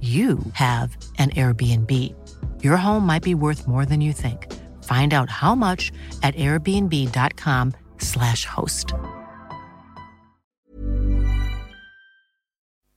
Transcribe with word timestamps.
you 0.00 0.38
have 0.52 0.96
an 1.18 1.30
Airbnb. 1.30 2.14
Your 2.62 2.76
home 2.76 3.04
might 3.04 3.24
be 3.24 3.34
worth 3.34 3.66
more 3.66 3.84
than 3.84 4.00
you 4.00 4.12
think. 4.12 4.46
Find 4.84 5.12
out 5.12 5.28
how 5.28 5.56
much 5.56 5.90
at 6.22 6.36
airbnb.com/slash 6.36 8.44
host. 8.44 8.94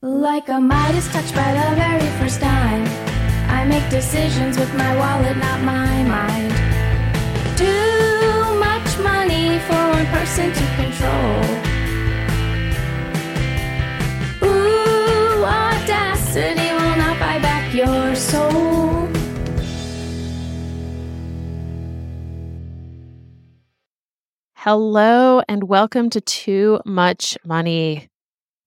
Like 0.03 0.49
a 0.49 0.59
Midas 0.59 1.11
touch 1.11 1.33
by 1.33 1.53
the 1.53 1.75
very 1.75 2.07
first 2.19 2.39
time. 2.39 2.85
I 3.49 3.65
make 3.65 3.89
decisions 3.89 4.57
with 4.57 4.71
my 4.75 4.95
wallet, 4.97 5.37
not 5.37 5.61
my 5.61 6.03
mind. 6.03 6.51
Too 7.57 8.55
much 8.57 8.97
money 8.99 9.57
for 9.59 9.89
one 9.89 10.05
person 10.07 10.51
to 10.51 10.65
control. 10.75 11.43
Ooh, 14.43 15.43
audacity 15.43 16.70
Hello, 24.63 25.41
and 25.49 25.63
welcome 25.63 26.11
to 26.11 26.21
Too 26.21 26.81
Much 26.85 27.35
Money, 27.43 28.09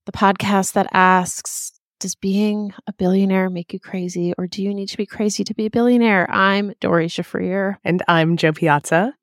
the 0.07 0.11
podcast 0.11 0.73
that 0.73 0.89
asks 0.93 1.71
Does 2.01 2.17
being 2.17 2.75
a 2.89 2.93
billionaire 2.93 3.49
make 3.49 3.73
you 3.73 3.79
crazy, 3.79 4.35
or 4.37 4.49
do 4.49 4.61
you 4.61 4.75
need 4.75 4.89
to 4.89 4.97
be 4.97 5.07
crazy 5.07 5.45
to 5.45 5.55
be 5.55 5.67
a 5.67 5.71
billionaire? 5.71 6.29
I'm 6.29 6.75
Doree 6.81 7.07
Shafrir. 7.07 7.77
And 7.85 8.03
I'm 8.09 8.37
Jo 8.37 8.53
Piazza. 8.53 9.15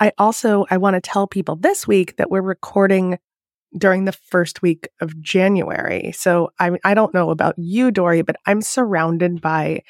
I 0.00 0.10
also 0.18 0.66
I 0.68 0.78
want 0.78 0.94
to 0.94 1.00
tell 1.00 1.28
people 1.28 1.54
this 1.54 1.86
week 1.86 2.16
that 2.16 2.28
we're 2.28 2.42
recording 2.42 3.20
during 3.76 4.04
the 4.04 4.10
first 4.10 4.62
week 4.62 4.88
of 5.00 5.22
January. 5.22 6.10
So 6.10 6.50
I 6.58 6.72
I 6.82 6.94
don't 6.94 7.14
know 7.14 7.30
about 7.30 7.54
you, 7.56 7.92
Doree, 7.92 8.22
but 8.22 8.34
I'm 8.46 8.62
surrounded 8.62 9.40
by 9.40 9.82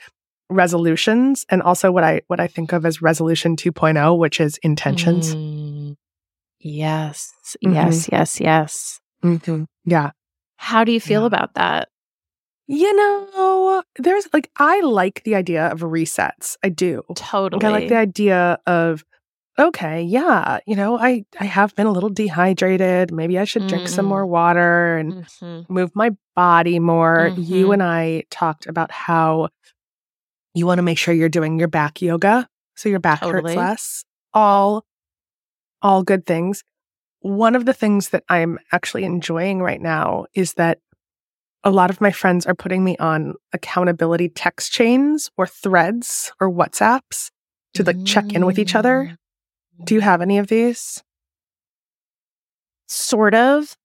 resolutions 0.51 1.45
and 1.49 1.63
also 1.63 1.91
what 1.93 2.05
I 2.05 2.23
what 2.29 2.41
I 2.41 2.47
think 2.47 2.73
of 2.73 2.85
as 2.87 3.03
resolution 3.03 3.57
2.0, 3.57 4.19
which 4.19 4.41
is 4.41 4.59
intentions. 4.63 5.35
Mm, 5.35 5.97
yes, 6.61 7.33
Mhm. 7.65 7.75
yes, 7.75 8.09
yes, 8.11 8.41
yes. 8.41 9.01
Mhm. 9.23 9.67
Yeah. 9.85 10.11
How 10.57 10.85
do 10.85 10.93
you 10.93 11.01
feel 11.01 11.23
Yeah. 11.23 11.27
about 11.27 11.55
that? 11.55 11.89
You 12.67 12.95
know, 12.95 13.83
there's 13.99 14.29
like 14.33 14.51
I 14.59 14.81
like 14.81 15.23
the 15.25 15.35
idea 15.35 15.69
of 15.69 15.81
resets. 15.81 16.57
I 16.63 16.69
do. 16.69 17.03
Totally. 17.15 17.61
Like, 17.63 17.69
I 17.69 17.73
like 17.73 17.89
the 17.89 17.97
idea 17.97 18.59
of 18.67 19.05
okay, 19.59 20.03
yeah, 20.03 20.59
you 20.67 20.77
know, 20.77 20.99
I 20.99 21.25
I 21.41 21.45
have 21.47 21.75
been 21.75 21.87
a 21.87 21.93
little 21.93 22.11
dehydrated. 22.11 23.11
Maybe 23.13 23.39
I 23.39 23.45
should 23.45 23.67
drink 23.67 23.89
some 23.89 24.05
Mm. 24.07 24.09
more 24.09 24.27
water 24.27 24.97
and 24.99 25.15
Mhm. 25.25 25.67
move 25.71 25.91
my 25.97 26.11
body 26.37 26.79
more. 26.79 27.33
You 27.37 27.69
Mhm. 27.69 27.73
and 27.75 27.83
I 27.83 28.25
talked 28.31 28.67
about 28.67 28.91
how 28.93 29.49
you 30.55 30.67
want 30.67 30.79
to 30.79 30.83
make 30.83 30.99
sure 30.99 31.15
you're 31.15 31.29
doing 31.29 31.59
your 31.59 31.69
back 31.69 32.03
yoga 32.03 32.49
so 32.77 32.89
your 32.89 33.01
back 33.01 33.21
Totally. 33.21 33.55
hurts 33.55 33.57
less. 33.57 34.05
All 34.33 34.85
all 35.83 36.03
good 36.03 36.27
things. 36.27 36.65
One 37.21 37.55
of 37.55 37.65
the 37.65 37.75
things 37.75 38.11
that 38.11 38.25
I'm 38.29 38.59
actually 38.73 39.05
enjoying 39.05 39.61
right 39.61 39.81
now 39.81 40.27
is 40.35 40.55
that 40.55 40.79
a 41.65 41.71
lot 41.71 41.91
of 41.91 42.01
my 42.01 42.13
friends 42.13 42.47
are 42.47 42.55
putting 42.55 42.85
me 42.85 42.97
on 42.99 43.35
accountability 43.53 44.29
text 44.29 44.73
chains 44.73 45.31
or 45.37 45.47
threads 45.47 46.33
or 46.41 46.51
WhatsApps 46.51 47.31
to 47.75 47.83
like 47.83 48.05
check 48.05 48.33
in 48.33 48.47
with 48.47 48.59
each 48.59 48.75
other. 48.75 49.17
Do 49.83 49.95
you 49.95 50.01
have 50.01 50.23
any 50.23 50.39
of 50.39 50.47
these? 50.47 51.03
sort 52.89 53.35
of 53.35 53.77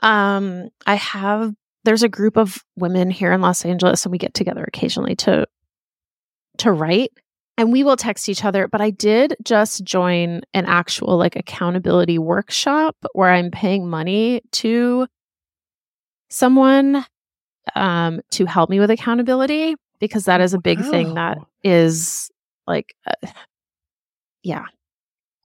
um 0.00 0.68
i 0.86 0.94
have 0.94 1.52
there's 1.84 2.02
a 2.02 2.08
group 2.08 2.36
of 2.36 2.64
women 2.76 3.10
here 3.10 3.32
in 3.32 3.40
los 3.40 3.64
angeles 3.64 4.04
and 4.04 4.12
we 4.12 4.18
get 4.18 4.32
together 4.34 4.64
occasionally 4.64 5.14
to 5.14 5.46
to 6.58 6.72
write 6.72 7.12
and 7.58 7.72
we 7.72 7.82
will 7.84 7.96
text 7.96 8.28
each 8.28 8.44
other 8.44 8.68
but 8.68 8.80
i 8.80 8.90
did 8.90 9.34
just 9.44 9.82
join 9.84 10.40
an 10.54 10.64
actual 10.66 11.16
like 11.16 11.36
accountability 11.36 12.18
workshop 12.18 12.96
where 13.12 13.30
i'm 13.30 13.50
paying 13.50 13.88
money 13.88 14.40
to 14.52 15.06
someone 16.30 17.04
um 17.74 18.20
to 18.30 18.44
help 18.46 18.68
me 18.70 18.78
with 18.80 18.90
accountability 18.90 19.74
because 19.98 20.24
that 20.26 20.40
is 20.40 20.54
a 20.54 20.58
big 20.58 20.80
thing 20.84 21.14
that 21.14 21.38
is 21.64 22.30
like 22.66 22.94
uh, 23.06 23.28
yeah 24.42 24.64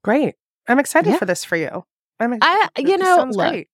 Great. 0.03 0.35
I'm 0.67 0.79
excited 0.79 1.11
Yeah. 1.11 1.17
for 1.17 1.25
this 1.25 1.43
for 1.43 1.55
you. 1.55 1.83
I'm 2.19 2.37
I- 2.41 2.69
you 2.77 2.97
know, 2.97 3.27
look, 3.29 3.37
great. 3.51 3.67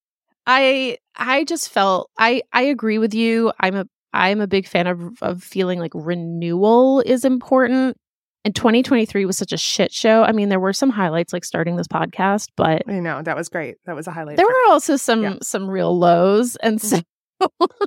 I 0.46 0.98
I 1.16 1.44
just 1.46 1.69
felt 1.69 2.09
I 2.18 2.42
I 2.52 2.64
agree 2.64 2.98
with 2.98 3.14
you. 3.14 3.52
I'm 3.59 3.75
a 3.75 3.88
I'm 4.13 4.41
a 4.41 4.47
big 4.47 4.68
fan 4.68 4.88
of 4.88 5.22
of 5.22 5.44
feeling 5.44 5.79
like 5.79 5.91
renewal 5.94 7.01
is 7.01 7.25
important. 7.25 7.97
And 8.45 8.56
2023 8.56 9.25
was 9.25 9.38
such 9.38 9.51
a 9.51 9.57
shit 9.57 9.91
show. 9.91 10.23
I 10.23 10.31
mean, 10.31 10.47
there 10.47 10.59
were 10.59 10.72
some 10.72 10.90
highlights 10.90 11.34
like 11.34 11.44
starting 11.44 11.75
this 11.75 11.88
podcast, 11.88 12.47
but 12.56 12.84
I 12.88 13.00
know 13.00 13.22
that 13.22 13.35
was 13.35 13.50
great. 13.50 13.75
That 13.85 13.95
was 13.95 14.07
a 14.07 14.12
highlight. 14.12 14.38
there 14.38 14.45
were 14.45 14.53
also 14.69 14.95
some 14.95 15.22
Yeah. 15.23 15.34
some 15.41 15.68
real 15.69 15.97
lows. 15.97 16.56
And 16.57 16.81
so 16.81 17.01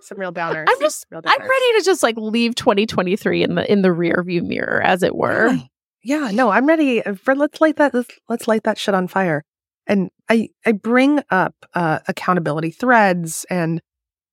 some 0.02 0.18
real 0.18 0.32
downers. 0.34 0.66
I'm 0.68 0.80
just 0.80 1.06
real 1.10 1.22
I'm 1.24 1.40
ready 1.40 1.78
to 1.78 1.82
just 1.84 2.02
like 2.02 2.16
leave 2.18 2.54
2023 2.56 3.42
in 3.42 3.54
the 3.54 3.72
in 3.72 3.80
the 3.82 3.90
rear 3.92 4.22
view 4.22 4.42
mirror, 4.42 4.82
as 4.82 5.02
it 5.02 5.14
were. 5.16 5.48
Yeah. 5.48 5.62
Yeah, 6.02 6.30
no, 6.32 6.48
I'm 6.50 6.64
ready 6.66 7.02
for 7.02 7.34
let's 7.34 7.60
light 7.60 7.76
that 7.76 7.92
let's, 7.92 8.08
let's 8.28 8.48
light 8.48 8.62
that 8.64 8.78
shit 8.78 8.94
on 8.94 9.06
fire. 9.08 9.42
And 9.86 10.10
I 10.30 10.48
I 10.66 10.72
bring 10.72 11.20
up 11.30 11.54
uh, 11.74 11.98
accountability 12.08 12.70
threads 12.70 13.44
and 13.50 13.80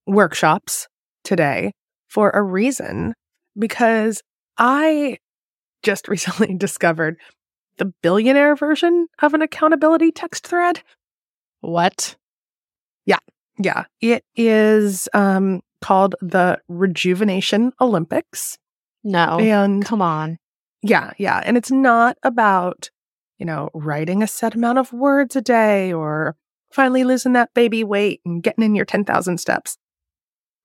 workshops 0.06 0.88
today 1.28 1.72
for 2.08 2.30
a 2.30 2.42
reason 2.42 3.14
because 3.58 4.22
I 4.56 5.18
just 5.82 6.08
recently 6.14 6.54
discovered 6.54 7.16
the 7.76 7.92
billionaire 8.02 8.56
version 8.56 9.06
of 9.20 9.34
an 9.34 9.42
accountability 9.42 10.10
text 10.10 10.46
thread. 10.46 10.82
What? 11.60 12.16
Yeah, 13.06 13.18
Yeah. 13.58 13.84
it 14.00 14.24
is 14.36 15.08
um 15.14 15.60
called 15.80 16.16
the 16.20 16.58
Rejuvenation 16.68 17.72
Olympics. 17.80 18.58
No. 19.04 19.38
And 19.38 19.84
Come 19.84 20.02
on. 20.02 20.38
Yeah, 20.82 21.12
yeah. 21.18 21.40
And 21.44 21.56
it's 21.56 21.70
not 21.70 22.16
about, 22.24 22.90
you 23.38 23.46
know, 23.46 23.70
writing 23.74 24.22
a 24.22 24.26
set 24.26 24.54
amount 24.54 24.78
of 24.78 24.92
words 24.92 25.36
a 25.36 25.40
day 25.40 25.92
or 25.92 26.34
finally 26.72 27.04
losing 27.04 27.32
that 27.34 27.54
baby 27.54 27.84
weight 27.84 28.20
and 28.24 28.42
getting 28.42 28.64
in 28.64 28.74
your 28.74 28.84
10,000 28.84 29.38
steps. 29.38 29.76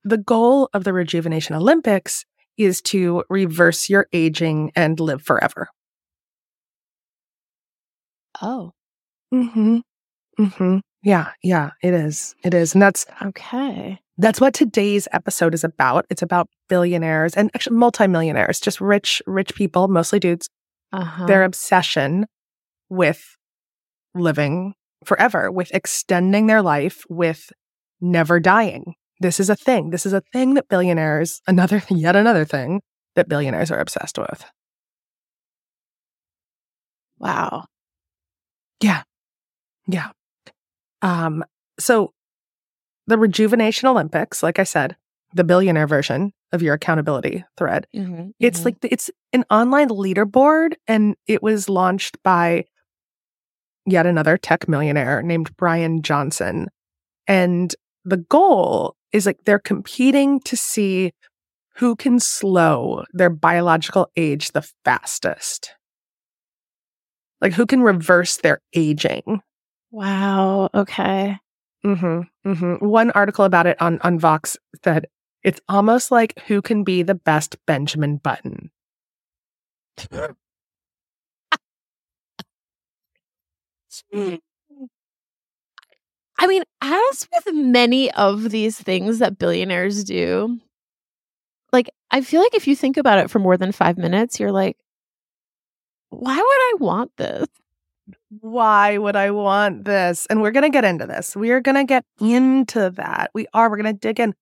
The 0.04 0.18
goal 0.18 0.70
of 0.74 0.84
the 0.84 0.94
Rejuvenation 0.94 1.56
Olympics 1.56 2.26
is 2.58 2.82
to 2.84 3.24
reverse 3.30 3.90
your 3.90 4.08
aging 4.14 4.72
and 4.76 5.00
live 5.00 5.22
forever. 5.22 5.70
Oh. 8.42 8.72
Mm-hmm. 9.34 9.78
Mm-hmm. 10.40 10.78
Yeah, 11.04 11.32
yeah, 11.42 11.72
it 11.82 11.94
is. 11.94 12.36
It 12.44 12.54
is. 12.54 12.74
And 12.74 12.82
that's 12.82 13.06
Okay. 13.22 14.00
that's 14.18 14.40
what 14.42 14.54
today's 14.54 15.08
episode 15.12 15.54
is 15.54 15.64
about. 15.64 16.06
It's 16.10 16.22
about 16.22 16.50
billionaires 16.70 17.34
and 17.36 17.50
actually 17.56 17.78
multimillionaires, 17.78 18.60
just 18.60 18.80
rich, 18.82 19.22
rich 19.26 19.54
people, 19.56 19.88
mostly 19.88 20.20
dudes, 20.20 20.50
Uh-huh. 20.92 21.26
their 21.26 21.44
obsession 21.44 22.26
with 22.90 23.36
living 24.16 24.74
forever, 25.06 25.52
with 25.52 25.72
extending 25.74 26.48
their 26.48 26.62
life, 26.62 27.04
with 27.10 27.52
never 28.00 28.40
dying. 28.40 28.96
This 29.20 29.40
is 29.40 29.50
a 29.50 29.56
thing. 29.56 29.90
This 29.92 30.06
is 30.06 30.14
a 30.14 30.22
thing 30.34 30.56
that 30.56 30.68
billionaires, 30.68 31.42
another, 31.48 31.82
yet 31.90 32.16
another 32.16 32.46
thing 32.46 32.82
that 33.16 33.30
billionaires 33.30 33.72
are 33.72 33.80
obsessed 33.80 34.18
with. 34.18 34.46
Wow. 37.20 37.66
Yeah. 38.82 39.04
Yeah. 39.88 40.10
Um, 41.02 41.44
so 41.80 42.14
the 43.08 43.18
Rejuvenation 43.18 43.88
Olympics, 43.88 44.44
like 44.44 44.60
I 44.60 44.64
said, 44.64 44.96
the 45.34 45.44
billionaire 45.44 45.88
version 45.88 46.32
of 46.52 46.62
your 46.62 46.76
accountability 46.76 47.44
thread. 47.58 47.88
Mm-hmm, 47.96 48.30
It's 48.40 48.62
mhm. 48.62 48.66
like 48.66 48.76
it's 48.84 49.10
an 49.34 49.44
online 49.50 49.90
leaderboard 49.90 50.74
and 50.88 51.16
it 51.28 51.42
was 51.42 51.68
launched 51.68 52.22
by 52.24 52.66
yet 53.86 54.06
another 54.06 54.38
tech 54.38 54.68
millionaire 54.68 55.22
named 55.22 55.56
Bryan 55.58 56.02
Johnson. 56.02 56.68
And 57.28 57.74
the 58.06 58.18
goal 58.18 58.96
is 59.14 59.26
like 59.26 59.38
they're 59.46 59.60
competing 59.60 60.40
to 60.42 60.58
see 60.58 61.14
who 61.78 61.96
can 61.96 62.20
slow 62.20 63.04
their 63.14 63.30
biological 63.30 64.10
age 64.18 64.52
the 64.52 64.68
fastest. 64.84 65.76
Like 67.40 67.54
who 67.54 67.66
can 67.66 67.82
reverse 67.82 68.38
their 68.38 68.60
aging. 68.74 69.42
wow. 69.92 70.70
Okay. 70.74 71.38
Mm-hmm, 71.86 72.50
mm-hmm. 72.50 72.86
One 72.86 73.12
article 73.12 73.46
about 73.46 73.68
it 73.68 73.82
on, 73.82 74.00
on 74.02 74.18
Vox 74.18 74.58
said 74.84 75.08
it's 75.44 75.60
almost 75.68 76.12
like 76.12 76.40
who 76.48 76.62
can 76.62 76.84
be 76.84 77.04
the 77.04 77.16
best 77.16 77.58
Benjamin 77.66 78.18
Button. 78.18 78.72
I 86.44 86.48
mean, 86.48 86.64
as 86.82 87.28
with 87.34 87.56
many 87.56 88.12
of 88.12 88.50
these 88.50 88.78
things 88.78 89.20
that 89.20 89.38
billionaires 89.38 90.04
do, 90.04 90.60
like 91.72 91.90
I 92.12 92.20
feel 92.20 92.42
like 92.42 92.54
if 92.54 92.68
you 92.68 92.76
think 92.76 92.98
about 92.98 93.18
it 93.20 93.30
for 93.30 93.40
more 93.40 93.56
than 93.56 93.72
five 93.72 93.98
minutes, 93.98 94.42
you're 94.42 94.52
like, 94.52 94.76
why 96.10 96.36
would 96.36 96.42
I 96.42 96.74
want 96.80 97.12
this? 97.16 97.48
Why 98.42 98.98
would 98.98 99.16
I 99.16 99.32
want 99.32 99.86
this? 99.86 100.26
And 100.26 100.42
we're 100.42 100.52
going 100.52 100.70
to 100.70 100.70
get 100.70 100.84
into 100.84 101.08
this. 101.08 101.34
We 101.34 101.52
are 101.52 101.62
going 101.62 101.76
to 101.76 101.86
get 101.86 102.04
into 102.20 102.90
that. 102.90 103.32
We 103.34 103.48
are. 103.54 103.70
We're 103.70 103.78
going 103.78 103.96
to 103.96 104.00
dig 104.00 104.20
in. 104.20 104.36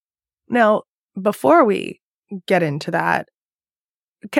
Now, 0.49 0.81
before 1.21 1.63
we 1.65 2.01
get 2.47 2.63
into 2.63 2.89
that, 2.89 3.29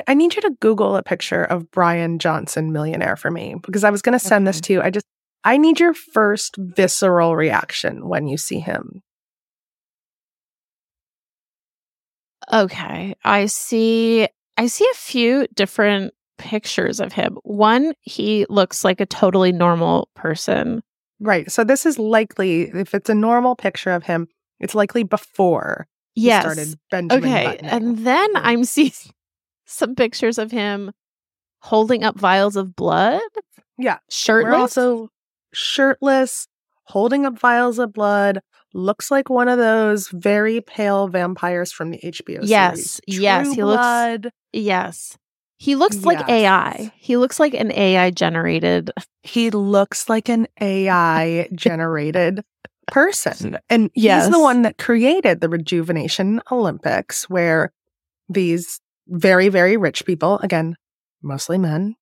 I 0.08 0.14
need 0.14 0.34
you 0.34 0.42
to 0.42 0.56
Google 0.58 0.96
a 0.96 1.02
picture 1.04 1.44
of 1.44 1.70
Bryan 1.70 2.18
Johnson, 2.18 2.72
millionaire, 2.72 3.14
for 3.14 3.30
me, 3.30 3.54
because 3.62 3.84
I 3.84 3.90
was 3.90 4.02
going 4.02 4.18
to 4.18 4.24
send 4.24 4.48
this 4.48 4.60
to 4.62 4.72
you. 4.72 4.82
I 4.82 4.90
just, 4.90 5.06
I 5.44 5.56
need 5.56 5.80
your 5.80 5.94
first 5.94 6.56
visceral 6.56 7.34
reaction 7.36 8.08
when 8.08 8.26
you 8.28 8.36
see 8.36 8.60
him. 8.60 9.02
Okay. 12.52 13.14
I 13.24 13.46
see 13.46 14.28
I 14.56 14.66
see 14.66 14.86
a 14.90 14.96
few 14.96 15.46
different 15.54 16.12
pictures 16.38 17.00
of 17.00 17.12
him. 17.12 17.38
One, 17.44 17.94
he 18.02 18.46
looks 18.48 18.84
like 18.84 19.00
a 19.00 19.06
totally 19.06 19.52
normal 19.52 20.08
person. 20.14 20.82
Right. 21.20 21.50
So 21.50 21.62
this 21.64 21.86
is 21.86 21.98
likely, 21.98 22.62
if 22.62 22.94
it's 22.94 23.08
a 23.08 23.14
normal 23.14 23.54
picture 23.54 23.90
of 23.92 24.02
him, 24.04 24.28
it's 24.60 24.74
likely 24.74 25.04
before 25.04 25.86
he 26.14 26.26
Yes. 26.26 26.42
started 26.42 26.78
Benjamin 26.90 27.24
Okay. 27.30 27.44
Buttoning. 27.44 27.70
And 27.70 27.98
then. 27.98 28.28
I'm 28.34 28.64
seeing 28.74 28.92
some 29.66 29.94
pictures 29.94 30.36
of 30.38 30.50
him 30.50 30.90
holding 31.60 32.02
up 32.02 32.18
vials 32.18 32.56
of 32.56 32.74
blood. 32.74 33.22
Yeah. 33.78 33.98
Shirtless. 34.10 34.52
We're 34.52 34.58
also 34.60 35.08
shirtless, 35.52 36.46
holding 36.84 37.26
up 37.26 37.38
vials 37.38 37.78
of 37.78 37.92
blood. 37.92 38.40
Looks 38.74 39.10
like 39.10 39.28
one 39.28 39.48
of 39.48 39.58
those 39.58 40.08
very 40.08 40.60
pale 40.62 41.06
vampires 41.08 41.72
from 41.72 41.90
the 41.90 41.98
HBO 42.02 42.40
Yes, 42.42 42.74
series. 42.76 43.00
yes, 43.06 43.46
True 43.46 43.54
he 43.54 43.62
looks- 43.62 44.34
yes. 44.52 45.18
He 45.58 45.76
looks 45.76 46.04
like 46.04 46.28
AI. 46.28 46.92
He 46.96 47.16
looks 47.16 47.38
like 47.38 47.54
an 47.54 47.70
AI 47.70 48.10
generated. 48.10 48.90
He 49.22 49.50
looks 49.50 50.08
like 50.08 50.28
an 50.28 50.48
AI 50.60 51.48
generated 51.54 52.42
person. 52.88 53.58
And 53.70 53.88
he's 53.94 54.30
the 54.30 54.40
one 54.40 54.62
that 54.62 54.78
created 54.78 55.40
the 55.40 55.48
Rejuvenation 55.48 56.40
Olympics, 56.50 57.30
where 57.30 57.72
these 58.28 58.80
very, 59.06 59.48
very 59.50 59.76
rich 59.76 60.04
people, 60.04 60.38
again, 60.40 60.74
mostly 61.22 61.58
men, 61.58 61.94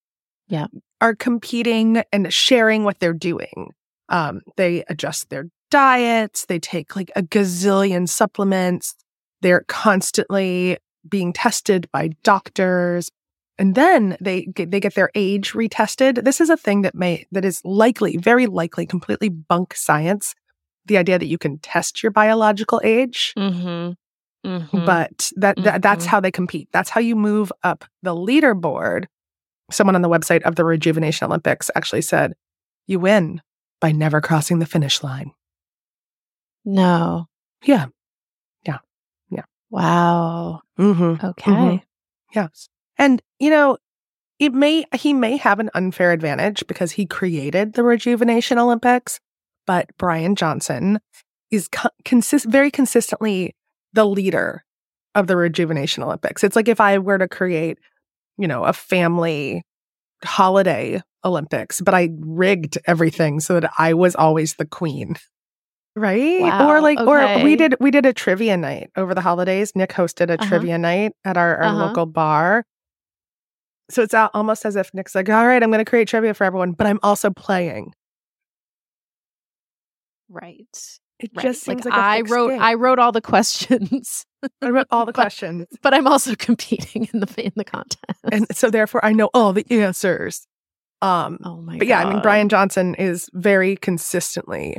Yeah. 0.48 0.68
Are 1.00 1.14
competing 1.14 2.02
and 2.12 2.32
sharing 2.32 2.84
what 2.84 2.98
they're 3.00 3.12
doing. 3.12 3.72
Um, 4.08 4.40
they 4.56 4.84
adjust 4.88 5.30
their 5.30 5.46
diets, 5.70 6.46
they 6.46 6.58
take 6.58 6.96
like 6.96 7.10
a 7.14 7.22
gazillion 7.22 8.08
supplements, 8.08 8.94
they're 9.40 9.64
constantly 9.68 10.78
being 11.08 11.32
tested 11.32 11.88
by 11.92 12.10
doctors. 12.24 13.10
And 13.56 13.74
then 13.74 14.16
they 14.20 14.46
get, 14.46 14.70
they 14.70 14.80
get 14.80 14.94
their 14.94 15.10
age 15.14 15.52
retested. 15.52 16.24
This 16.24 16.40
is 16.40 16.50
a 16.50 16.56
thing 16.56 16.82
that 16.82 16.94
may 16.94 17.26
that 17.30 17.44
is 17.44 17.60
likely, 17.64 18.16
very 18.16 18.46
likely, 18.46 18.86
completely 18.86 19.28
bunk 19.28 19.74
science. 19.74 20.34
The 20.86 20.96
idea 20.98 21.18
that 21.18 21.26
you 21.26 21.38
can 21.38 21.58
test 21.58 22.02
your 22.02 22.10
biological 22.10 22.80
age, 22.82 23.32
Mm-hmm. 23.38 24.48
mm-hmm. 24.50 24.86
but 24.86 25.30
that, 25.36 25.56
that 25.62 25.82
that's 25.82 26.04
Mhm. 26.06 26.08
how 26.08 26.20
they 26.20 26.30
compete. 26.32 26.68
That's 26.72 26.90
how 26.90 27.00
you 27.00 27.14
move 27.16 27.52
up 27.62 27.84
the 28.02 28.14
leaderboard. 28.14 29.04
Someone 29.70 29.94
on 29.96 30.02
the 30.02 30.08
website 30.08 30.42
of 30.42 30.56
the 30.56 30.64
Rejuvenation 30.64 31.26
Olympics 31.26 31.70
actually 31.74 32.02
said, 32.02 32.34
"You 32.86 32.98
win 33.00 33.40
by 33.80 33.92
never 33.92 34.20
crossing 34.20 34.58
the 34.58 34.66
finish 34.66 35.02
line." 35.02 35.32
no. 36.64 37.26
Yeah. 37.64 37.86
Yeah. 38.66 38.78
Yeah. 39.30 39.44
Wow. 39.70 40.60
Mm-hmm. 40.78 41.24
Okay. 41.26 41.50
Mhm. 41.50 41.82
Yes. 42.34 42.68
And, 42.98 43.22
you 43.38 43.50
know, 43.50 43.76
it 44.38 44.54
may, 44.54 44.84
he 44.94 45.12
may 45.12 45.36
have 45.36 45.58
an 45.60 45.70
unfair 45.74 46.12
advantage 46.12 46.66
because 46.66 46.92
he 46.92 47.04
created 47.06 47.74
the 47.74 47.82
Rejuvenation 47.82 48.58
Olympics, 48.58 49.20
but 49.66 49.94
Bryan 49.98 50.36
Johnson 50.36 51.00
is 51.50 51.68
co- 51.68 51.90
consist- 52.04 52.46
very 52.46 52.70
consistently 52.70 53.54
the 53.92 54.06
leader 54.06 54.64
of 55.14 55.26
the 55.26 55.36
Rejuvenation 55.36 56.02
Olympics. 56.02 56.44
It's 56.44 56.56
like 56.56 56.68
if 56.68 56.80
I 56.80 56.98
were 56.98 57.18
to 57.18 57.28
create, 57.28 57.78
you 58.40 58.48
know, 58.48 58.64
a 58.64 58.72
family 58.72 59.62
holiday 60.24 61.00
Olympics, 61.24 61.80
but 61.80 61.94
I 61.94 62.10
rigged 62.18 62.78
everything 62.86 63.40
so 63.40 63.60
that 63.60 63.70
I 63.78 63.94
was 63.94 64.14
always 64.16 64.54
the 64.54 64.66
queen. 64.66 65.16
Right? 65.96 66.40
Wow, 66.40 66.70
Or 66.70 66.80
like 66.80 66.98
or 67.00 67.44
we 67.44 67.56
did 67.56 67.74
we 67.80 67.90
did 67.90 68.06
a 68.06 68.12
trivia 68.12 68.56
night 68.56 68.90
over 68.96 69.14
the 69.14 69.20
holidays. 69.20 69.72
Nick 69.74 69.90
hosted 69.90 70.30
a 70.30 70.34
Uh-huh. 70.34 70.46
trivia 70.46 70.78
night 70.78 71.12
at 71.24 71.36
our, 71.36 71.56
our 71.56 71.64
Uh-huh. 71.68 71.88
local 71.88 72.06
bar. 72.06 72.64
So 73.90 74.02
it's 74.02 74.14
al- 74.14 74.30
almost 74.32 74.64
as 74.64 74.76
if 74.76 74.94
Nick's 74.94 75.14
like, 75.16 75.28
all 75.28 75.46
right, 75.46 75.60
I'm 75.62 75.70
going 75.70 75.84
to 75.84 75.88
create 75.90 76.06
trivia 76.08 76.32
for 76.32 76.44
everyone, 76.44 76.72
but 76.72 76.86
I'm 76.86 77.00
also 77.02 77.28
playing. 77.30 77.92
Right. 80.28 81.00
It 81.20 81.30
Right. 81.34 81.42
just 81.42 81.62
seems 81.62 81.84
like, 81.84 81.94
a 81.94 81.96
I 81.96 82.20
wrote 82.22 82.48
game. 82.50 82.60
I 82.62 82.74
wrote 82.74 82.98
all 82.98 83.12
the 83.12 83.20
questions, 83.20 84.24
I 84.62 84.70
wrote 84.70 84.86
all 84.90 85.04
the 85.06 85.12
but- 85.12 85.20
questions. 85.20 85.66
but 85.82 85.92
I'm 85.94 86.06
also 86.06 86.34
competing 86.38 87.08
in 87.12 87.20
the 87.20 87.44
in 87.44 87.52
the 87.56 87.64
contest. 87.64 88.18
And 88.32 88.46
so 88.56 88.70
therefore 88.70 89.04
I 89.04 89.12
know 89.12 89.30
all 89.34 89.52
the 89.52 89.66
answers. 89.70 90.46
Um, 91.02 91.38
oh 91.44 91.60
my 91.62 91.78
but 91.78 91.86
yeah, 91.86 92.00
I 92.04 92.10
mean, 92.12 92.20
Bryan 92.22 92.48
Johnson 92.48 92.94
is 92.96 93.28
very 93.32 93.76
consistently 93.76 94.76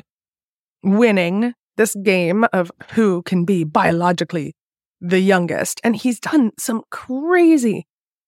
winning 0.84 1.54
this 1.78 1.96
game 2.04 2.46
of 2.54 2.72
who 2.92 3.22
can 3.24 3.46
be 3.46 3.64
biologically 3.64 4.56
the 5.00 5.20
youngest. 5.20 5.82
And 5.84 5.96
he's 5.96 6.20
done 6.20 6.52
some 6.60 6.84
crazy, 6.92 7.88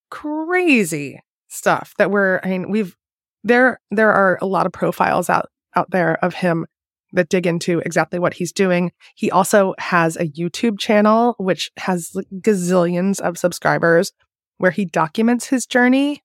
crazy 0.09 1.19
stuff 1.49 1.93
that 1.97 2.09
we're, 2.11 2.39
I 2.43 2.49
mean, 2.49 2.71
we've, 2.71 2.95
there, 3.43 3.79
there 3.91 4.11
are 4.11 4.37
a 4.41 4.45
lot 4.45 4.65
of 4.65 4.71
profiles 4.71 5.29
out, 5.29 5.47
out 5.75 5.91
there 5.91 6.17
of 6.23 6.33
him 6.35 6.65
that 7.13 7.29
dig 7.29 7.47
into 7.47 7.79
exactly 7.79 8.19
what 8.19 8.33
he's 8.33 8.51
doing. 8.51 8.91
He 9.15 9.31
also 9.31 9.73
has 9.79 10.15
a 10.17 10.27
YouTube 10.27 10.79
channel, 10.79 11.35
which 11.37 11.71
has 11.77 12.11
gazillions 12.41 13.19
of 13.21 13.37
subscribers 13.37 14.11
where 14.57 14.71
he 14.71 14.85
documents 14.85 15.47
his 15.47 15.65
journey 15.65 16.23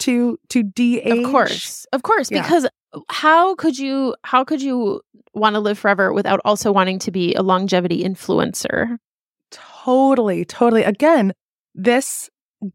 to, 0.00 0.38
to 0.50 0.62
de-age. 0.62 1.24
Of 1.24 1.30
course. 1.30 1.86
Of 1.92 2.02
course. 2.02 2.30
Yeah. 2.30 2.42
Because 2.42 2.66
how 3.08 3.54
could 3.54 3.78
you 3.78 4.14
how 4.22 4.44
could 4.44 4.62
you 4.62 5.00
want 5.34 5.54
to 5.54 5.60
live 5.60 5.78
forever 5.78 6.12
without 6.12 6.40
also 6.44 6.72
wanting 6.72 6.98
to 7.00 7.10
be 7.10 7.34
a 7.34 7.42
longevity 7.42 8.02
influencer? 8.02 8.96
Totally, 9.50 10.44
totally. 10.44 10.82
Again, 10.82 11.32
this 11.74 12.30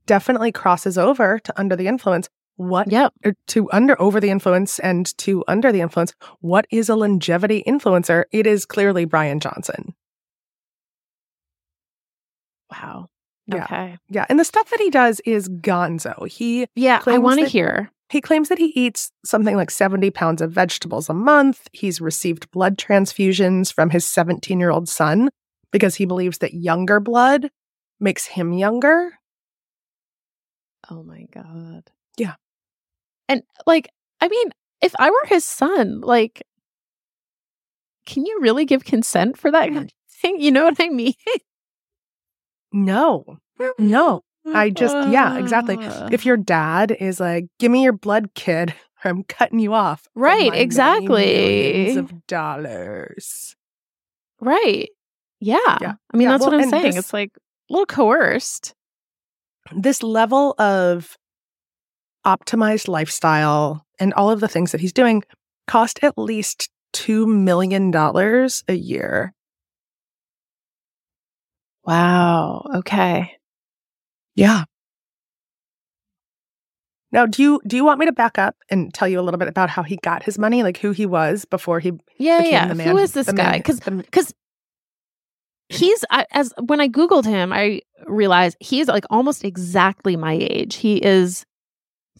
definitely 0.05 0.51
crosses 0.51 0.97
over 0.97 1.39
to 1.39 1.59
under 1.59 1.75
the 1.75 1.87
influence. 1.87 2.29
What 2.61 2.91
Yep. 2.91 3.13
to 3.47 3.71
under 3.71 3.99
over 3.99 4.19
the 4.19 4.29
influence 4.29 4.77
and 4.79 5.17
to 5.17 5.43
under 5.47 5.71
the 5.71 5.81
influence? 5.81 6.13
What 6.41 6.67
is 6.69 6.89
a 6.89 6.95
longevity 6.95 7.63
influencer? 7.67 8.25
It 8.31 8.45
is 8.45 8.65
clearly 8.65 9.05
Bryan 9.05 9.39
Johnson. 9.39 9.95
Wow. 12.71 13.09
Yeah. 13.47 13.63
Okay. 13.65 13.97
Yeah, 14.09 14.25
and 14.29 14.39
the 14.39 14.45
stuff 14.45 14.69
that 14.69 14.79
he 14.79 14.89
does 14.89 15.19
is 15.25 15.49
gonzo. 15.49 16.27
He 16.27 16.67
Yeah, 16.75 17.01
I 17.07 17.17
want 17.17 17.39
to 17.39 17.47
hear. 17.47 17.91
he 18.09 18.21
claims 18.21 18.49
that 18.49 18.59
he 18.59 18.67
eats 18.75 19.11
something 19.25 19.55
like 19.55 19.71
70 19.71 20.11
pounds 20.11 20.41
of 20.41 20.51
vegetables 20.51 21.09
a 21.09 21.13
month. 21.13 21.67
He's 21.73 21.99
received 21.99 22.49
blood 22.51 22.77
transfusions 22.77 23.73
from 23.73 23.89
his 23.89 24.05
17-year-old 24.05 24.87
son 24.87 25.29
because 25.71 25.95
he 25.95 26.05
believes 26.05 26.37
that 26.37 26.53
younger 26.53 26.99
blood 26.99 27.49
makes 27.99 28.25
him 28.27 28.53
younger. 28.53 29.13
Oh 30.89 31.03
my 31.03 31.25
God. 31.33 31.89
Yeah. 32.17 32.35
And 33.31 33.43
like, 33.65 33.89
I 34.19 34.27
mean, 34.27 34.49
if 34.81 34.93
I 34.99 35.09
were 35.09 35.25
his 35.25 35.45
son, 35.45 36.01
like, 36.01 36.43
can 38.05 38.25
you 38.25 38.39
really 38.41 38.65
give 38.65 38.83
consent 38.83 39.37
for 39.37 39.49
that 39.51 39.69
kind 39.69 39.79
mm. 39.79 39.83
of 39.85 39.91
thing? 40.21 40.41
You 40.41 40.51
know 40.51 40.65
what 40.65 40.75
I 40.79 40.89
mean? 40.89 41.13
No, 42.73 43.37
no. 43.79 44.23
I 44.45 44.69
just, 44.69 44.95
yeah, 45.09 45.37
exactly. 45.37 45.77
If 46.11 46.25
your 46.25 46.35
dad 46.35 46.91
is 46.99 47.19
like, 47.19 47.45
give 47.59 47.71
me 47.71 47.83
your 47.83 47.93
blood, 47.93 48.33
kid, 48.33 48.73
or 49.03 49.09
I'm 49.11 49.23
cutting 49.23 49.59
you 49.59 49.73
off. 49.73 50.07
Right, 50.15 50.53
exactly. 50.53 51.25
millions 51.25 51.97
of 51.97 52.27
dollars. 52.27 53.55
Right. 54.39 54.89
Yeah. 55.39 55.77
Yeah. 55.79 55.93
I 56.13 56.17
mean, 56.17 56.25
Yeah, 56.25 56.31
that's 56.31 56.41
well, 56.41 56.51
what 56.51 56.61
I'm 56.61 56.69
saying. 56.69 56.83
this- 56.83 56.97
it's 56.97 57.13
like 57.13 57.31
a 57.69 57.73
little 57.73 57.85
coerced. 57.85 58.73
This 59.73 60.03
level 60.03 60.55
of 60.57 61.17
optimized 62.25 62.87
lifestyle 62.87 63.85
and 63.99 64.13
all 64.13 64.29
of 64.29 64.39
the 64.39 64.47
things 64.47 64.71
that 64.71 64.81
he's 64.81 64.93
doing 64.93 65.23
cost 65.67 65.99
at 66.03 66.17
least 66.17 66.69
$2 66.93 67.27
million 67.27 67.93
a 67.95 68.73
year. 68.73 69.33
Wow. 71.83 72.67
Okay. 72.75 73.37
Yeah. 74.35 74.65
Now, 77.13 77.25
do 77.25 77.41
you 77.43 77.61
do 77.67 77.75
you 77.75 77.83
want 77.83 77.99
me 77.99 78.05
to 78.05 78.13
back 78.13 78.37
up 78.39 78.55
and 78.69 78.93
tell 78.93 79.07
you 79.07 79.19
a 79.19 79.23
little 79.23 79.37
bit 79.37 79.49
about 79.49 79.69
how 79.69 79.83
he 79.83 79.97
got 79.97 80.23
his 80.23 80.39
money, 80.39 80.63
like 80.63 80.77
who 80.77 80.91
he 80.91 81.05
was 81.05 81.43
before 81.43 81.79
he 81.79 81.91
Yeah. 82.17 82.37
became 82.37 82.51
Yeah. 82.53 82.67
the 82.67 82.75
man? 82.75 82.87
Who 82.87 82.97
is 82.97 83.11
this 83.11 83.29
guy? 83.31 83.57
Because 83.57 83.79
because 83.81 84.33
he's 85.69 86.05
I, 86.09 86.25
as 86.31 86.53
when 86.65 86.79
I 86.79 86.87
googled 86.87 87.25
him, 87.25 87.51
I 87.51 87.81
realized 88.07 88.55
he 88.61 88.79
is 88.79 88.87
like 88.87 89.03
almost 89.09 89.43
exactly 89.43 90.15
my 90.15 90.37
age. 90.39 90.75
He 90.75 90.97
is 91.03 91.45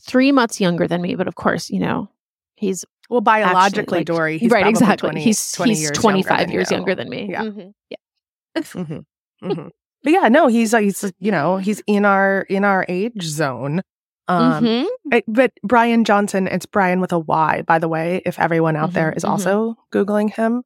three 0.02 0.32
months 0.32 0.60
younger 0.60 0.88
than 0.88 1.02
me, 1.02 1.16
but 1.16 1.28
of 1.28 1.36
course, 1.36 1.70
you 1.70 1.80
know, 1.80 2.10
he's 2.56 2.86
well, 3.10 3.22
biologically, 3.22 4.00
like- 4.00 4.08
Doree, 4.08 4.38
he's 4.38 4.52
right. 4.52 4.66
Exactly. 4.68 5.10
20 5.10 5.22
he's 5.22 5.52
20 5.54 5.72
he's 5.72 5.82
years 5.82 6.04
younger 6.04 6.30
than 6.38 6.52
years 6.52 6.72
you. 6.72 6.78
younger 6.78 6.96
than 6.96 7.10
me. 7.10 7.28
Yeah. 7.30 7.44
Mhm. 7.44 7.74
Yeah. 7.90 8.62
hmm 8.74 9.00
hmm 9.54 9.68
But 10.04 10.14
yeah, 10.14 10.28
no, 10.30 10.48
he's 10.48 10.72
he's 10.72 11.12
you 11.20 11.32
know 11.32 11.58
he's 11.58 11.82
in 11.88 12.06
our 12.06 12.42
in 12.50 12.64
our 12.64 12.86
age 12.90 13.22
zone. 13.24 13.82
Um, 14.28 14.64
Mhm. 14.64 14.86
I- 15.12 15.24
but 15.28 15.52
Bryan 15.64 16.04
Johnson, 16.06 16.48
it's 16.48 16.66
Bryan 16.66 17.02
with 17.02 17.12
a 17.12 17.20
Y, 17.20 17.64
by 17.68 17.80
the 17.80 17.88
way. 17.90 18.22
If 18.26 18.40
everyone 18.40 18.76
out 18.78 18.94
there 18.94 19.12
Mhm, 19.12 19.18
is 19.18 19.24
mhm. 19.24 19.30
also 19.30 19.76
googling 19.94 20.34
him, 20.34 20.64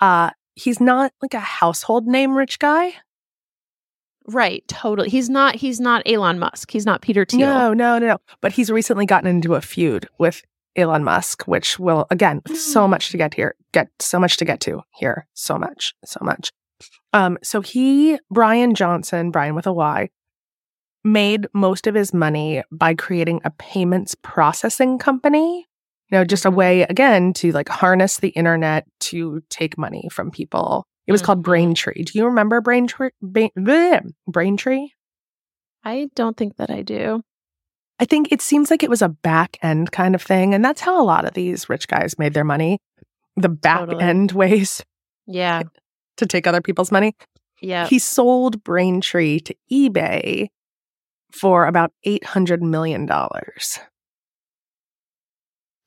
uh, 0.00 0.30
he's 0.54 0.80
not 0.80 1.12
like 1.22 1.32
a 1.34 1.40
household 1.40 2.06
name 2.06 2.36
rich 2.36 2.58
guy. 2.58 2.94
Right. 4.28 4.66
Totally. 4.68 5.08
He's 5.08 5.28
not. 5.28 5.54
He's 5.54 5.80
not 5.80 6.02
Elon 6.06 6.38
Musk. 6.38 6.70
He's 6.70 6.86
not 6.86 7.02
Peter 7.02 7.24
Thiel. 7.24 7.40
No, 7.40 7.72
no, 7.72 7.98
no, 7.98 8.06
no. 8.06 8.18
But 8.40 8.52
he's 8.52 8.70
recently 8.70 9.06
gotten 9.06 9.28
into 9.28 9.54
a 9.54 9.60
feud 9.60 10.08
with 10.18 10.42
Elon 10.76 11.04
Musk, 11.04 11.44
which 11.46 11.78
will 11.78 12.06
again 12.10 12.42
so 12.54 12.86
much 12.86 13.10
to 13.10 13.16
get 13.16 13.34
here, 13.34 13.54
get 13.72 13.88
so 14.00 14.18
much 14.18 14.36
to 14.38 14.44
get 14.44 14.60
to 14.60 14.82
here, 14.94 15.26
so 15.34 15.58
much, 15.58 15.94
so 16.04 16.18
much. 16.22 16.50
Um, 17.12 17.38
so 17.42 17.60
he, 17.60 18.18
Bryan 18.30 18.74
Johnson, 18.74 19.30
Bryan 19.30 19.54
with 19.54 19.66
a 19.66 19.72
Y, 19.72 20.10
made 21.02 21.46
most 21.54 21.86
of 21.86 21.94
his 21.94 22.12
money 22.12 22.62
by 22.70 22.94
creating 22.94 23.40
a 23.44 23.50
payments 23.50 24.14
processing 24.22 24.98
company. 24.98 25.66
You 26.10 26.18
know, 26.18 26.24
just 26.24 26.44
a 26.44 26.50
way 26.50 26.82
again 26.82 27.32
to 27.34 27.52
like 27.52 27.68
harness 27.68 28.18
the 28.18 28.28
internet 28.28 28.86
to 29.00 29.42
take 29.48 29.78
money 29.78 30.08
from 30.12 30.30
people. 30.30 30.86
It 31.06 31.12
was 31.12 31.22
called 31.22 31.40
Mhm. 31.40 31.44
Braintree. 31.44 32.02
Do 32.02 32.18
you 32.18 32.26
remember 32.26 32.60
Braintree? 32.60 33.10
Braintree? 34.26 34.88
I 35.84 36.08
don't 36.14 36.36
think 36.36 36.56
that 36.56 36.70
I 36.70 36.82
do. 36.82 37.22
I 37.98 38.04
think 38.04 38.30
it 38.32 38.42
seems 38.42 38.70
like 38.70 38.82
it 38.82 38.90
was 38.90 39.02
a 39.02 39.08
back 39.08 39.56
end 39.62 39.92
kind 39.92 40.14
of 40.14 40.22
thing. 40.22 40.52
And 40.52 40.64
that's 40.64 40.80
how 40.80 41.00
a 41.00 41.04
lot 41.04 41.24
of 41.24 41.34
these 41.34 41.68
rich 41.68 41.86
guys 41.88 42.18
made 42.18 42.34
their 42.34 42.44
money. 42.44 42.78
The 43.36 43.48
back 43.48 43.80
Totally. 43.80 44.02
end 44.04 44.32
ways 44.32 44.82
Yeah. 45.26 45.62
to 46.16 46.26
take 46.26 46.46
other 46.46 46.60
people's 46.60 46.90
money. 46.92 47.14
Yeah. 47.62 47.86
He 47.86 47.98
sold 47.98 48.62
Braintree 48.64 49.38
to 49.40 49.54
eBay 49.72 50.48
for 51.32 51.66
about 51.66 51.92
$800 52.06 52.60
million. 52.62 53.08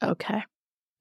Okay. 0.01 0.43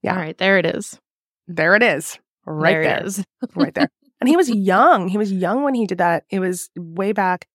Yeah. 0.03 0.13
All 0.13 0.19
right. 0.21 0.37
There 0.37 0.59
it 0.59 0.67
is. 0.67 0.99
There 1.47 1.75
it 1.77 1.83
is. 1.83 2.19
Right 2.45 2.73
there, 2.73 2.83
there. 2.83 2.99
it 2.99 3.07
is. 3.07 3.25
right 3.55 3.75
there. 3.75 3.89
And 4.21 4.29
he 4.29 4.37
was 4.37 4.51
young. 4.51 5.09
He 5.09 5.19
was 5.19 5.33
young 5.33 5.63
when 5.63 5.75
he 5.75 5.87
did 5.87 5.99
that. 5.99 6.25
It 6.31 6.41
was 6.41 6.71
way 6.77 7.13
back 7.13 7.47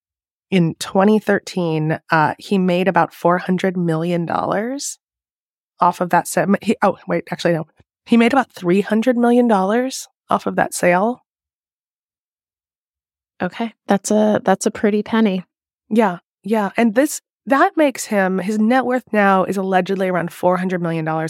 in 0.49 0.75
2013. 0.79 1.99
Uh, 2.09 2.35
he 2.37 2.57
made 2.57 2.87
about 2.87 3.11
$400 3.11 3.75
million 3.75 4.29
off 4.29 6.01
of 6.01 6.09
that 6.11 6.27
set. 6.27 6.47
He, 6.63 6.77
oh, 6.81 6.97
wait, 7.07 7.25
actually, 7.31 7.53
no. 7.53 7.67
He 8.05 8.17
made 8.17 8.33
about 8.33 8.53
$300 8.53 9.15
million 9.15 9.51
off 9.51 10.45
of 10.45 10.55
that 10.55 10.73
sale. 10.73 11.21
Okay. 13.41 13.73
That's 13.87 14.11
a 14.11 14.41
that's 14.43 14.65
a 14.65 14.71
pretty 14.71 15.03
penny. 15.03 15.43
Yeah. 15.89 16.19
Yeah. 16.43 16.71
And 16.77 16.95
this, 16.95 17.21
that 17.45 17.75
makes 17.75 18.05
him, 18.05 18.39
his 18.39 18.57
net 18.59 18.85
worth 18.85 19.11
now 19.11 19.43
is 19.43 19.57
allegedly 19.57 20.07
around 20.07 20.29
$400 20.29 20.79
million. 20.79 21.27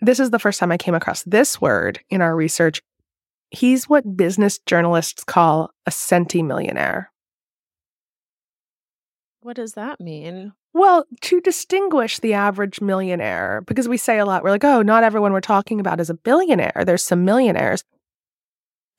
This 0.00 0.20
is 0.20 0.30
the 0.30 0.38
first 0.38 0.60
time 0.60 0.72
I 0.72 0.76
came 0.76 0.94
across 0.94 1.22
this 1.24 1.60
word 1.60 2.00
in 2.10 2.20
our 2.20 2.34
research. 2.34 2.80
He's 3.50 3.88
what 3.88 4.16
business 4.16 4.58
journalists 4.58 5.24
call 5.24 5.70
a 5.86 5.90
centimillionaire. 5.90 7.06
What 9.40 9.56
does 9.56 9.72
that 9.72 10.00
mean? 10.00 10.52
Well, 10.74 11.06
to 11.22 11.40
distinguish 11.40 12.18
the 12.18 12.34
average 12.34 12.80
millionaire, 12.80 13.62
because 13.66 13.88
we 13.88 13.96
say 13.96 14.18
a 14.18 14.26
lot, 14.26 14.42
we're 14.42 14.50
like, 14.50 14.64
oh, 14.64 14.82
not 14.82 15.02
everyone 15.02 15.32
we're 15.32 15.40
talking 15.40 15.80
about 15.80 16.00
is 16.00 16.10
a 16.10 16.14
billionaire. 16.14 16.84
There's 16.84 17.04
some 17.04 17.24
millionaires. 17.24 17.82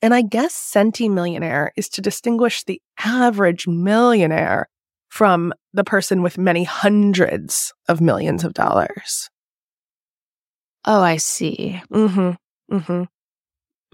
And 0.02 0.12
I 0.12 0.22
guess 0.22 0.54
centimillionaire 0.54 1.70
is 1.76 1.88
to 1.90 2.00
distinguish 2.00 2.64
the 2.64 2.82
average 2.98 3.68
millionaire 3.68 4.68
from 5.08 5.52
the 5.72 5.84
person 5.84 6.22
with 6.22 6.38
many 6.38 6.64
hundreds 6.64 7.72
of 7.88 8.00
millions 8.00 8.44
of 8.44 8.54
dollars. 8.54 9.28
Oh, 10.84 11.02
I 11.02 11.18
see. 11.18 11.82
Mm-hmm. 11.92 12.74
Mm-hmm. 12.74 13.02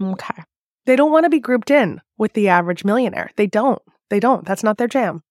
Okay. 0.01 0.43
They 0.85 0.95
don't 0.95 1.11
want 1.11 1.25
to 1.25 1.29
be 1.29 1.39
grouped 1.39 1.71
in 1.71 2.01
with 2.17 2.33
the 2.33 2.47
average 2.49 2.85
millionaire. 2.85 3.29
They 3.35 3.47
don't. 3.47 3.81
They 4.09 4.19
don't. 4.19 4.45
That's 4.45 4.63
not 4.63 4.77
their 4.77 4.87
jam. 4.87 5.21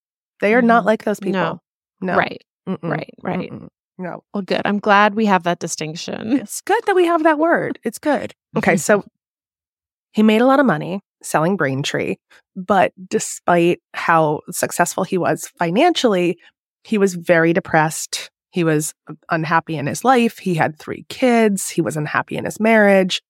They 0.40 0.54
are 0.54 0.62
not 0.62 0.82
Mhm. 0.82 0.87
like 0.87 1.04
those 1.04 1.20
people. 1.20 1.40
No. 1.40 1.61
No. 2.00 2.16
Right. 2.16 2.42
Mm-mm. 2.68 2.78
Right. 2.82 3.14
Right. 3.23 3.50
Mm-mm. 3.50 3.68
No. 3.99 4.23
Well, 4.35 4.42
good. 4.42 4.62
I'm 4.66 4.78
glad 4.78 5.14
we 5.14 5.25
have 5.26 5.44
that 5.44 5.58
distinction. 5.61 6.32
It's 6.38 6.61
good 6.61 6.82
that 6.87 6.94
we 6.96 7.06
have 7.06 7.23
that 7.23 7.38
word. 7.38 7.78
It's 7.85 7.99
good. 7.99 8.35
Okay, 8.56 8.76
so 8.76 9.04
he 10.12 10.23
made 10.23 10.42
a 10.42 10.46
lot 10.46 10.61
of 10.61 10.66
money 10.66 11.00
selling 11.23 11.56
Braintree, 11.56 12.16
but 12.54 12.92
despite 13.08 13.80
how 13.94 14.40
successful 14.50 15.04
he 15.04 15.16
was 15.16 15.49
financially, 15.58 16.38
he 16.85 16.99
was 16.99 17.14
very 17.14 17.52
depressed. 17.54 18.30
He 18.50 18.64
was 18.64 18.94
unhappy 19.30 19.76
in 19.76 19.87
his 19.87 20.04
life. 20.04 20.38
He 20.38 20.54
had 20.54 20.78
three 20.78 21.04
kids. 21.08 21.70
He 21.70 21.80
was 21.80 21.96
unhappy 21.96 22.37
in 22.37 22.44
his 22.44 22.61
marriage. 22.61 23.23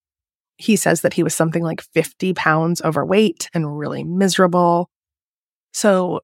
He 0.58 0.76
says 0.76 1.02
that 1.02 1.12
he 1.12 1.22
was 1.22 1.34
something 1.34 1.62
like 1.62 1.82
50 1.82 2.34
pounds 2.34 2.80
overweight 2.82 3.50
and 3.52 3.78
really 3.78 4.04
miserable. 4.04 4.88
So 5.72 6.20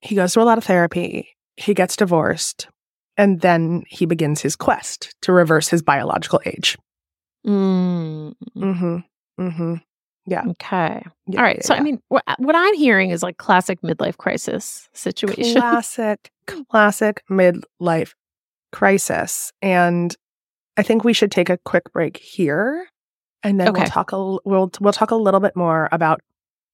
he 0.00 0.14
goes 0.14 0.34
through 0.34 0.42
a 0.42 0.44
lot 0.44 0.58
of 0.58 0.64
therapy. 0.64 1.28
He 1.56 1.74
gets 1.74 1.96
divorced. 1.96 2.68
And 3.16 3.40
then 3.40 3.84
he 3.88 4.04
begins 4.04 4.42
his 4.42 4.56
quest 4.56 5.14
to 5.22 5.32
reverse 5.32 5.68
his 5.68 5.82
biological 5.82 6.40
age. 6.44 6.76
Mm, 7.46 8.34
Mm-hmm. 8.56 8.96
Mm-hmm. 9.40 9.74
Yeah. 10.26 10.42
Okay. 10.48 11.04
Yeah, 11.28 11.38
All 11.38 11.44
right. 11.44 11.56
yeah, 11.58 11.66
so, 11.66 11.74
I 11.74 11.80
mean, 11.80 12.00
what, 12.08 12.24
what 12.38 12.56
I'm 12.56 12.74
hearing 12.74 13.10
is 13.10 13.22
like 13.22 13.36
classic 13.36 13.80
midlife 13.82 14.16
crisis 14.16 14.88
situation. 14.92 15.54
classic, 15.60 16.30
classic 16.68 17.22
midlife 17.30 18.12
crisis. 18.72 19.52
And 19.62 20.14
I 20.76 20.82
think 20.82 21.04
we 21.04 21.12
should 21.12 21.30
take 21.30 21.48
a 21.48 21.58
quick 21.64 21.92
break 21.92 22.16
here, 22.16 22.88
and 23.46 23.60
then 23.60 23.68
Okay. 23.68 23.80
we'll 23.82 23.88
talk 23.90 24.12
a 24.12 24.16
l- 24.16 24.40
we'll 24.44 24.70
we'll 24.80 24.92
talk 24.92 25.10
a 25.10 25.16
little 25.16 25.40
bit 25.40 25.56
more 25.56 25.88
about 25.92 26.20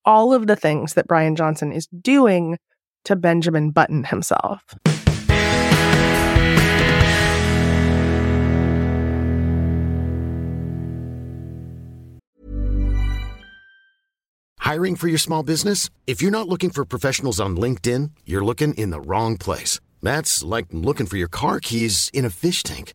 all 0.05 0.33
of 0.33 0.47
the 0.47 0.57
things 0.57 0.95
that 0.95 1.07
Bryan 1.07 1.37
Johnson 1.37 1.73
is 1.73 1.87
doing 1.89 2.59
to 3.05 3.17
Benjamin 3.17 3.71
Button 3.71 4.05
himself. 4.05 4.65
Hiring 14.59 14.97
for 14.97 15.09
your 15.09 15.19
small 15.19 15.43
business? 15.43 15.91
If 16.07 16.23
you're 16.23 16.31
not 16.31 16.49
looking 16.49 16.71
for 16.71 16.85
professionals 16.85 17.41
on 17.41 17.57
LinkedIn, 17.57 18.11
you're 18.25 18.45
looking 18.45 18.75
in 18.75 18.91
the 18.91 19.01
wrong 19.01 19.37
place. 19.37 19.81
That's 20.03 20.43
like 20.43 20.67
looking 20.73 21.07
for 21.07 21.17
your 21.17 21.29
car 21.29 21.61
keys 21.61 22.11
in 22.15 22.25
a 22.25 22.31
fish 22.31 22.63
tank. 22.63 22.95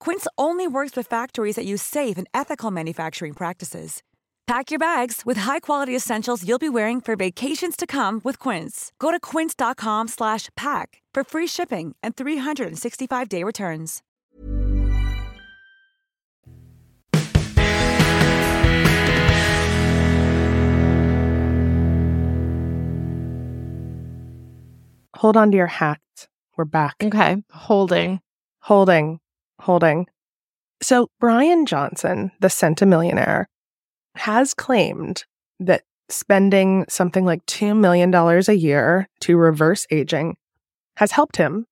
Quince 0.00 0.26
only 0.36 0.66
works 0.66 0.96
with 0.96 1.06
factories 1.06 1.54
that 1.56 1.66
use 1.66 1.82
safe 1.82 2.18
and 2.18 2.26
ethical 2.34 2.72
manufacturing 2.72 3.34
practices. 3.34 4.02
Pack 4.46 4.72
your 4.72 4.80
bags 4.80 5.22
with 5.24 5.36
high-quality 5.36 5.94
essentials 5.94 6.44
you'll 6.44 6.58
be 6.58 6.68
wearing 6.68 7.00
for 7.00 7.14
vacations 7.14 7.76
to 7.76 7.86
come 7.86 8.20
with 8.24 8.36
Quince. 8.40 8.90
Go 8.98 9.12
to 9.12 9.20
quince.com/pack 9.20 11.02
for 11.14 11.22
free 11.22 11.46
shipping 11.46 11.94
and 12.02 12.16
365-day 12.16 13.44
returns. 13.44 14.02
Hold 25.20 25.36
on 25.36 25.50
to 25.50 25.56
your 25.56 25.66
hats. 25.66 26.28
We're 26.56 26.64
back. 26.64 26.96
Okay. 27.02 27.44
Holding. 27.50 28.20
Holding, 28.62 29.20
holding. 29.60 30.06
So, 30.82 31.08
Bryan 31.20 31.66
Johnson, 31.66 32.32
the 32.40 32.48
centimillionaire, 32.48 33.46
has 34.16 34.54
claimed 34.54 35.24
that 35.58 35.82
spending 36.08 36.84
something 36.88 37.24
like 37.24 37.44
$2 37.46 37.76
million 37.76 38.12
a 38.14 38.52
year 38.52 39.08
to 39.20 39.36
reverse 39.36 39.86
aging 39.90 40.36
has 40.96 41.12
helped 41.12 41.36
him 41.36 41.66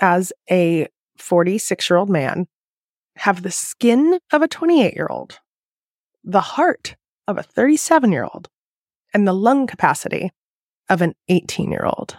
as 0.00 0.32
a 0.50 0.88
46 1.18 1.88
year 1.88 1.96
old 1.96 2.10
man 2.10 2.46
have 3.16 3.42
the 3.42 3.50
skin 3.50 4.18
of 4.32 4.42
a 4.42 4.48
28 4.48 4.94
year 4.94 5.06
old, 5.08 5.38
the 6.24 6.40
heart 6.40 6.96
of 7.26 7.38
a 7.38 7.42
37 7.42 8.12
year 8.12 8.24
old, 8.24 8.48
and 9.14 9.26
the 9.26 9.32
lung 9.32 9.66
capacity 9.66 10.30
of 10.88 11.00
an 11.00 11.14
18 11.28 11.70
year 11.70 11.84
old. 11.86 12.16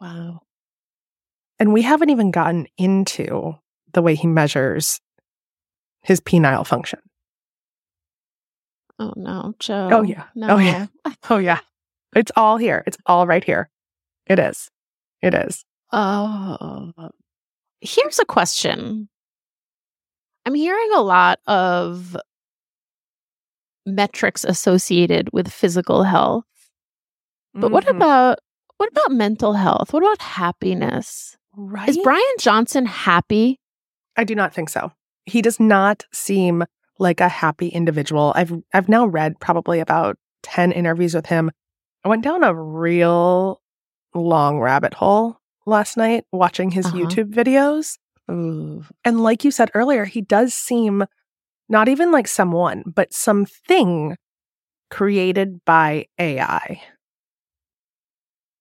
Wow. 0.00 0.42
And 1.58 1.72
we 1.72 1.82
haven't 1.82 2.10
even 2.10 2.30
gotten 2.30 2.66
into 2.76 3.54
the 3.92 4.02
way 4.02 4.14
he 4.14 4.26
measures 4.26 5.00
his 6.02 6.20
penile 6.20 6.66
function. 6.66 7.00
Oh 8.98 9.12
no, 9.16 9.54
Jo. 9.58 9.88
Oh, 9.92 10.02
yeah. 10.02 10.24
No. 10.34 10.54
Oh, 10.54 10.58
yeah. 10.58 10.86
Oh, 11.28 11.38
yeah. 11.38 11.60
It's 12.14 12.32
all 12.36 12.56
here. 12.56 12.82
It's 12.86 12.96
all 13.06 13.26
right 13.26 13.44
here. 13.44 13.68
It 14.26 14.38
is. 14.38 14.70
It 15.22 15.34
is. 15.34 15.64
Oh. 15.92 16.92
Here's 17.80 18.18
a 18.18 18.24
question. 18.24 19.08
I'm 20.46 20.54
hearing 20.54 20.90
a 20.94 21.02
lot 21.02 21.40
of 21.46 22.16
metrics 23.84 24.44
associated 24.44 25.28
with 25.32 25.52
physical 25.52 26.02
health. 26.04 26.44
But 27.54 27.70
what 27.70 27.84
Mhm. 27.86 27.96
about 27.96 28.38
what 28.78 28.90
about 28.90 29.10
mental 29.12 29.54
health? 29.54 29.92
What 29.94 30.02
about 30.02 30.20
happiness? 30.20 31.36
Right? 31.56 31.88
Is 31.88 31.98
Bryan 31.98 32.22
Johnson 32.38 32.86
happy? 32.86 33.58
I 34.16 34.24
do 34.24 34.34
not 34.34 34.52
think 34.54 34.68
so. 34.68 34.92
He 35.24 35.42
does 35.42 35.58
not 35.58 36.04
seem 36.12 36.64
like 36.98 37.20
a 37.20 37.28
happy 37.28 37.68
individual. 37.68 38.32
I've 38.36 38.52
I've 38.72 38.88
now 38.88 39.06
read 39.06 39.40
probably 39.40 39.80
about 39.80 40.16
10 40.42 40.72
interviews 40.72 41.14
with 41.14 41.26
him. 41.26 41.50
I 42.04 42.08
went 42.08 42.22
down 42.22 42.44
a 42.44 42.54
real 42.54 43.60
long 44.14 44.60
rabbit 44.60 44.94
hole 44.94 45.40
last 45.66 45.96
night 45.96 46.24
watching 46.32 46.70
his 46.70 46.86
Uh-huh. 46.86 46.96
YouTube 46.98 47.32
videos. 47.32 47.96
And 48.28 49.20
like 49.22 49.44
you 49.44 49.50
said 49.50 49.70
earlier, 49.74 50.04
he 50.04 50.20
does 50.20 50.52
seem 50.54 51.04
not 51.68 51.88
even 51.88 52.10
like 52.12 52.28
someone, 52.28 52.82
but 52.86 53.12
something 53.12 54.16
created 54.90 55.64
by 55.64 56.06
AI. 56.18 56.82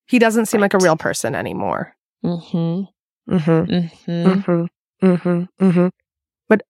He 0.08 0.20
doesn't 0.20 0.46
seem 0.48 0.62
like 0.62 0.74
a 0.74 0.80
real 0.80 0.98
person 0.98 1.36
anymore. 1.36 1.96
Mm-hmm. 2.26 3.34
Mm-hmm. 3.36 3.74
Mm-hmm. 3.74 4.12
Mm-hmm. 4.12 4.66
Mm-hmm. 5.06 5.66
Mm-hmm. 5.66 5.88
But 6.50 6.64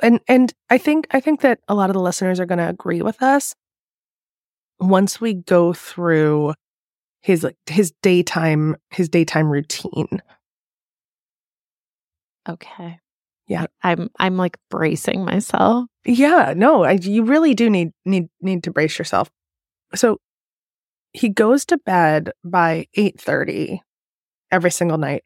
and 0.00 0.20
and 0.28 0.52
I 0.70 0.78
think 0.78 1.06
I 1.10 1.20
think 1.20 1.40
that 1.42 1.60
a 1.68 1.74
lot 1.74 1.90
of 1.90 1.94
the 1.94 2.00
listeners 2.00 2.40
are 2.40 2.46
going 2.46 2.58
to 2.58 2.68
agree 2.68 3.02
with 3.02 3.22
us 3.22 3.54
once 4.80 5.20
we 5.20 5.34
go 5.34 5.72
through 5.72 6.54
his 7.22 7.42
like 7.44 7.56
his 7.66 7.92
daytime 8.02 8.76
his 8.90 9.08
daytime 9.08 9.50
routine. 9.50 10.20
Okay. 12.48 12.98
Yeah. 13.46 13.66
I'm 13.82 14.10
I'm 14.18 14.36
like 14.36 14.58
bracing 14.70 15.24
myself. 15.24 15.86
Yeah, 16.06 16.52
no, 16.54 16.84
I, 16.84 16.92
you 16.92 17.24
really 17.24 17.54
do 17.54 17.70
need 17.70 17.92
need 18.04 18.28
need 18.40 18.62
to 18.64 18.70
brace 18.70 18.98
yourself. 18.98 19.30
So 19.94 20.18
he 21.12 21.28
goes 21.28 21.64
to 21.66 21.78
bed 21.78 22.32
by 22.44 22.86
8:30 22.96 23.80
every 24.54 24.70
single 24.70 24.98
night. 24.98 25.24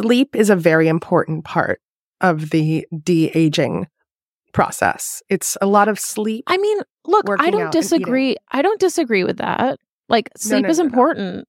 Sleep 0.00 0.36
is 0.36 0.48
a 0.48 0.56
very 0.56 0.86
important 0.88 1.44
part 1.44 1.80
of 2.20 2.50
the 2.50 2.86
de-aging 3.02 3.88
process. 4.52 5.22
It's 5.28 5.56
a 5.60 5.66
lot 5.66 5.88
of 5.88 5.98
sleep. 5.98 6.44
I 6.46 6.56
mean, 6.56 6.78
look, 7.04 7.26
I 7.28 7.50
don't 7.50 7.60
out 7.62 7.66
and 7.66 7.74
eating. 7.74 7.80
disagree. 7.80 8.36
I 8.50 8.62
don't 8.62 8.80
disagree 8.80 9.24
with 9.24 9.38
that. 9.38 9.78
Like 10.08 10.30
sleep 10.36 10.62
no, 10.62 10.68
is 10.70 10.78
no, 10.78 10.84
no. 10.84 10.86
important, 10.86 11.48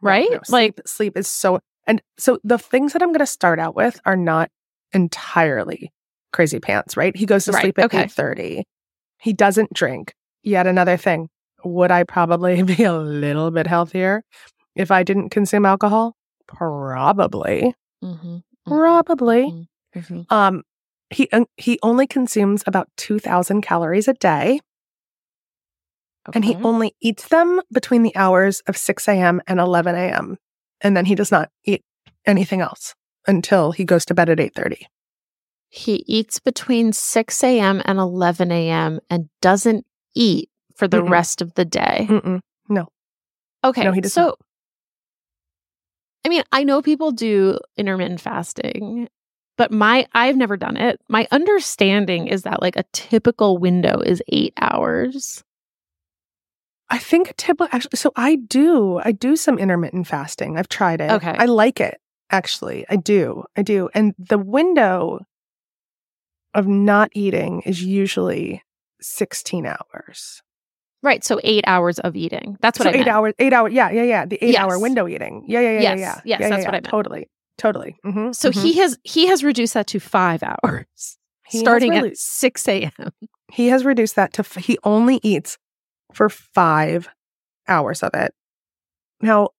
right? 0.00 0.28
No, 0.30 0.36
like 0.48 0.74
sleep, 0.74 0.80
sleep 0.86 1.16
is 1.16 1.28
so 1.28 1.60
and 1.86 2.02
so 2.18 2.38
the 2.42 2.58
things 2.58 2.92
that 2.92 3.02
I'm 3.02 3.10
going 3.10 3.20
to 3.20 3.26
start 3.26 3.58
out 3.58 3.76
with 3.76 4.00
are 4.04 4.16
not 4.16 4.50
entirely 4.92 5.92
crazy 6.32 6.60
pants, 6.60 6.96
right? 6.96 7.16
He 7.16 7.26
goes 7.26 7.44
to 7.44 7.52
Right, 7.52 7.62
sleep 7.62 7.78
at 7.78 7.86
okay. 7.86 8.04
8:30. 8.04 8.62
He 9.18 9.32
doesn't 9.32 9.72
drink. 9.72 10.14
Yet 10.42 10.66
another 10.66 10.96
thing. 10.96 11.28
Would 11.64 11.90
I 11.90 12.04
probably 12.04 12.62
be 12.74 12.84
a 12.84 12.92
little 12.92 13.50
bit 13.50 13.66
healthier 13.66 14.22
if 14.74 14.90
I 14.90 15.02
didn't 15.02 15.30
consume 15.30 15.66
alcohol? 15.66 16.14
Probably. 16.54 17.74
Mhm, 18.02 18.42
Probably. 18.66 19.68
mhm. 19.96 20.26
Um 20.30 20.62
he 21.10 21.28
he 21.56 21.78
only 21.82 22.06
consumes 22.06 22.62
about 22.66 22.88
2000 22.96 23.62
calories 23.62 24.08
a 24.08 24.14
day 24.14 24.60
and 26.34 26.44
he 26.44 26.54
only 26.64 26.94
eats 27.00 27.28
them 27.28 27.60
between 27.72 28.02
the 28.02 28.14
hours 28.14 28.60
of 28.66 28.76
6 28.76 29.08
a.m. 29.08 29.40
and 29.46 29.58
11 29.58 29.94
a.m. 29.94 30.36
And 30.80 30.96
then 30.96 31.04
he 31.06 31.14
does 31.14 31.32
not 31.32 31.50
eat 31.64 31.82
anything 32.26 32.60
else 32.60 32.94
until 33.26 33.72
he 33.72 33.84
goes 33.84 34.04
to 34.06 34.14
bed 34.14 34.28
at 34.28 34.38
8:30. 34.38 34.82
he 35.68 36.04
eats 36.06 36.38
between 36.40 36.92
6 36.92 37.44
a.m. 37.44 37.80
and 37.84 37.98
11 37.98 38.50
a.m. 38.52 39.00
and 39.08 39.28
doesn't 39.40 39.86
eat 40.14 40.50
for 40.76 40.86
the 40.88 40.98
Mm-mm. 40.98 41.08
rest 41.10 41.40
of 41.42 41.54
the 41.54 41.64
day. 41.64 42.06
Mm-mm. 42.08 42.40
Okay. 43.62 43.84
No, 43.84 43.92
he 43.92 44.00
does 44.00 44.14
so, 44.14 44.22
not. 44.22 44.38
I 46.24 46.28
mean, 46.28 46.42
I 46.52 46.64
know 46.64 46.82
people 46.82 47.12
do 47.12 47.58
intermittent 47.76 48.20
fasting, 48.20 49.08
but 49.56 49.70
my 49.70 50.06
I've 50.12 50.36
never 50.36 50.56
done 50.56 50.76
it. 50.76 51.00
My 51.08 51.26
understanding 51.30 52.26
is 52.28 52.42
that 52.42 52.62
like 52.62 52.76
a 52.76 52.84
typical 52.92 53.58
window 53.58 54.00
is 54.00 54.22
eight 54.28 54.52
hours. 54.60 55.42
I 56.90 56.98
think 56.98 57.36
typical 57.36 57.68
actually 57.72 57.96
so 57.96 58.12
I 58.16 58.36
do. 58.36 59.00
I 59.02 59.12
do 59.12 59.36
some 59.36 59.58
intermittent 59.58 60.06
fasting. 60.06 60.58
I've 60.58 60.68
tried 60.68 61.00
it. 61.00 61.10
Okay. 61.10 61.34
I 61.38 61.46
like 61.46 61.80
it 61.80 62.00
actually. 62.30 62.84
I 62.88 62.96
do. 62.96 63.44
I 63.56 63.62
do. 63.62 63.88
And 63.94 64.14
the 64.18 64.38
window 64.38 65.20
of 66.52 66.66
not 66.66 67.10
eating 67.12 67.62
is 67.62 67.82
usually 67.82 68.62
16 69.00 69.66
hours. 69.66 70.42
Right. 71.02 71.24
So 71.24 71.40
eight 71.44 71.64
hours 71.66 71.98
of 72.00 72.14
eating. 72.16 72.58
That's 72.60 72.78
what 72.78 72.84
so 72.84 72.90
I 72.90 72.92
eight 72.92 72.98
meant. 72.98 73.08
hours, 73.08 73.34
eight 73.38 73.52
hours. 73.52 73.72
Yeah, 73.72 73.90
yeah, 73.90 74.02
yeah. 74.02 74.26
The 74.26 74.38
eight 74.44 74.56
hour 74.56 74.78
window 74.78 75.08
eating. 75.08 75.44
Yeah, 75.46 75.60
yeah, 75.60 75.70
yeah, 75.72 75.80
Yes, 75.80 75.98
yeah, 75.98 75.98
yeah. 75.98 76.20
yes, 76.24 76.40
yeah, 76.40 76.48
that's 76.48 76.60
yeah, 76.62 76.68
what 76.68 76.74
I 76.74 76.80
meant. 76.80 76.86
Totally, 76.90 77.28
totally. 77.58 77.96
hmm 78.04 78.32
So 78.32 78.50
he 78.50 78.74
has 78.78 78.98
he 79.04 79.26
has 79.28 79.42
reduced 79.42 79.74
that 79.74 79.86
to 79.88 80.00
five 80.00 80.42
hours, 80.64 81.18
He 81.46 81.58
starting 81.58 81.94
at 81.94 82.16
six 82.18 82.68
a.m. 82.68 83.10
he 83.52 83.68
has 83.68 83.84
reduced 83.84 84.16
that 84.16 84.32
to 84.34 84.40
f- 84.40 84.56
he 84.56 84.78
only 84.84 85.20
eats 85.22 85.56
for 86.12 86.28
five 86.28 87.08
hours 87.66 88.02
of 88.02 88.10
it. 88.14 88.34
Now, 89.22 89.50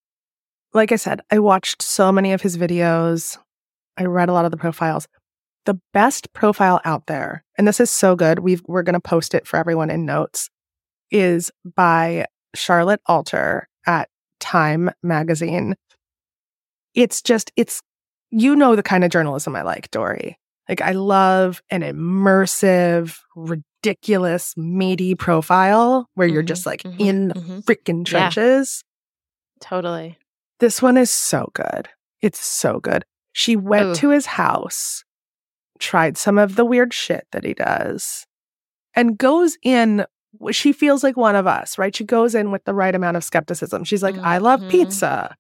like 0.74 0.92
I 0.92 0.96
said, 0.98 1.22
I 1.32 1.40
watched 1.40 1.82
so 1.82 2.12
many 2.12 2.34
of 2.34 2.42
his 2.42 2.58
videos. 2.58 3.38
I 3.98 4.06
read 4.06 4.30
a 4.30 4.34
lot 4.34 4.46
of 4.46 4.52
the 4.52 4.58
profiles. 4.58 5.08
The 5.66 5.80
best 5.94 6.34
profile 6.34 6.82
out 6.86 7.06
there, 7.08 7.44
and 7.58 7.68
this 7.68 7.80
is 7.80 7.92
so 7.92 8.16
good. 8.16 8.40
We've, 8.40 8.62
we're 8.68 8.82
going 8.84 8.94
to 8.94 9.00
post 9.00 9.34
it 9.36 9.46
for 9.46 9.58
everyone 9.58 9.90
in 9.92 10.06
notes, 10.06 10.50
is 11.12 11.52
by 11.76 12.26
Charlotte 12.56 13.02
Alter 13.06 13.68
at 13.86 14.10
Time 14.40 14.90
Magazine. 15.04 15.76
It's 16.94 17.22
just, 17.22 17.52
it's, 17.56 17.82
you 18.32 18.56
know, 18.56 18.76
the 18.76 18.84
kind 18.84 19.04
of 19.04 19.12
journalism 19.12 19.56
I 19.56 19.62
like, 19.62 19.90
Doree. 19.92 20.38
Like, 20.70 20.82
I 20.82 20.92
love 20.92 21.62
an 21.70 21.82
immersive, 21.82 23.18
ridiculous, 23.36 24.56
meaty 24.56 25.16
profile 25.16 26.08
where 26.16 26.28
you're 26.28 26.44
Mhm, 26.44 26.48
just 26.48 26.66
like 26.66 26.84
mhm, 26.84 27.00
in 27.00 27.28
the 27.30 27.34
mhm. 27.36 27.64
freaking 27.66 28.00
Yeah. 28.08 28.12
trenches. 28.30 28.84
Totally. 29.60 30.18
This 30.60 30.82
one 30.82 30.98
is 30.98 31.10
so 31.10 31.50
good. 31.54 31.90
It's 32.22 32.40
so 32.40 32.80
good. 32.80 33.04
She 33.34 33.56
went 33.56 33.90
Ugh. 33.90 33.96
to 33.98 34.10
his 34.10 34.26
house, 34.28 35.04
tried 35.80 36.18
some 36.18 36.38
of 36.38 36.56
the 36.56 36.66
weird 36.66 36.94
shit 36.94 37.26
that 37.32 37.44
he 37.44 37.54
does, 37.54 38.26
and 38.94 39.18
goes 39.18 39.58
in. 39.64 40.06
She 40.52 40.72
feels 40.72 41.04
like 41.04 41.18
one 41.18 41.36
of 41.36 41.46
us, 41.48 41.78
right? 41.78 41.96
She 41.96 42.04
goes 42.06 42.34
in 42.36 42.52
with 42.52 42.64
the 42.64 42.74
right 42.74 42.96
amount 42.96 43.18
of 43.18 43.24
skepticism. 43.24 43.84
She's 43.84 44.02
like, 44.04 44.18
I 44.20 44.38
love 44.38 44.62
Mhm. 44.62 44.70
pizza. 44.70 45.36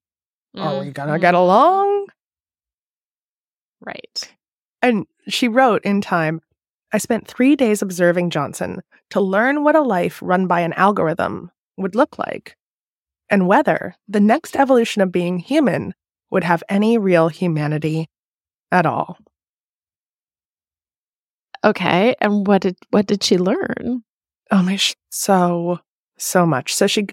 Are 0.57 0.79
we 0.79 0.91
gonna 0.91 1.17
get 1.19 1.33
Mhm. 1.33 1.37
along? 1.39 2.07
Right. 3.79 4.35
And 4.81 5.07
she 5.27 5.47
wrote 5.47 5.83
in 5.83 6.01
time, 6.01 6.41
I 6.91 6.97
spent 6.97 7.27
three 7.27 7.55
days 7.55 7.81
observing 7.81 8.31
Johnson 8.31 8.81
to 9.11 9.21
learn 9.21 9.63
what 9.63 9.75
a 9.75 9.81
life 9.81 10.19
run 10.21 10.45
by 10.47 10.59
an 10.61 10.73
algorithm 10.73 11.51
would 11.77 11.95
look 11.95 12.17
like 12.19 12.57
and 13.29 13.47
whether 13.47 13.95
the 14.07 14.19
next 14.19 14.55
evolution 14.57 15.01
of 15.01 15.11
being 15.11 15.39
human 15.39 15.93
would 16.31 16.43
have 16.43 16.63
any 16.67 16.97
real 16.97 17.29
humanity 17.29 18.09
at 18.71 18.85
all. 18.85 19.17
Okay. 21.63 22.15
And 22.19 22.45
what 22.47 22.61
did 22.61 22.77
what 22.89 23.05
did 23.05 23.23
she 23.23 23.37
learn? 23.37 24.03
Oh 24.51 24.61
my, 24.61 24.75
sh- 24.75 24.95
so, 25.09 25.79
so 26.17 26.45
much. 26.45 26.73
So 26.73 26.87
she, 26.87 27.07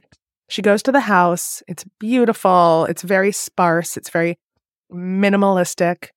she 0.49 0.63
goes 0.63 0.83
to 0.85 0.93
the 0.93 1.01
house. 1.01 1.63
It's 1.69 1.85
beautiful. 2.01 2.87
It's 2.87 3.03
very 3.03 3.33
sparse. 3.33 3.97
It's 3.97 4.11
very 4.11 4.39
minimalistic. 4.93 6.09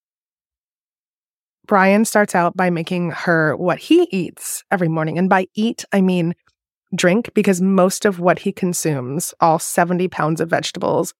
Bryan 1.67 2.05
starts 2.05 2.36
out 2.36 2.57
by 2.57 2.69
making 2.69 3.12
her 3.12 3.55
what 3.55 3.77
he 3.79 4.07
eats 4.12 4.63
every 4.71 4.88
morning. 4.88 5.17
And 5.17 5.29
by 5.29 5.47
eat, 5.55 5.86
I 5.93 6.01
mean 6.01 6.34
drink, 6.95 7.31
because 7.34 7.62
most 7.62 8.03
of 8.03 8.19
what 8.19 8.39
he 8.39 8.51
consumes, 8.51 9.34
all 9.39 9.60
70 9.60 10.07
pounds 10.10 10.41
of 10.41 10.49
vegetables, 10.49 11.13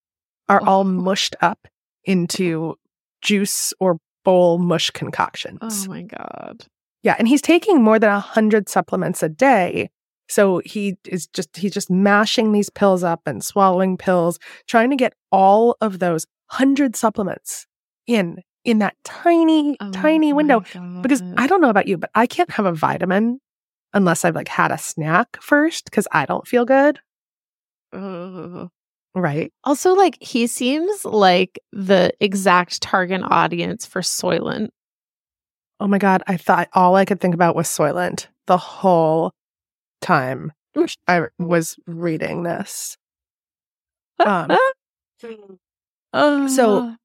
are 0.49 0.61
oh. 0.63 0.65
all 0.65 0.81
Oh. 0.81 0.85
mushed 0.85 1.35
up 1.41 1.67
into 2.03 2.75
juice 3.21 3.73
or 3.79 3.97
bowl 4.25 4.57
mush 4.57 4.89
concoctions. 4.89 5.59
Oh 5.61 5.89
my 5.89 6.01
god. 6.01 6.65
Yeah, 7.03 7.15
and 7.17 7.27
he's 7.27 7.41
taking 7.41 7.81
more 7.81 7.99
than 7.99 8.09
a 8.09 8.19
hundred 8.19 8.69
supplements 8.69 9.23
a 9.23 9.29
day. 9.29 9.89
So 10.29 10.61
he 10.63 10.97
is 11.05 11.27
just 11.27 11.57
he's 11.57 11.73
just 11.73 11.89
mashing 11.89 12.51
these 12.51 12.69
pills 12.69 13.03
up 13.03 13.21
and 13.25 13.43
swallowing 13.43 13.97
pills, 13.97 14.39
trying 14.67 14.89
to 14.91 14.95
get 14.95 15.13
all 15.31 15.75
of 15.81 15.99
those 15.99 16.25
hundred 16.47 16.95
supplements 16.95 17.65
in 18.07 18.41
in 18.63 18.79
that 18.79 18.95
tiny, 19.03 19.75
oh 19.79 19.91
tiny 19.91 20.33
window. 20.33 20.63
Because 21.01 21.21
I 21.37 21.47
don't 21.47 21.61
know 21.61 21.69
about 21.69 21.87
you, 21.87 21.97
but 21.97 22.11
I 22.15 22.27
can't 22.27 22.51
have 22.51 22.65
a 22.65 22.73
vitamin 22.73 23.39
unless 23.93 24.23
I've 24.23 24.35
like 24.35 24.47
had 24.47 24.71
a 24.71 24.77
snack 24.77 25.41
first 25.41 25.85
because 25.85 26.07
I 26.11 26.25
don't 26.25 26.47
feel 26.47 26.65
good. 26.65 26.99
Ugh. 27.93 28.69
Right. 29.13 29.51
Also, 29.65 29.93
like 29.93 30.17
he 30.21 30.47
seems 30.47 31.03
like 31.03 31.59
the 31.73 32.13
exact 32.21 32.81
target 32.81 33.21
audience 33.23 33.85
for 33.85 34.01
Soylent. 34.01 34.69
Oh 35.81 35.87
my 35.87 35.97
God. 35.97 36.21
I 36.27 36.37
thought 36.37 36.69
all 36.73 36.95
I 36.95 37.05
could 37.05 37.19
think 37.19 37.33
about 37.33 37.55
was 37.55 37.67
Soylent 37.67 38.27
the 38.45 38.57
whole 38.57 39.31
time 39.99 40.53
I 41.07 41.23
was 41.39 41.75
reading 41.87 42.43
this. 42.43 42.97
Um, 44.19 44.55
So- 46.47 46.95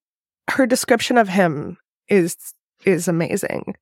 her 0.51 0.67
description 0.67 1.17
of 1.19 1.29
him 1.29 1.79
is 2.09 2.37
is 2.85 3.09
amazing. 3.09 3.75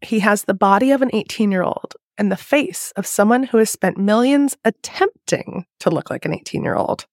He 0.00 0.20
has 0.20 0.44
the 0.44 0.54
body 0.54 0.92
of 0.92 1.02
an 1.02 1.10
18-year-old 1.10 1.94
and 2.16 2.30
the 2.30 2.36
face 2.36 2.92
of 2.96 3.06
someone 3.06 3.42
who 3.42 3.58
has 3.58 3.70
spent 3.70 3.98
millions 3.98 4.56
attempting 4.64 5.66
to 5.80 5.90
look 5.90 6.08
like 6.10 6.24
an 6.24 6.32
18-year-old. 6.32 7.06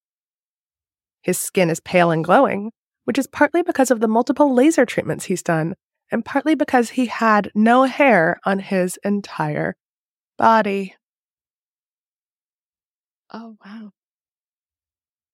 His 1.23 1.39
skin 1.39 1.69
is 1.69 1.79
pale 1.79 2.11
and 2.11 2.23
glowing, 2.23 2.71
which 3.05 3.17
is 3.17 3.27
partly 3.27 3.63
because 3.63 3.89
of 3.89 3.99
the 3.99 4.07
multiple 4.07 4.53
laser 4.53 4.85
treatments 4.85 5.25
he's 5.25 5.41
done 5.43 5.75
and 6.13 6.23
partly 6.23 6.53
because 6.55 6.91
he 6.91 7.07
had 7.07 7.51
no 7.55 7.83
hair 7.83 8.39
on 8.45 8.59
his 8.59 8.97
entire 9.03 9.75
body. 10.37 10.95
oh 13.33 13.57
wow. 13.65 13.91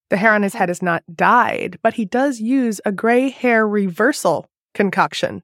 The 0.10 0.18
hair 0.18 0.34
on 0.34 0.42
his 0.42 0.56
head 0.56 0.70
is 0.72 0.82
not 0.82 1.04
dyed, 1.14 1.78
but 1.84 1.94
he 1.96 2.06
does 2.06 2.40
use 2.40 2.80
a 2.86 2.92
gray 2.92 3.30
hair 3.30 3.68
reversal 3.68 4.48
concoction. 4.74 5.44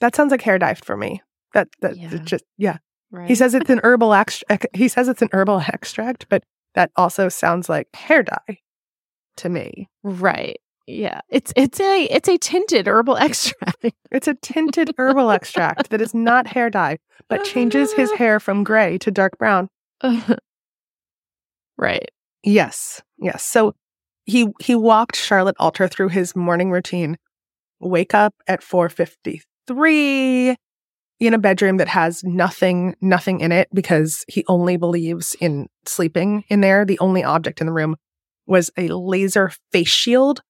That 0.00 0.14
sounds 0.14 0.30
like 0.32 0.42
hair 0.42 0.58
dye 0.58 0.74
for 0.74 0.96
me. 0.96 1.22
That 1.54 1.68
that 1.80 1.96
Yeah. 1.96 2.18
just 2.24 2.44
yeah. 2.58 2.78
Right. 3.10 3.28
He 3.28 3.34
says 3.36 3.54
it's 3.54 3.70
an 3.70 3.80
herbal 3.84 4.12
extract. 4.12 4.66
He 4.74 4.88
says 4.88 5.08
it's 5.12 5.22
an 5.22 5.30
herbal 5.32 5.60
extract, 5.60 6.26
but 6.28 6.42
that 6.74 6.90
also 6.96 7.28
sounds 7.28 7.68
like 7.68 7.88
hair 7.94 8.24
dye 8.24 8.58
to 9.36 9.48
me. 9.48 9.88
right. 10.02 10.58
Yeah. 10.86 11.20
It's 11.30 11.52
it's 11.56 11.80
a 11.80 12.04
it's 12.04 12.28
a 12.28 12.38
tinted 12.38 12.86
herbal 12.86 13.16
extract. 13.20 13.86
It's 14.10 14.28
a 14.28 14.34
tinted 14.34 14.94
herbal 14.98 15.30
extract 15.30 15.90
that 15.90 16.00
is 16.00 16.14
not 16.14 16.46
hair 16.46 16.70
dye, 16.70 16.98
but 17.28 17.44
changes 17.44 17.92
his 17.92 18.12
hair 18.16 18.38
from 18.40 18.64
gray 18.64 18.98
to 18.98 19.10
dark 19.10 19.38
brown. 19.38 19.68
right. 21.78 22.10
Yes. 22.42 23.02
Yes. 23.18 23.42
So 23.42 23.74
he 24.24 24.48
he 24.60 24.74
walked 24.74 25.16
Charlotte 25.16 25.56
Alter 25.58 25.88
through 25.88 26.08
his 26.08 26.36
morning 26.36 26.70
routine. 26.70 27.16
Wake 27.80 28.14
up 28.14 28.34
at 28.46 28.62
4:53 28.62 30.56
in 31.20 31.34
a 31.34 31.38
bedroom 31.38 31.78
that 31.78 31.88
has 31.88 32.22
nothing 32.24 32.94
nothing 33.00 33.40
in 33.40 33.52
it 33.52 33.68
because 33.72 34.24
he 34.28 34.44
only 34.48 34.76
believes 34.76 35.34
in 35.40 35.68
sleeping 35.86 36.44
in 36.48 36.60
there. 36.60 36.84
The 36.84 36.98
only 36.98 37.24
object 37.24 37.60
in 37.60 37.66
the 37.66 37.72
room 37.72 37.96
was 38.46 38.70
a 38.76 38.88
laser 38.88 39.50
face 39.72 39.88
shield 39.88 40.42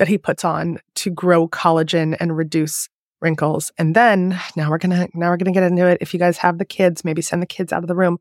that 0.00 0.08
he 0.08 0.16
puts 0.16 0.46
on 0.46 0.78
to 0.94 1.10
grow 1.10 1.46
collagen 1.46 2.16
and 2.18 2.34
reduce 2.34 2.88
wrinkles. 3.20 3.70
And 3.76 3.94
then 3.94 4.40
now 4.56 4.70
we're 4.70 4.78
going 4.78 4.96
to 4.96 5.08
now 5.12 5.28
we're 5.28 5.36
going 5.36 5.52
to 5.52 5.60
get 5.60 5.62
into 5.62 5.86
it. 5.86 5.98
If 6.00 6.14
you 6.14 6.18
guys 6.18 6.38
have 6.38 6.56
the 6.56 6.64
kids, 6.64 7.04
maybe 7.04 7.20
send 7.20 7.42
the 7.42 7.46
kids 7.46 7.70
out 7.70 7.84
of 7.84 7.88
the 7.88 7.94
room. 7.94 8.18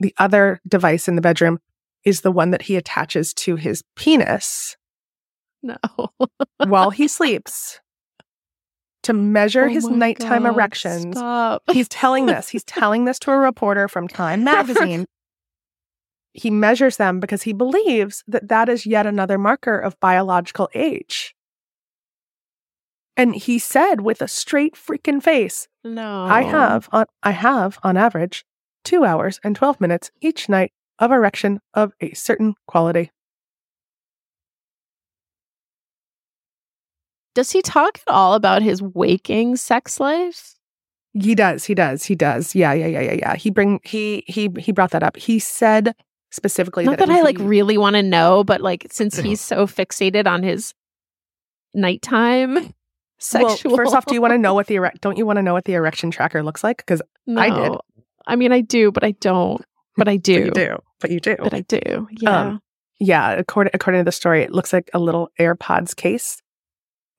The 0.00 0.14
other 0.16 0.60
device 0.66 1.06
in 1.06 1.14
the 1.14 1.20
bedroom 1.20 1.58
is 2.04 2.22
the 2.22 2.32
one 2.32 2.52
that 2.52 2.62
he 2.62 2.76
attaches 2.76 3.34
to 3.34 3.56
his 3.56 3.84
penis 3.96 4.78
No. 5.62 5.76
while 6.66 6.88
he 6.88 7.06
sleeps 7.18 7.80
to 9.02 9.12
measure 9.12 9.66
Oh 9.66 9.68
his 9.68 9.86
nighttime 9.88 10.44
God, 10.44 10.54
erections. 10.54 11.18
Stop. 11.18 11.64
He's 11.70 11.88
telling 11.88 12.24
this. 12.32 12.48
He's 12.48 12.64
telling 12.64 13.04
this 13.04 13.18
to 13.20 13.30
a 13.30 13.36
reporter 13.36 13.88
from 13.88 14.08
Time 14.08 14.42
magazine. 14.54 15.04
He 16.32 16.50
measures 16.50 16.96
them 16.96 17.20
because 17.20 17.42
he 17.42 17.52
believes 17.52 18.22
that 18.28 18.48
that 18.48 18.68
is 18.68 18.86
yet 18.86 19.06
another 19.06 19.38
marker 19.38 19.78
of 19.78 19.98
biological 20.00 20.68
age. 20.74 21.34
And 23.16 23.34
he 23.34 23.58
said 23.58 24.00
with 24.00 24.22
a 24.22 24.28
straight 24.28 24.74
freaking 24.74 25.22
face, 25.22 25.66
no. 25.82 26.24
I 26.24 26.42
have 26.42 26.88
on 26.92 27.06
I 27.22 27.32
have 27.32 27.78
on 27.82 27.96
average 27.96 28.44
2 28.84 29.04
hours 29.04 29.40
and 29.42 29.56
12 29.56 29.80
minutes 29.80 30.10
each 30.20 30.48
night 30.48 30.72
of 30.98 31.10
erection 31.10 31.60
of 31.74 31.92
a 32.00 32.12
certain 32.14 32.54
quality. 32.66 33.10
Does 37.34 37.50
he 37.50 37.62
talk 37.62 38.00
at 38.06 38.12
all 38.12 38.34
about 38.34 38.62
his 38.62 38.82
waking 38.82 39.56
sex 39.56 40.00
life? 40.00 40.54
He 41.14 41.34
does. 41.34 41.64
He 41.64 41.74
does. 41.74 42.04
He 42.04 42.14
does. 42.14 42.54
Yeah, 42.54 42.72
yeah, 42.72 42.86
yeah, 42.86 43.00
yeah, 43.00 43.12
yeah. 43.12 43.36
He 43.36 43.50
bring 43.50 43.80
he 43.84 44.24
he 44.26 44.50
he 44.58 44.72
brought 44.72 44.90
that 44.90 45.02
up. 45.02 45.16
He 45.16 45.38
said 45.38 45.94
specifically 46.30 46.84
Not 46.84 46.98
that, 46.98 47.08
that 47.08 47.16
I 47.18 47.22
like 47.22 47.38
really 47.38 47.78
want 47.78 47.96
to 47.96 48.02
know, 48.02 48.44
but 48.44 48.60
like 48.60 48.86
since 48.90 49.16
he's 49.16 49.40
so 49.40 49.66
fixated 49.66 50.26
on 50.26 50.42
his 50.42 50.74
nighttime 51.74 52.74
sexual. 53.18 53.56
Well, 53.72 53.76
first 53.76 53.94
off, 53.94 54.06
do 54.06 54.14
you 54.14 54.20
want 54.20 54.32
to 54.32 54.38
know 54.38 54.54
what 54.54 54.66
the 54.66 54.76
erect? 54.76 55.00
Don't 55.00 55.16
you 55.16 55.26
want 55.26 55.38
to 55.38 55.42
know 55.42 55.52
what 55.52 55.64
the 55.64 55.74
erection 55.74 56.10
tracker 56.10 56.42
looks 56.42 56.62
like? 56.62 56.78
Because 56.78 57.02
I 57.36 57.50
did. 57.50 57.72
I 58.26 58.36
mean, 58.36 58.52
I 58.52 58.60
do, 58.60 58.92
but 58.92 59.04
I 59.04 59.12
don't. 59.12 59.64
But 59.96 60.08
I 60.08 60.16
do. 60.18 60.32
you 60.32 60.50
do, 60.50 60.76
but 61.00 61.10
you 61.10 61.20
do. 61.20 61.36
But 61.38 61.54
I 61.54 61.60
do. 61.62 62.08
Yeah. 62.10 62.40
Um, 62.40 62.62
yeah, 63.00 63.30
according 63.32 63.70
according 63.74 64.00
to 64.00 64.04
the 64.04 64.12
story, 64.12 64.42
it 64.42 64.50
looks 64.52 64.72
like 64.72 64.90
a 64.92 64.98
little 64.98 65.30
AirPods 65.38 65.94
case 65.94 66.42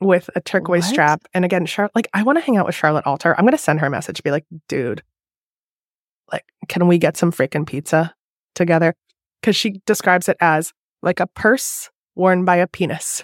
with 0.02 0.30
a 0.36 0.42
turquoise 0.42 0.84
What? 0.84 0.90
strap. 0.92 1.22
And 1.34 1.46
again, 1.46 1.66
Charlotte, 1.66 1.96
like 1.96 2.10
I 2.14 2.24
want 2.24 2.38
to 2.38 2.44
hang 2.44 2.58
out 2.58 2.66
with 2.66 2.76
Charlotte 2.76 3.06
Alter. 3.06 3.36
I'm 3.38 3.46
gonna 3.46 3.58
send 3.58 3.80
her 3.80 3.88
a 3.88 3.90
message, 3.90 4.22
be 4.24 4.32
like, 4.32 4.46
dude, 4.68 5.04
like, 6.32 6.46
can 6.68 6.88
we 6.88 6.98
get 6.98 7.18
some 7.18 7.32
freaking 7.32 7.66
pizza 7.66 8.14
together? 8.60 8.94
Because 9.42 9.56
she 9.56 9.82
describes 9.88 10.30
it 10.30 10.38
as 10.40 10.72
like 11.02 11.20
a 11.20 11.28
purse 11.28 11.90
worn 12.16 12.46
by 12.46 12.58
a 12.58 12.68
penis. 12.68 13.24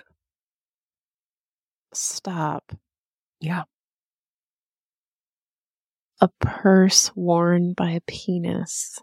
Stop. 1.94 2.72
Yeah. 3.40 3.64
A 6.22 6.30
purse 6.40 7.12
worn 7.16 7.74
by 7.74 7.92
a 7.92 8.02
penis. 8.08 9.00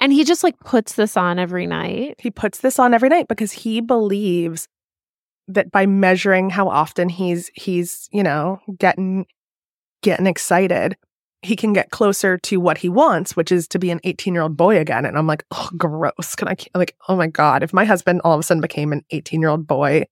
And 0.00 0.12
he 0.12 0.24
just 0.24 0.44
like 0.44 0.58
puts 0.60 0.94
this 0.94 1.16
on 1.16 1.38
every 1.38 1.66
night. 1.66 2.16
He 2.18 2.30
puts 2.30 2.58
this 2.58 2.78
on 2.78 2.94
every 2.94 3.08
night 3.08 3.28
because 3.28 3.52
he 3.52 3.80
believes 3.80 4.68
that 5.48 5.70
by 5.70 5.86
measuring 5.86 6.50
how 6.50 6.68
often 6.68 7.08
he's 7.08 7.50
he's, 7.54 8.08
you 8.12 8.22
know, 8.22 8.60
getting 8.78 9.26
getting 10.02 10.26
excited, 10.26 10.96
he 11.42 11.54
can 11.56 11.72
get 11.72 11.90
closer 11.90 12.36
to 12.38 12.58
what 12.58 12.78
he 12.78 12.88
wants, 12.88 13.36
which 13.36 13.52
is 13.52 13.68
to 13.68 13.78
be 13.78 13.90
an 13.90 14.00
18-year-old 14.00 14.56
boy 14.56 14.78
again. 14.78 15.04
And 15.04 15.16
I'm 15.16 15.26
like, 15.26 15.44
"Oh, 15.52 15.68
gross. 15.76 16.34
Can 16.34 16.48
I 16.48 16.56
like, 16.74 16.96
oh 17.08 17.16
my 17.16 17.28
god, 17.28 17.62
if 17.62 17.72
my 17.72 17.84
husband 17.84 18.20
all 18.24 18.32
of 18.34 18.40
a 18.40 18.42
sudden 18.42 18.60
became 18.60 18.92
an 18.92 19.04
18-year-old 19.12 19.66
boy 19.66 20.04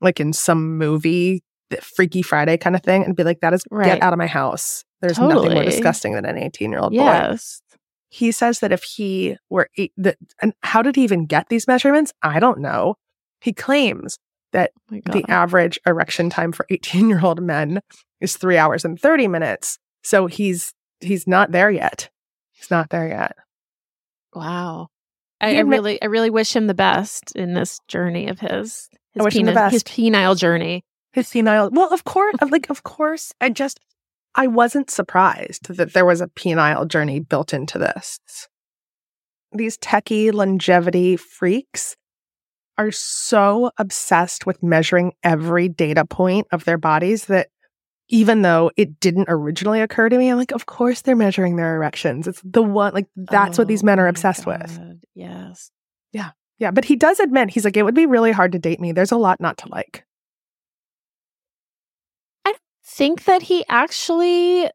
like 0.00 0.20
in 0.20 0.32
some 0.32 0.78
movie, 0.78 1.42
the 1.70 1.78
Freaky 1.78 2.22
Friday 2.22 2.56
kind 2.56 2.76
of 2.76 2.82
thing, 2.82 3.04
and 3.04 3.16
be 3.16 3.24
like, 3.24 3.40
that 3.40 3.52
is 3.52 3.64
Right. 3.70 3.86
get 3.86 4.02
out 4.02 4.12
of 4.12 4.18
my 4.18 4.28
house. 4.28 4.84
There's 5.00 5.18
nothing 5.18 5.52
more 5.54 5.64
disgusting 5.64 6.14
than 6.14 6.24
an 6.24 6.36
18-year-old 6.36 6.92
boy 6.92 6.96
Yes. 6.96 7.60
he 8.08 8.30
says 8.32 8.60
that 8.60 8.70
if 8.72 8.84
he 8.84 9.36
were 9.50 9.68
eight, 9.76 9.92
that, 9.96 10.16
and 10.40 10.54
how 10.62 10.82
did 10.82 10.94
he 10.96 11.02
even 11.02 11.26
get 11.26 11.48
these 11.48 11.66
measurements? 11.66 12.12
I 12.22 12.38
don't 12.38 12.60
know. 12.60 12.94
He 13.40 13.52
claims 13.52 14.18
that 14.52 14.70
Oh 14.92 15.00
the 15.12 15.24
average 15.28 15.78
erection 15.86 16.30
time 16.30 16.52
for 16.52 16.64
18 16.70 17.08
year 17.08 17.20
old 17.20 17.42
men 17.42 17.80
is 18.20 18.36
three 18.36 18.56
hours 18.56 18.84
and 18.84 18.98
30 18.98 19.26
minutes. 19.28 19.78
So 20.08 20.26
he's 20.26 20.72
he's 21.00 21.26
not 21.26 21.52
there 21.52 21.70
yet. 21.70 22.08
He's 22.52 22.70
not 22.70 22.88
there 22.88 23.06
yet. 23.08 23.36
Wow. 24.34 24.88
I, 25.38 25.56
I 25.56 25.60
really, 25.60 26.00
I 26.00 26.06
really 26.06 26.30
wish 26.30 26.56
him 26.56 26.66
the 26.66 26.72
best 26.72 27.36
in 27.36 27.52
this 27.52 27.78
journey 27.88 28.28
of 28.28 28.40
his. 28.40 28.88
His, 29.12 29.20
I 29.20 29.22
wish 29.22 29.36
him 29.36 29.44
the 29.44 29.52
penis- 29.52 29.72
his 29.72 29.84
penile 29.84 30.34
journey. 30.34 30.82
His 31.12 31.28
senile. 31.28 31.68
Well, 31.70 31.92
of 31.92 32.04
course, 32.04 32.36
like 32.50 32.70
of 32.70 32.84
course. 32.84 33.32
I 33.42 33.50
just 33.50 33.80
I 34.34 34.46
wasn't 34.46 34.88
surprised 34.88 35.68
that 35.76 35.92
there 35.92 36.06
was 36.06 36.22
a 36.22 36.28
penile 36.28 36.88
journey 36.88 37.20
built 37.20 37.52
into 37.52 37.78
this. 37.78 38.18
These 39.52 39.76
techie 39.76 40.32
longevity 40.32 41.18
freaks 41.18 41.96
are 42.78 42.92
so 42.92 43.72
obsessed 43.76 44.46
with 44.46 44.62
measuring 44.62 45.12
every 45.22 45.68
data 45.68 46.06
point 46.06 46.46
of 46.50 46.64
their 46.64 46.78
bodies 46.78 47.26
that 47.26 47.48
even 48.08 48.42
though 48.42 48.70
it 48.76 49.00
didn't 49.00 49.26
originally 49.28 49.80
occur 49.80 50.08
to 50.08 50.16
me, 50.18 50.28
I'm 50.28 50.38
like, 50.38 50.52
of 50.52 50.66
course 50.66 51.02
they're 51.02 51.16
measuring 51.16 51.56
their 51.56 51.76
erections. 51.76 52.26
It's 52.26 52.40
the 52.42 52.62
one, 52.62 52.94
like, 52.94 53.06
that's 53.16 53.58
what 53.58 53.68
these 53.68 53.82
Oh 53.82 53.86
men 53.86 54.00
are 54.00 54.04
my 54.04 54.10
obsessed 54.10 54.46
with. 54.46 54.80
Yes. 55.14 55.70
Yeah. 56.12 56.30
Yeah. 56.58 56.70
But 56.70 56.86
he 56.86 56.96
does 56.96 57.20
admit, 57.20 57.50
he's 57.50 57.64
like, 57.64 57.76
it 57.76 57.82
would 57.82 57.94
be 57.94 58.06
really 58.06 58.32
hard 58.32 58.52
to 58.52 58.58
date 58.58 58.80
me. 58.80 58.92
There's 58.92 59.12
a 59.12 59.16
lot 59.16 59.40
not 59.40 59.58
to 59.58 59.68
like. 59.68 60.04
I 62.44 62.54
think 62.84 63.24
that 63.24 63.42
he 63.42 63.64
actually 63.68 64.70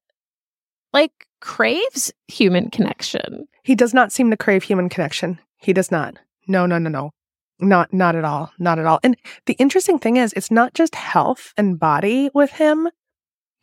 like 0.94 1.28
craves 1.42 2.14
human 2.28 2.70
connection. 2.70 3.48
He 3.64 3.76
does 3.76 3.94
not 3.94 4.12
seem 4.12 4.30
to 4.30 4.38
crave 4.38 4.64
human 4.64 4.90
connection. 4.90 5.40
He 5.58 5.74
does 5.74 5.90
not. 5.92 6.18
No, 6.48 6.66
no, 6.66 6.78
no, 6.78 6.90
no. 6.90 7.12
Not 7.60 7.94
not 7.94 8.16
at 8.16 8.26
all. 8.26 8.52
Not 8.60 8.80
at 8.80 8.86
all. 8.86 9.00
And 9.04 9.16
the 9.46 9.54
interesting 9.54 9.98
thing 9.98 10.18
is 10.18 10.34
it's 10.34 10.52
not 10.52 10.74
just 10.74 10.96
health 10.96 11.54
and 11.58 11.80
body 11.80 12.30
with 12.34 12.52
him. 12.52 12.90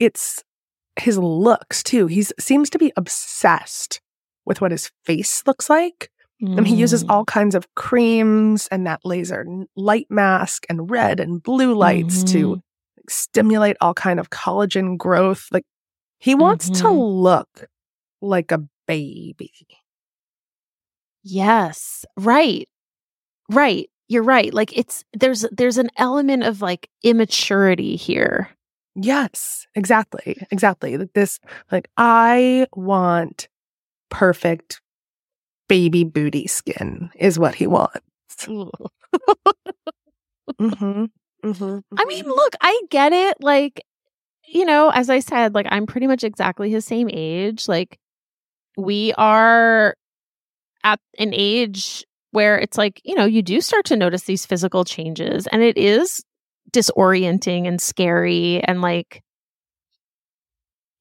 It's 0.01 0.43
his 0.99 1.19
looks 1.19 1.83
too. 1.85 2.09
He 2.09 2.23
seems 2.41 2.71
to 2.71 2.79
be 2.79 2.93
obsessed 2.97 4.01
with 4.47 4.61
what 4.61 4.73
his 4.73 4.91
face 5.05 5.45
looks 5.47 5.71
like. 5.71 6.11
And 6.43 6.67
he 6.67 6.75
uses 6.75 7.05
Mm. 7.05 7.11
all 7.11 7.25
kinds 7.27 7.55
of 7.55 7.69
creams 7.77 8.67
and 8.73 8.87
that 8.87 9.01
laser 9.05 9.47
light 9.77 10.07
mask 10.11 10.65
and 10.71 10.91
red 10.91 11.21
and 11.21 11.43
blue 11.43 11.75
lights 11.75 12.25
to 12.33 12.57
Mhm. 12.57 12.63
stimulate 13.11 13.77
all 13.83 13.95
kind 13.95 14.19
of 14.19 14.31
collagen 14.31 14.97
growth. 14.97 15.49
Like 15.53 15.65
he 16.19 16.35
wants 16.35 16.71
to 16.71 16.85
Mhm. 16.85 17.23
look 17.23 17.69
like 18.23 18.53
a 18.53 18.67
baby. 18.87 19.53
Yes. 21.23 22.05
Right. 22.17 22.69
Right. 23.51 23.91
You're 24.09 24.23
right. 24.23 24.53
Like 24.53 24.77
it's 24.77 25.05
there's 25.13 25.47
there's 25.53 25.79
an 25.79 25.91
element 25.97 26.45
of 26.45 26.63
like 26.63 26.89
immaturity 27.03 27.97
here. 27.97 28.49
Yes, 29.03 29.67
exactly. 29.75 30.47
Exactly. 30.51 30.97
Like 30.97 31.13
This, 31.15 31.41
like, 31.73 31.89
I 31.97 32.67
want 32.75 33.49
perfect 34.11 34.81
baby 35.69 36.05
booty 36.05 36.47
skin, 36.47 37.11
is 37.15 37.39
what 37.39 37.55
he 37.55 37.67
wants. 37.67 38.01
Mm-hmm. 40.61 41.05
Mm-hmm. 41.45 41.79
I 41.97 42.05
mean, 42.05 42.27
look, 42.27 42.55
I 42.61 42.83
get 42.91 43.13
it. 43.13 43.37
Like, 43.41 43.83
you 44.47 44.65
know, 44.65 44.91
as 44.91 45.09
I 45.09 45.21
said, 45.21 45.55
like 45.55 45.67
I'm 45.71 45.87
pretty 45.87 46.07
much 46.07 46.25
exactly 46.25 46.71
his 46.71 46.85
same 46.85 47.09
age. 47.11 47.69
Like 47.69 47.99
we 48.77 49.13
are 49.17 49.95
at 50.85 51.01
an 51.19 51.33
age 51.35 52.05
where 52.33 52.59
it's 52.59 52.77
like, 52.79 53.01
you 53.05 53.15
know, 53.15 53.25
you 53.25 53.43
do 53.43 53.61
start 53.61 53.85
to 53.87 53.97
notice 53.97 54.23
these 54.25 54.47
physical 54.47 54.85
changes 54.85 55.47
and 55.49 55.63
it 55.63 55.79
is 55.79 56.23
disorienting 56.73 57.67
and 57.67 57.81
scary 57.81 58.61
and 58.65 58.81
like 58.81 59.23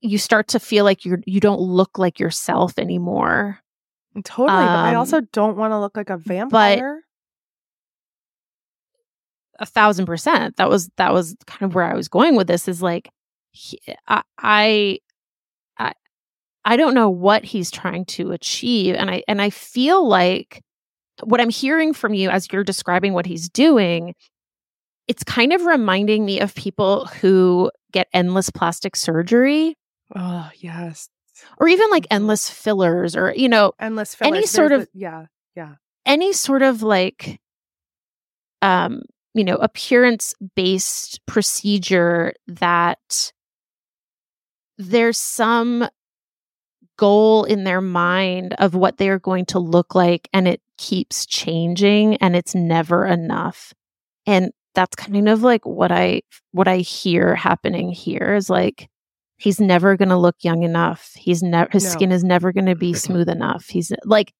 you 0.01 0.17
start 0.17 0.47
to 0.49 0.59
feel 0.59 0.85
like 0.85 1.05
you're 1.05 1.19
you 1.25 1.39
don't 1.39 1.59
look 1.59 1.97
like 1.97 2.19
yourself 2.19 2.77
anymore. 2.77 3.59
totally. 4.23 4.47
but 4.47 4.53
I 4.55 4.91
um, 4.91 4.97
also 4.97 5.21
don't 5.21 5.57
want 5.57 5.71
to 5.71 5.79
look 5.79 5.97
like 5.97 6.09
a 6.09 6.17
vampire. 6.17 7.01
a 9.59 9.65
thousand 9.65 10.05
percent 10.05 10.55
that 10.57 10.69
was 10.69 10.89
that 10.97 11.13
was 11.13 11.35
kind 11.45 11.69
of 11.69 11.75
where 11.75 11.83
i 11.83 11.93
was 11.93 12.07
going 12.07 12.37
with 12.37 12.47
this 12.47 12.69
is 12.69 12.81
like 12.81 13.09
he, 13.51 13.77
I, 14.07 14.21
I 14.37 14.99
i 15.77 15.91
i 16.63 16.77
don't 16.77 16.93
know 16.93 17.09
what 17.09 17.43
he's 17.43 17.69
trying 17.69 18.05
to 18.05 18.31
achieve 18.31 18.95
and 18.95 19.11
i 19.11 19.21
and 19.27 19.41
i 19.41 19.49
feel 19.49 20.07
like 20.07 20.61
what 21.23 21.41
i'm 21.41 21.49
hearing 21.49 21.93
from 21.93 22.13
you 22.13 22.29
as 22.29 22.47
you're 22.53 22.63
describing 22.63 23.11
what 23.11 23.25
he's 23.25 23.49
doing 23.49 24.15
it's 25.09 25.23
kind 25.23 25.51
of 25.51 25.63
reminding 25.63 26.23
me 26.23 26.39
of 26.39 26.55
people 26.55 27.07
who 27.07 27.69
get 27.91 28.07
endless 28.13 28.49
plastic 28.49 28.95
surgery 28.95 29.75
oh, 30.15 30.49
yes. 30.55 31.09
or 31.57 31.67
even 31.67 31.89
like 31.89 32.03
Mhm. 32.03 32.15
endless 32.15 32.49
fillers 32.49 33.15
or 33.17 33.33
you 33.35 33.49
know 33.49 33.73
Endless 33.79 34.15
fillers. 34.15 34.37
Any 34.37 34.45
sort 34.45 34.69
There's 34.69 34.83
of- 34.83 34.89
yeah, 34.93 35.25
yeah. 35.55 35.75
any 36.05 36.31
sort 36.31 36.61
of 36.61 36.83
like 36.83 37.41
um 38.61 39.01
you 39.33 39.43
know 39.43 39.55
appearance 39.55 40.33
based 40.55 41.19
procedure 41.25 42.33
that 42.47 43.31
there's 44.77 45.17
some 45.17 45.87
goal 46.97 47.45
in 47.45 47.63
their 47.63 47.81
mind 47.81 48.53
of 48.59 48.75
what 48.75 48.97
they're 48.97 49.19
going 49.19 49.45
to 49.45 49.59
look 49.59 49.95
like 49.95 50.27
and 50.33 50.47
it 50.47 50.61
keeps 50.77 51.25
changing 51.25 52.17
and 52.17 52.35
it's 52.35 52.53
never 52.53 53.05
enough 53.05 53.73
and 54.25 54.51
that's 54.79 54.95
kind 54.95 55.27
of 55.27 55.43
like 55.43 55.65
what 55.65 55.91
i 55.91 56.21
what 56.53 56.69
i 56.69 56.77
hear 56.77 57.35
happening 57.35 57.91
here 57.91 58.33
is 58.33 58.49
like 58.49 58.87
he's 59.35 59.59
never 59.59 59.97
going 59.97 60.07
to 60.07 60.15
look 60.17 60.37
young 60.41 60.63
enough 60.63 61.11
he's 61.15 61.43
never 61.43 61.69
his 61.69 61.83
No. 61.83 61.89
skin 61.89 62.11
is 62.13 62.23
never 62.23 62.53
going 62.53 62.65
to 62.67 62.75
be 62.75 62.91
mm-hmm. 62.91 62.97
smooth 62.97 63.27
enough 63.29 63.65
he's 63.67 63.91
like 64.05 64.33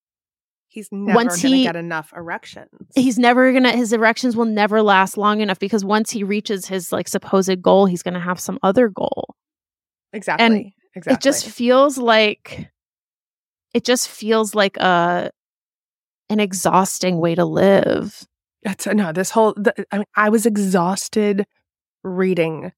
He's 0.71 0.88
never 0.91 1.15
Once 1.15 1.41
going 1.41 1.52
to 1.52 1.58
he- 1.58 1.63
get 1.63 1.75
enough 1.75 2.13
erections. 2.15 2.69
he's 2.95 3.17
never 3.17 3.52
gonna 3.52 3.71
his 3.75 3.91
erections 3.91 4.38
will 4.38 4.45
never 4.45 4.82
last 4.84 5.17
long 5.17 5.41
enough 5.41 5.58
because 5.60 5.84
once 5.84 6.12
he 6.12 6.23
reaches 6.23 6.67
his 6.67 6.91
like 6.91 7.08
supposed 7.08 7.62
goal 7.62 7.86
he's 7.88 8.04
gonna 8.04 8.19
have 8.19 8.39
some 8.39 8.60
other 8.62 8.88
goal 8.88 9.36
exactly. 10.13 10.73
exactly. 10.95 11.15
it 11.15 11.21
just 11.21 11.47
feels 11.49 11.97
like 11.97 12.69
it 13.73 13.84
just 13.84 14.08
feels 14.08 14.54
like 14.56 14.78
a 14.78 15.32
an 16.30 16.39
exhausting 16.39 17.19
way 17.19 17.34
to 17.34 17.45
live 17.45 18.25
No, 18.93 19.12
this 19.12 19.32
whole, 19.32 19.54
the, 19.54 19.74
I 19.91 19.98
mean, 20.00 20.06
I 20.15 20.30
was 20.30 20.45
exhausted 20.45 21.45
reading 22.04 22.72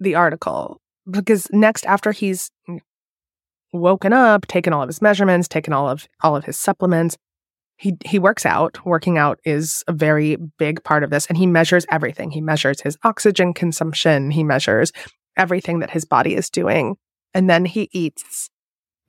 the 0.00 0.14
article 0.14 0.80
because 1.08 1.48
next, 1.52 1.86
after 1.86 2.12
he's 2.12 2.50
woken 3.72 4.12
up, 4.12 4.46
taken 4.46 4.72
all 4.72 4.82
of 4.82 4.88
his 4.88 5.02
measurements, 5.02 5.48
taken 5.48 5.72
all 5.72 5.88
of 5.88 6.06
all 6.22 6.36
of 6.36 6.44
his 6.44 6.58
supplements. 6.58 7.16
He 7.76 7.96
he 8.04 8.18
works 8.18 8.46
out. 8.46 8.84
Working 8.86 9.18
out 9.18 9.38
is 9.44 9.84
a 9.86 9.92
very 9.92 10.36
big 10.58 10.82
part 10.82 11.04
of 11.04 11.10
this 11.10 11.26
and 11.26 11.36
he 11.36 11.46
measures 11.46 11.86
everything. 11.90 12.30
He 12.30 12.40
measures 12.40 12.80
his 12.80 12.96
oxygen 13.04 13.52
consumption, 13.52 14.30
he 14.30 14.44
measures 14.44 14.92
everything 15.36 15.80
that 15.80 15.90
his 15.90 16.04
body 16.04 16.34
is 16.34 16.48
doing. 16.48 16.96
And 17.34 17.50
then 17.50 17.66
he 17.66 17.90
eats 17.92 18.48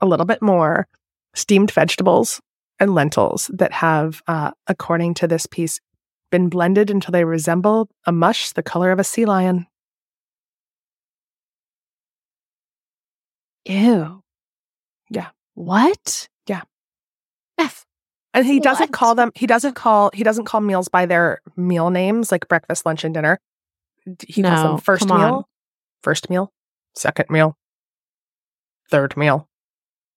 a 0.01 0.05
little 0.05 0.25
bit 0.25 0.41
more 0.41 0.87
steamed 1.33 1.71
vegetables 1.71 2.41
and 2.79 2.93
lentils 2.93 3.49
that 3.53 3.71
have 3.71 4.21
uh, 4.27 4.51
according 4.67 5.13
to 5.15 5.27
this 5.27 5.45
piece 5.45 5.79
been 6.31 6.49
blended 6.49 6.89
until 6.89 7.11
they 7.11 7.23
resemble 7.23 7.89
a 8.05 8.11
mush 8.11 8.51
the 8.51 8.63
color 8.63 8.91
of 8.91 8.99
a 8.99 9.03
sea 9.03 9.25
lion. 9.25 9.67
Ew. 13.65 14.23
Yeah. 15.09 15.29
What? 15.55 16.29
Yeah. 16.47 16.61
F. 17.57 17.85
And 18.33 18.45
he 18.45 18.59
doesn't 18.59 18.93
call 18.93 19.15
them 19.15 19.31
he 19.35 19.47
doesn't 19.47 19.73
call 19.73 20.11
he 20.13 20.23
doesn't 20.23 20.45
call 20.45 20.61
meals 20.61 20.87
by 20.87 21.05
their 21.05 21.41
meal 21.55 21.89
names 21.89 22.31
like 22.31 22.47
breakfast, 22.47 22.85
lunch, 22.85 23.03
and 23.03 23.13
dinner. 23.13 23.39
He 24.25 24.41
calls 24.41 24.63
them 24.63 24.77
first 24.77 25.07
meal, 25.09 25.49
first 26.01 26.29
meal, 26.29 26.53
second 26.95 27.29
meal, 27.29 27.57
third 28.89 29.17
meal. 29.17 29.49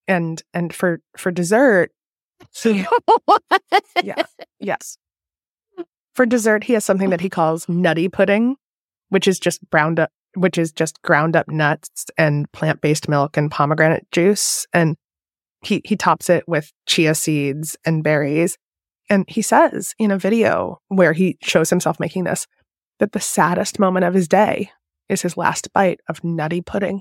And 0.06 0.42
and 0.52 0.72
for 0.72 1.00
for 1.16 1.30
dessert, 1.32 1.92
what? 3.24 3.42
Yeah. 4.02 4.22
yes. 4.58 4.96
For 6.20 6.26
dessert, 6.26 6.64
he 6.64 6.74
has 6.74 6.84
something 6.84 7.08
that 7.08 7.22
he 7.22 7.30
calls 7.30 7.66
nutty 7.66 8.10
pudding, 8.10 8.56
which 9.08 9.26
is 9.26 9.40
just 9.40 9.58
browned 9.70 9.98
up 9.98 10.10
which 10.34 10.58
is 10.58 10.70
just 10.70 11.00
ground 11.00 11.34
up 11.34 11.48
nuts 11.48 12.04
and 12.18 12.52
plant-based 12.52 13.08
milk 13.08 13.38
and 13.38 13.50
pomegranate 13.50 14.06
juice 14.12 14.66
and 14.74 14.98
he 15.62 15.80
he 15.82 15.96
tops 15.96 16.28
it 16.28 16.46
with 16.46 16.72
chia 16.84 17.14
seeds 17.14 17.74
and 17.86 18.04
berries 18.04 18.58
and 19.08 19.24
he 19.28 19.40
says 19.40 19.94
in 19.98 20.10
a 20.10 20.18
video 20.18 20.78
where 20.88 21.14
he 21.14 21.38
shows 21.40 21.70
himself 21.70 21.98
making 21.98 22.24
this 22.24 22.46
that 22.98 23.12
the 23.12 23.18
saddest 23.18 23.78
moment 23.78 24.04
of 24.04 24.12
his 24.12 24.28
day 24.28 24.70
is 25.08 25.22
his 25.22 25.38
last 25.38 25.72
bite 25.72 26.00
of 26.06 26.22
nutty 26.22 26.60
pudding 26.60 27.00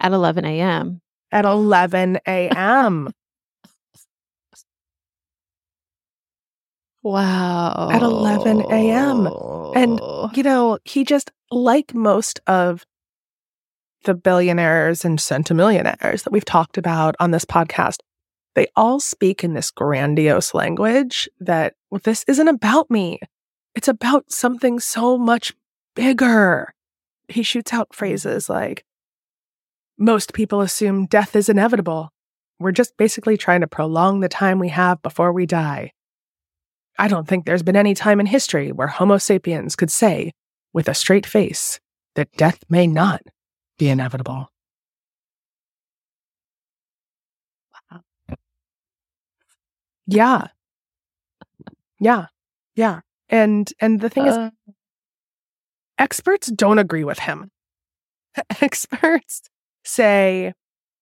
At 0.00 0.12
11 0.12 0.46
a.m. 0.46 1.02
at 1.30 1.44
11 1.44 2.20
a.m. 2.26 3.10
Wow. 7.02 7.88
At 7.90 8.02
11 8.02 8.62
a.m.. 8.70 9.26
And, 9.74 10.00
you 10.36 10.42
know, 10.42 10.78
he 10.84 11.04
just, 11.04 11.30
like 11.50 11.94
most 11.94 12.40
of 12.46 12.84
the 14.04 14.14
billionaires 14.14 15.04
and 15.04 15.18
centimillionaires 15.18 16.24
that 16.24 16.32
we've 16.32 16.44
talked 16.44 16.78
about 16.78 17.16
on 17.20 17.30
this 17.30 17.44
podcast, 17.44 17.98
they 18.54 18.66
all 18.76 19.00
speak 19.00 19.44
in 19.44 19.54
this 19.54 19.70
grandiose 19.70 20.54
language 20.54 21.28
that 21.40 21.74
well, 21.90 22.00
this 22.04 22.24
isn't 22.28 22.48
about 22.48 22.90
me. 22.90 23.20
It's 23.74 23.88
about 23.88 24.30
something 24.30 24.80
so 24.80 25.16
much 25.16 25.54
bigger. 25.94 26.74
He 27.28 27.42
shoots 27.42 27.72
out 27.72 27.94
phrases 27.94 28.48
like, 28.48 28.84
most 29.98 30.32
people 30.32 30.60
assume 30.62 31.06
death 31.06 31.36
is 31.36 31.48
inevitable. 31.48 32.10
We're 32.58 32.72
just 32.72 32.96
basically 32.96 33.36
trying 33.36 33.60
to 33.60 33.66
prolong 33.66 34.20
the 34.20 34.28
time 34.28 34.58
we 34.58 34.68
have 34.68 35.02
before 35.02 35.32
we 35.32 35.46
die. 35.46 35.92
I 36.98 37.08
don't 37.08 37.26
think 37.26 37.44
there's 37.46 37.62
been 37.62 37.76
any 37.76 37.94
time 37.94 38.20
in 38.20 38.26
history 38.26 38.72
where 38.72 38.88
Homo 38.88 39.18
sapiens 39.18 39.76
could 39.76 39.90
say, 39.90 40.32
with 40.72 40.88
a 40.88 40.94
straight 40.94 41.26
face, 41.26 41.80
that 42.14 42.30
death 42.36 42.62
may 42.68 42.86
not 42.86 43.22
be 43.78 43.88
inevitable. 43.88 44.50
Wow. 47.90 48.02
Yeah. 50.06 50.48
Yeah. 51.98 52.26
Yeah. 52.74 53.00
And 53.28 53.72
and 53.80 54.00
the 54.00 54.10
thing 54.10 54.26
is 54.26 54.36
Uh, 54.36 54.50
experts 55.98 56.48
don't 56.48 56.78
agree 56.78 57.04
with 57.04 57.20
him. 57.20 57.50
experts 58.60 59.42
say 59.84 60.52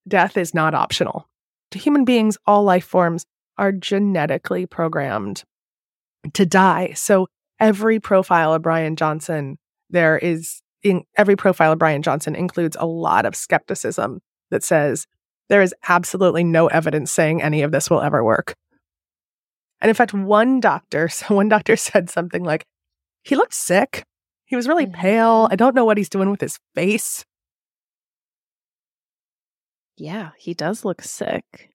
death 0.06 0.36
is 0.36 0.54
not 0.54 0.74
optional. 0.74 1.28
To 1.72 1.78
human 1.78 2.04
beings, 2.04 2.38
all 2.46 2.64
life 2.64 2.84
forms 2.84 3.24
are 3.58 3.72
genetically 3.72 4.66
programmed 4.66 5.44
to 6.34 6.46
die. 6.46 6.92
So 6.94 7.28
every 7.60 8.00
profile 8.00 8.54
of 8.54 8.62
Bryan 8.62 8.96
Johnson, 8.96 9.58
there 9.90 10.18
is 10.18 10.60
in 10.82 11.02
every 11.16 11.36
profile 11.36 11.72
of 11.72 11.78
Bryan 11.78 12.02
Johnson 12.02 12.34
includes 12.36 12.76
a 12.78 12.86
lot 12.86 13.26
of 13.26 13.34
skepticism 13.34 14.20
that 14.50 14.62
says 14.62 15.06
there 15.48 15.62
is 15.62 15.74
absolutely 15.88 16.44
no 16.44 16.68
evidence 16.68 17.10
saying 17.10 17.42
any 17.42 17.62
of 17.62 17.72
this 17.72 17.90
will 17.90 18.00
ever 18.00 18.22
work. 18.22 18.54
And 19.80 19.88
in 19.88 19.94
fact, 19.94 20.12
one 20.14 20.60
doctor, 20.60 21.08
so 21.08 21.34
one 21.34 21.48
doctor 21.48 21.76
said 21.76 22.10
something 22.10 22.44
like, 22.44 22.64
he 23.24 23.34
looked 23.36 23.54
sick. 23.54 24.04
He 24.44 24.56
was 24.56 24.68
really 24.68 24.86
Mhm. 24.86 24.94
pale. 24.94 25.48
I 25.50 25.56
don't 25.56 25.74
know 25.74 25.84
what 25.84 25.98
he's 25.98 26.08
doing 26.08 26.30
with 26.30 26.40
his 26.40 26.58
face. 26.74 27.24
yeah, 29.96 30.30
he 30.38 30.54
does 30.54 30.84
look 30.84 31.02
sick. 31.02 31.70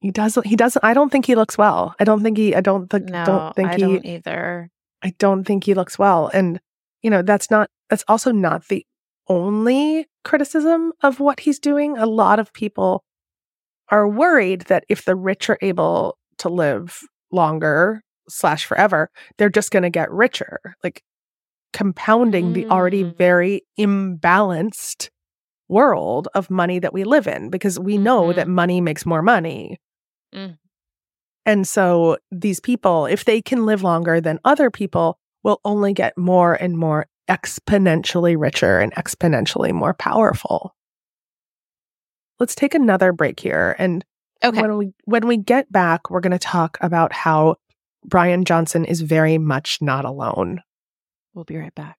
He 0.00 0.10
doesn't. 0.10 0.46
He 0.46 0.56
doesn't. 0.56 0.84
I 0.84 0.94
don't 0.94 1.10
think 1.10 1.26
he 1.26 1.34
looks 1.34 1.58
well. 1.58 1.94
I 2.00 2.04
don't 2.04 2.22
think 2.22 2.38
he. 2.38 2.54
I 2.54 2.60
don't 2.60 2.88
think. 2.88 3.06
No, 3.10 3.24
don't 3.24 3.56
think 3.56 3.70
I 3.70 3.74
he. 3.76 3.80
don't 3.82 4.06
either. 4.06 4.70
I 5.02 5.12
don't 5.18 5.44
think 5.44 5.64
he 5.64 5.74
looks 5.74 5.98
well. 5.98 6.30
And 6.32 6.60
you 7.02 7.10
know, 7.10 7.22
that's 7.22 7.50
not. 7.50 7.68
That's 7.90 8.04
also 8.08 8.32
not 8.32 8.68
the 8.68 8.84
only 9.28 10.06
criticism 10.24 10.92
of 11.02 11.20
what 11.20 11.40
he's 11.40 11.58
doing. 11.58 11.96
A 11.98 12.06
lot 12.06 12.38
of 12.38 12.52
people 12.52 13.04
are 13.90 14.08
worried 14.08 14.62
that 14.62 14.84
if 14.88 15.04
the 15.04 15.14
rich 15.16 15.50
are 15.50 15.58
able 15.60 16.16
to 16.38 16.48
live 16.48 17.00
longer 17.30 18.02
slash 18.28 18.64
forever, 18.64 19.10
they're 19.36 19.48
just 19.50 19.70
going 19.70 19.82
to 19.82 19.90
get 19.90 20.10
richer, 20.10 20.58
like 20.82 21.02
compounding 21.72 22.52
the 22.52 22.66
already 22.66 23.04
Mm. 23.04 23.16
very 23.16 23.62
imbalanced 23.78 25.08
world 25.68 26.26
of 26.34 26.50
money 26.50 26.78
that 26.78 26.92
we 26.92 27.04
live 27.04 27.26
in 27.28 27.48
because 27.50 27.78
we 27.78 27.96
know 27.98 28.24
Mhm. 28.28 28.34
that 28.36 28.48
money 28.48 28.80
makes 28.80 29.06
more 29.06 29.22
money. 29.22 29.78
Mm. 30.34 30.58
And 31.46 31.66
so 31.66 32.18
these 32.30 32.60
people, 32.60 33.06
if 33.06 33.24
they 33.24 33.40
can 33.40 33.66
live 33.66 33.82
longer 33.82 34.20
than 34.20 34.38
other 34.44 34.70
people, 34.70 35.18
will 35.42 35.60
only 35.64 35.92
get 35.92 36.16
more 36.18 36.54
and 36.54 36.76
more 36.76 37.06
exponentially 37.28 38.36
richer 38.38 38.78
and 38.78 38.94
exponentially 38.94 39.72
more 39.72 39.94
powerful. 39.94 40.74
Let's 42.38 42.54
take 42.54 42.74
another 42.74 43.12
break 43.12 43.40
here 43.40 43.74
and 43.78 44.04
Okay. 44.42 44.60
when 44.62 44.76
we 44.78 44.92
when 45.04 45.26
we 45.26 45.36
get 45.36 45.70
back, 45.70 46.08
we're 46.08 46.20
going 46.20 46.30
to 46.32 46.38
talk 46.38 46.78
about 46.80 47.12
how 47.12 47.56
Bryan 48.06 48.46
Johnson 48.46 48.86
is 48.86 49.02
very 49.02 49.36
much 49.36 49.82
not 49.82 50.06
alone. 50.06 50.62
We'll 51.34 51.44
be 51.44 51.58
right 51.58 51.74
back. 51.74 51.98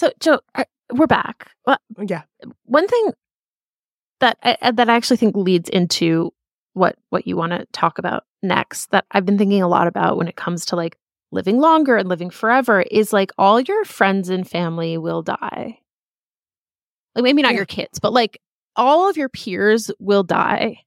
So, 0.00 0.10
Jo, 0.18 0.40
we're 0.94 1.06
back. 1.06 1.50
Well, 1.66 1.76
Yeah. 2.08 2.22
one 2.64 2.88
thing 2.88 3.12
that 4.20 4.38
I, 4.42 4.70
that 4.70 4.88
I 4.88 4.96
actually 4.96 5.18
think 5.18 5.36
leads 5.36 5.68
into 5.68 6.32
what 6.72 6.96
what 7.10 7.26
you 7.26 7.36
want 7.36 7.52
to 7.52 7.66
talk 7.72 7.98
about 7.98 8.24
next 8.42 8.92
that 8.92 9.04
I've 9.10 9.26
been 9.26 9.36
thinking 9.36 9.60
a 9.60 9.68
lot 9.68 9.86
about 9.88 10.16
when 10.16 10.26
it 10.26 10.36
comes 10.36 10.64
to 10.66 10.76
like 10.76 10.96
living 11.32 11.58
longer 11.60 11.98
and 11.98 12.08
living 12.08 12.30
forever 12.30 12.80
is 12.80 13.12
like 13.12 13.30
all 13.36 13.60
your 13.60 13.84
friends 13.84 14.30
and 14.30 14.48
family 14.48 14.96
will 14.96 15.20
die. 15.20 15.78
Like 17.14 17.22
maybe 17.22 17.42
not 17.42 17.52
Yeah. 17.52 17.56
your 17.58 17.66
kids, 17.66 17.98
but 18.00 18.14
like 18.14 18.40
all 18.76 19.06
of 19.10 19.18
your 19.18 19.28
peers 19.28 19.90
will 19.98 20.22
die 20.22 20.78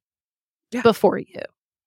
Yeah. 0.71 0.81
before 0.81 1.19
you. 1.19 1.39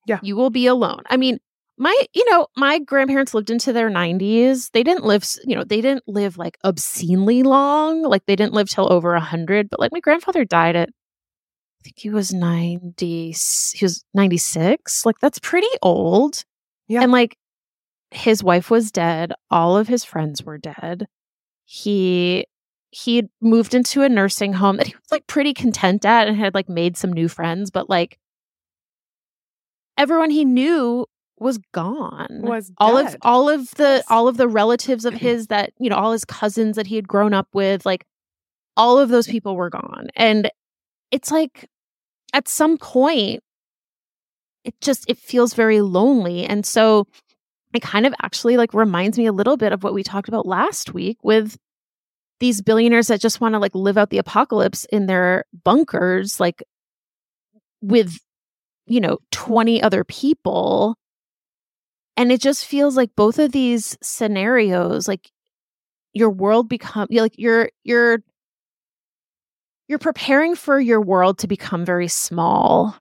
Yeah. 0.06 0.20
You 0.22 0.36
will 0.36 0.50
be 0.50 0.68
alone. 0.68 1.02
I 1.10 1.16
mean, 1.16 1.40
my 1.78 1.94
you 2.14 2.24
know 2.30 2.46
my 2.56 2.78
grandparents 2.78 3.34
lived 3.34 3.50
into 3.50 3.72
their 3.72 3.90
90s 3.90 4.70
they 4.72 4.82
didn't 4.82 5.04
live 5.04 5.24
you 5.44 5.54
know 5.56 5.64
they 5.64 5.80
didn't 5.80 6.04
live 6.06 6.38
like 6.38 6.58
obscenely 6.64 7.42
long. 7.42 8.02
Like 8.02 8.24
they 8.26 8.36
didn't 8.36 8.54
live 8.54 8.68
till 8.68 8.92
over 8.92 9.12
100 9.12 9.68
but 9.70 9.80
like 9.80 9.92
my 9.92 10.00
grandfather 10.00 10.44
died 10.44 10.76
at 10.76 10.88
i 10.88 11.84
think 11.84 11.96
he 11.98 12.10
was 12.10 12.32
90 12.32 13.34
he 13.74 13.84
was 13.84 14.04
96 14.14 15.04
like 15.06 15.16
that's 15.20 15.38
pretty 15.38 15.68
old. 15.82 16.44
Yeah. 16.88 17.02
and 17.02 17.12
like 17.12 17.36
his 18.12 18.42
wife 18.42 18.70
was 18.70 18.90
dead. 18.92 19.32
All 19.50 19.76
of 19.76 19.88
his 19.88 20.04
friends 20.04 20.42
were 20.44 20.58
dead. 20.58 21.06
He 21.64 22.46
he 22.90 23.24
moved 23.40 23.74
into 23.74 24.02
a 24.02 24.08
nursing 24.08 24.52
home 24.54 24.76
that 24.78 24.86
he 24.86 24.94
was 24.94 25.10
like 25.12 25.26
pretty 25.26 25.52
content 25.54 26.04
at 26.04 26.28
and 26.28 26.36
had 26.36 26.54
like 26.54 26.68
made 26.68 26.96
some 26.96 27.12
new 27.12 27.28
friends 27.28 27.70
but 27.70 27.90
like 27.90 28.18
everyone 29.98 30.30
he 30.30 30.44
knew 30.44 31.04
was 31.38 31.58
gone. 31.72 32.40
Was 32.42 32.72
all 32.78 32.96
of 32.96 33.16
all 33.22 33.48
of 33.48 33.70
the 33.72 34.02
all 34.08 34.28
of 34.28 34.36
the 34.36 34.48
relatives 34.48 35.04
of 35.04 35.14
his 35.26 35.48
that 35.48 35.72
you 35.78 35.90
know 35.90 35.96
all 35.96 36.12
his 36.12 36.24
cousins 36.24 36.76
that 36.76 36.86
he 36.86 36.96
had 36.96 37.08
grown 37.08 37.34
up 37.34 37.48
with 37.52 37.84
like 37.86 38.06
all 38.76 38.98
of 38.98 39.08
those 39.08 39.26
people 39.26 39.56
were 39.56 39.70
gone. 39.70 40.08
And 40.16 40.50
it's 41.10 41.30
like 41.30 41.68
at 42.32 42.48
some 42.48 42.78
point 42.78 43.42
it 44.64 44.80
just 44.80 45.08
it 45.08 45.18
feels 45.18 45.54
very 45.54 45.80
lonely. 45.80 46.44
And 46.44 46.66
so 46.66 47.06
it 47.74 47.82
kind 47.82 48.06
of 48.06 48.14
actually 48.22 48.56
like 48.56 48.74
reminds 48.74 49.18
me 49.18 49.26
a 49.26 49.32
little 49.32 49.56
bit 49.56 49.72
of 49.72 49.82
what 49.82 49.94
we 49.94 50.02
talked 50.02 50.28
about 50.28 50.46
last 50.46 50.94
week 50.94 51.18
with 51.22 51.56
these 52.40 52.60
billionaires 52.62 53.06
that 53.08 53.20
just 53.20 53.40
want 53.40 53.54
to 53.54 53.58
like 53.58 53.74
live 53.74 53.96
out 53.96 54.10
the 54.10 54.18
apocalypse 54.18 54.84
in 54.86 55.06
their 55.06 55.44
bunkers 55.64 56.38
like 56.38 56.62
with 57.80 58.18
you 58.86 59.00
know 59.00 59.18
20 59.30 59.82
other 59.82 60.04
people 60.04 60.96
and 62.16 62.32
it 62.32 62.40
just 62.40 62.64
feels 62.66 62.96
like 62.96 63.14
both 63.16 63.38
of 63.38 63.52
these 63.52 63.96
scenarios 64.02 65.06
like 65.08 65.30
your 66.12 66.30
world 66.30 66.68
become 66.68 67.06
like 67.10 67.34
you're 67.36 67.70
you're 67.84 68.20
you're 69.88 69.98
preparing 69.98 70.54
for 70.56 70.80
your 70.80 71.00
world 71.00 71.38
to 71.38 71.46
become 71.46 71.84
very 71.84 72.08
small 72.08 72.96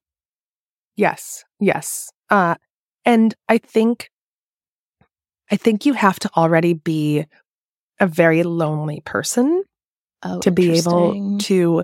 Yes. 0.98 1.44
Yes. 1.60 2.10
Uh 2.30 2.56
and 3.04 3.36
I 3.50 3.58
think 3.58 4.10
I 5.52 5.58
think 5.58 5.86
you 5.86 5.94
have 5.94 6.20
to 6.20 6.30
already 6.36 6.74
be 6.74 7.26
a 8.00 8.08
very 8.08 8.44
lonely 8.44 9.02
person 9.06 9.64
oh, 10.24 10.40
to 10.40 10.52
be 10.52 10.78
able 10.78 11.38
to 11.40 11.84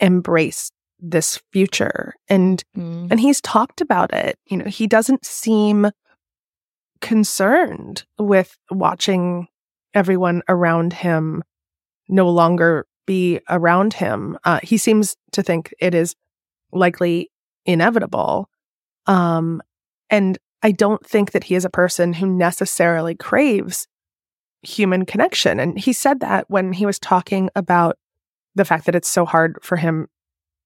embrace 0.00 0.70
this 1.00 1.40
future. 1.52 2.14
And 2.28 2.62
Mm. 2.76 3.08
and 3.10 3.20
he's 3.20 3.40
talked 3.40 3.80
about 3.80 4.12
it. 4.14 4.38
You 4.46 4.58
know, 4.58 4.64
he 4.64 4.86
doesn't 4.86 5.24
seem 5.24 5.90
concerned 7.00 8.04
with 8.18 8.56
watching 8.70 9.48
everyone 9.94 10.42
around 10.48 10.92
him 10.92 11.42
no 12.08 12.28
longer 12.28 12.86
be 13.06 13.40
around 13.48 13.94
him. 13.94 14.38
Uh, 14.44 14.60
he 14.62 14.76
seems 14.76 15.16
to 15.32 15.42
think 15.42 15.74
it 15.80 15.94
is 15.94 16.14
likely 16.72 17.30
inevitable. 17.64 18.48
Um, 19.06 19.62
and 20.10 20.38
I 20.62 20.72
don't 20.72 21.04
think 21.06 21.32
that 21.32 21.44
he 21.44 21.54
is 21.54 21.64
a 21.64 21.70
person 21.70 22.12
who 22.12 22.26
necessarily 22.26 23.14
craves 23.14 23.86
human 24.62 25.06
connection. 25.06 25.60
And 25.60 25.78
he 25.78 25.92
said 25.92 26.20
that 26.20 26.44
when 26.48 26.72
he 26.72 26.84
was 26.84 26.98
talking 26.98 27.48
about 27.54 27.96
the 28.54 28.64
fact 28.64 28.86
that 28.86 28.94
it's 28.94 29.08
so 29.08 29.24
hard 29.24 29.58
for 29.62 29.76
him 29.76 30.08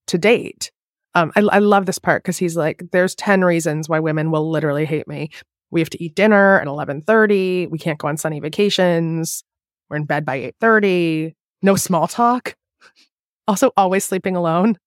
to 0.09 0.18
date. 0.18 0.70
Um, 1.14 1.30
I, 1.37 1.41
I 1.41 1.59
love 1.59 1.87
this 1.87 1.99
part 1.99 2.22
because 2.22 2.39
he's 2.39 2.57
like, 2.57 2.83
"There's 2.91 3.14
ten 3.14 3.45
reasons 3.45 3.89
why 3.89 4.01
women 4.01 4.30
will 4.30 4.51
literally 4.51 4.87
hate 4.87 5.07
me. 5.07 5.30
We 5.73 5.81
have 5.81 5.91
to 5.91 6.03
eat 6.03 6.14
dinner 6.14 6.61
at 6.61 6.68
eleven 6.68 7.01
thirty. 7.03 7.66
We 7.66 7.79
can't 7.79 7.99
go 7.99 8.07
on 8.07 8.16
sunny 8.16 8.39
vacations. 8.39 9.43
We're 9.89 9.97
in 9.97 10.05
bed 10.05 10.25
by 10.25 10.37
eight 10.37 10.55
thirty. 10.61 11.35
No 11.62 11.75
small 11.75 12.07
talk. 12.07 12.55
Also, 13.49 13.73
always 13.77 14.05
sleeping 14.05 14.37
alone. 14.37 14.79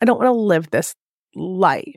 I 0.00 0.04
don't 0.04 0.18
want 0.18 0.26
to 0.26 0.32
live 0.32 0.68
this 0.70 0.96
life. 1.36 1.94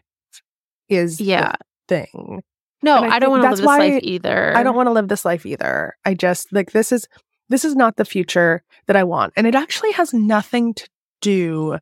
Is 0.89 1.18
the 1.18 1.24
yeah 1.24 1.54
thing. 1.88 2.43
no 2.84 2.98
I 2.98 3.16
i, 3.16 3.20
don't 3.20 3.32
want 3.32 3.41
to 3.41 3.50
live 3.50 3.58
this 3.58 3.66
life 3.66 4.00
either 4.04 4.56
I 4.56 4.62
don't 4.62 4.76
want 4.76 4.86
to 4.88 4.91
live 4.91 5.08
this 5.08 5.26
life 5.26 5.43
either. 5.43 5.96
I 6.06 6.14
just 6.14 6.54
like 6.54 6.72
this 6.72 6.91
is 6.91 7.08
this 7.50 7.66
is 7.66 7.76
not 7.76 7.96
the 7.96 8.06
future 8.06 8.64
that 8.86 8.96
I 8.96 9.04
want. 9.04 9.34
And 9.36 9.48
it 9.48 9.56
actually 9.56 9.91
has 9.93 10.14
nothing 10.14 10.76
to 10.76 10.88
do 11.22 11.80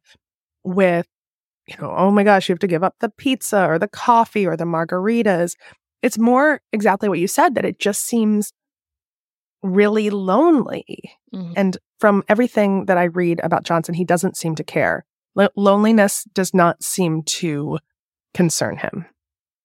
with 0.63 1.07
you 1.67 1.75
know, 1.81 1.93
oh 1.95 2.11
my 2.11 2.23
gosh, 2.23 2.47
you 2.47 2.53
have 2.53 2.59
to 2.59 2.67
give 2.67 2.83
up 2.83 2.95
the 2.99 3.09
pizza 3.09 3.65
or 3.65 3.77
the 3.77 3.87
coffee 3.87 4.45
or 4.45 4.57
the 4.57 4.65
margaritas. 4.65 5.55
It's 6.03 6.19
more 6.19 6.61
exactly 6.71 7.09
what 7.09 7.17
you 7.19 7.27
said 7.27 7.55
that 7.55 7.65
it 7.65 7.79
just 7.79 8.03
seems 8.03 8.53
really 9.61 10.09
lonely. 10.09 10.85
Mhm. 11.33 11.53
And 11.55 11.77
from 11.99 12.23
everything 12.27 12.85
that 12.85 12.97
I 12.97 13.05
read 13.05 13.39
about 13.43 13.63
Johnson, 13.63 13.95
he 13.95 14.03
doesn't 14.05 14.37
seem 14.37 14.55
to 14.55 14.63
care. 14.63 15.05
Lo- 15.35 15.47
loneliness 15.55 16.25
does 16.33 16.53
not 16.53 16.83
seem 16.83 17.23
to 17.23 17.79
concern 18.33 18.77
him. 18.77 19.05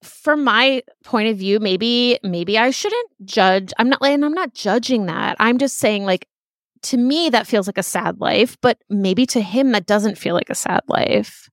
from 0.05 0.45
my 0.45 0.81
point 1.03 1.29
of 1.29 1.37
view 1.37 1.59
maybe 1.59 2.21
maybe 2.23 2.57
i 2.57 2.71
shouldn't 2.71 3.09
judge 3.25 3.73
i'm 3.79 3.89
not 3.89 4.01
and 4.01 4.25
i'm 4.25 4.33
not 4.33 4.55
judging 4.55 5.07
that 5.07 5.35
i'm 5.41 5.59
just 5.59 5.77
saying 5.79 6.05
like 6.05 6.29
to 6.83 6.97
me 6.97 7.29
that 7.29 7.49
feels 7.49 7.67
like 7.67 7.79
a 7.79 7.83
sad 7.83 8.21
life 8.21 8.57
but 8.63 8.79
maybe 8.89 9.27
to 9.27 9.41
him 9.41 9.73
that 9.73 9.87
doesn't 9.87 10.17
feel 10.17 10.37
like 10.37 10.51
a 10.51 10.55
sad 10.55 10.83
life 10.87 11.51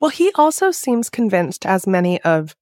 Well, 0.00 0.08
he 0.10 0.32
also 0.34 0.70
seems 0.70 1.10
convinced, 1.10 1.66
as 1.66 1.86
many 1.86 2.18
of 2.22 2.56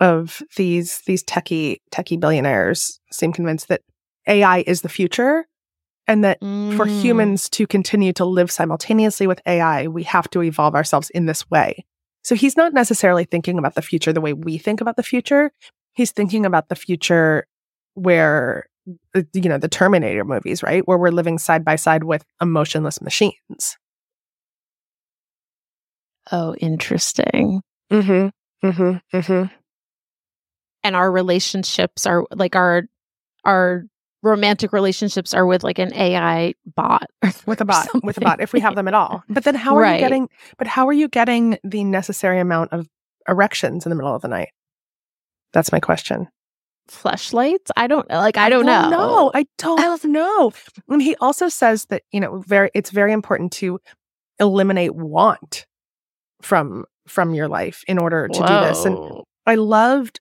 of 0.00 0.42
these 0.56 1.00
these 1.06 1.22
techie 1.24 1.78
techie 1.92 2.18
billionaires 2.18 3.00
seem 3.12 3.32
convinced 3.32 3.68
that 3.68 3.82
AI 4.26 4.58
is 4.66 4.82
the 4.82 4.88
future, 4.88 5.46
and 6.06 6.24
that 6.24 6.38
for 6.40 6.86
Mm. 6.86 7.02
humans 7.02 7.48
to 7.50 7.66
continue 7.66 8.12
to 8.14 8.24
live 8.24 8.50
simultaneously 8.50 9.26
with 9.26 9.40
AI, 9.46 9.86
we 9.86 10.02
have 10.04 10.28
to 10.30 10.42
evolve 10.42 10.74
ourselves 10.74 11.10
in 11.10 11.26
this 11.26 11.48
way. 11.50 11.84
So 12.22 12.34
he's 12.34 12.56
not 12.56 12.72
necessarily 12.72 13.24
thinking 13.24 13.58
about 13.58 13.74
the 13.74 13.82
future 13.82 14.12
the 14.12 14.20
way 14.20 14.32
we 14.32 14.58
think 14.58 14.80
about 14.80 14.96
the 14.96 15.02
future. 15.02 15.52
He's 15.92 16.10
thinking 16.10 16.44
about 16.46 16.68
the 16.68 16.74
future 16.74 17.46
where 17.94 18.66
uh, 19.14 19.22
you 19.32 19.48
know 19.48 19.58
the 19.58 19.68
Terminator 19.68 20.24
movies, 20.24 20.62
right, 20.62 20.86
where 20.88 20.98
we're 20.98 21.10
living 21.10 21.38
side 21.38 21.64
by 21.64 21.76
side 21.76 22.04
with 22.04 22.24
emotionless 22.40 23.00
machines. 23.00 23.76
oh 26.32 26.54
interesting 26.56 27.60
Mm-hmm. 27.92 28.28
Mm-hmm. 28.66 29.16
Mm-hmm. 29.16 29.54
And 30.84 30.94
our 30.94 31.10
relationships 31.10 32.06
are 32.06 32.24
like 32.30 32.54
our 32.54 32.84
our 33.44 33.84
romantic 34.22 34.72
relationships 34.72 35.34
are 35.34 35.44
with 35.44 35.62
like 35.62 35.78
an 35.78 35.92
ai 35.94 36.54
bot 36.76 37.10
with 37.46 37.60
a 37.60 37.64
bot 37.64 37.88
with 38.02 38.16
a 38.16 38.20
bot 38.20 38.40
if 38.40 38.52
we 38.52 38.60
have 38.60 38.74
them 38.76 38.88
at 38.88 38.94
all. 38.94 39.22
But 39.28 39.44
then 39.44 39.54
how 39.54 39.76
are 39.76 39.80
Right. 39.82 39.94
you 39.94 40.00
getting 40.00 40.28
but 40.58 40.66
how 40.66 40.86
are 40.88 40.92
you 40.94 41.08
getting 41.08 41.58
the 41.64 41.84
necessary 41.84 42.38
amount 42.40 42.72
of 42.72 42.88
erections 43.28 43.84
in 43.84 43.90
the 43.90 43.96
middle 43.96 44.14
of 44.14 44.22
the 44.22 44.28
night? 44.28 44.50
That's 45.52 45.72
my 45.72 45.80
question. 45.80 46.28
Fleshlights? 46.88 47.70
I 47.76 47.86
don't 47.86 48.08
like 48.10 48.36
i 48.36 48.48
don't 48.50 48.66
know. 48.66 48.88
no 48.90 49.30
i 49.34 49.46
don't 49.58 50.04
know. 50.18 50.52
And 50.88 51.00
he 51.02 51.16
also 51.16 51.48
says 51.48 51.86
that 51.86 52.02
you 52.12 52.20
know 52.20 52.42
very 52.46 52.70
it's 52.74 52.90
very 52.90 53.12
important 53.12 53.52
to 53.54 53.78
eliminate 54.38 54.94
want 54.94 55.66
from 56.42 56.84
from 57.06 57.34
your 57.34 57.48
life 57.48 57.84
in 57.88 57.98
order 57.98 58.28
to 58.28 58.38
do 58.38 58.46
this. 58.46 58.84
And 58.84 58.98
I 59.46 59.54
loved 59.56 60.20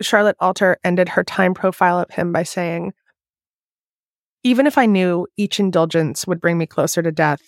Charlotte 0.00 0.36
Alter 0.40 0.78
ended 0.84 1.10
her 1.10 1.24
time 1.24 1.54
profile 1.54 2.00
of 2.00 2.10
him 2.10 2.32
by 2.32 2.42
saying, 2.42 2.92
even 4.42 4.66
if 4.66 4.76
I 4.76 4.86
knew 4.86 5.26
each 5.36 5.58
indulgence 5.58 6.26
would 6.26 6.40
bring 6.40 6.58
me 6.58 6.66
closer 6.66 7.02
to 7.02 7.10
death, 7.10 7.40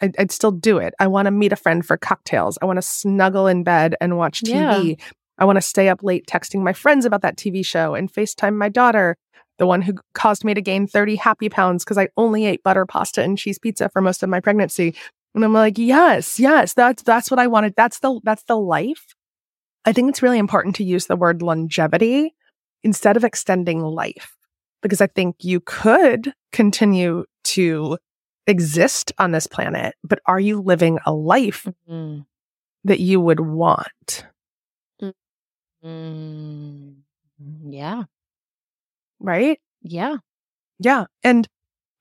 I'd, 0.00 0.14
I'd 0.18 0.30
still 0.30 0.52
do 0.52 0.78
it. 0.78 0.92
I 1.00 1.06
want 1.06 1.26
to 1.26 1.30
meet 1.30 1.52
a 1.52 1.56
friend 1.56 1.84
for 1.84 1.96
cocktails. 1.96 2.58
I 2.60 2.66
want 2.66 2.76
to 2.76 2.82
snuggle 2.82 3.46
in 3.46 3.64
bed 3.64 3.94
and 4.00 4.18
watch 4.18 4.42
TV. 4.42 5.00
I 5.38 5.44
want 5.44 5.56
to 5.56 5.62
stay 5.62 5.88
up 5.88 6.02
late 6.02 6.26
texting 6.26 6.62
my 6.62 6.72
friends 6.72 7.04
about 7.04 7.22
that 7.22 7.36
TV 7.36 7.64
show 7.64 7.94
and 7.94 8.12
FaceTime 8.12 8.54
my 8.54 8.68
daughter, 8.68 9.16
the 9.58 9.66
one 9.66 9.82
who 9.82 9.94
caused 10.14 10.44
me 10.44 10.54
to 10.54 10.60
gain 10.60 10.86
30 10.86 11.16
happy 11.16 11.48
pounds 11.48 11.84
because 11.84 11.98
I 11.98 12.08
only 12.16 12.44
ate 12.44 12.62
butter 12.62 12.84
pasta 12.84 13.22
and 13.22 13.38
cheese 13.38 13.58
pizza 13.58 13.88
for 13.88 14.02
most 14.02 14.22
of 14.22 14.28
my 14.28 14.40
pregnancy. 14.40 14.94
And 15.34 15.44
I'm 15.44 15.52
like, 15.52 15.78
yes, 15.78 16.38
yes, 16.38 16.74
that's 16.74 17.02
that's 17.02 17.30
what 17.30 17.40
I 17.40 17.46
wanted. 17.46 17.74
That's 17.76 17.98
the 18.00 18.20
that's 18.24 18.44
the 18.44 18.56
life. 18.56 19.15
I 19.86 19.92
think 19.92 20.08
it's 20.10 20.22
really 20.22 20.38
important 20.38 20.74
to 20.76 20.84
use 20.84 21.06
the 21.06 21.16
word 21.16 21.42
longevity 21.42 22.34
instead 22.82 23.16
of 23.16 23.24
extending 23.24 23.80
life 23.80 24.36
because 24.82 25.00
I 25.00 25.06
think 25.06 25.36
you 25.40 25.60
could 25.60 26.32
continue 26.52 27.24
to 27.44 27.98
exist 28.46 29.12
on 29.18 29.32
this 29.32 29.46
planet, 29.46 29.94
but 30.04 30.20
are 30.26 30.40
you 30.40 30.60
living 30.60 30.98
a 31.06 31.12
life 31.12 31.66
Mm. 31.88 32.26
that 32.84 33.00
you 33.00 33.20
would 33.20 33.40
want? 33.40 34.26
Mm. 35.84 36.96
yeah 37.68 38.04
Right? 39.20 39.60
yeah 39.82 40.16
Yeah. 40.78 41.06
And 41.22 41.48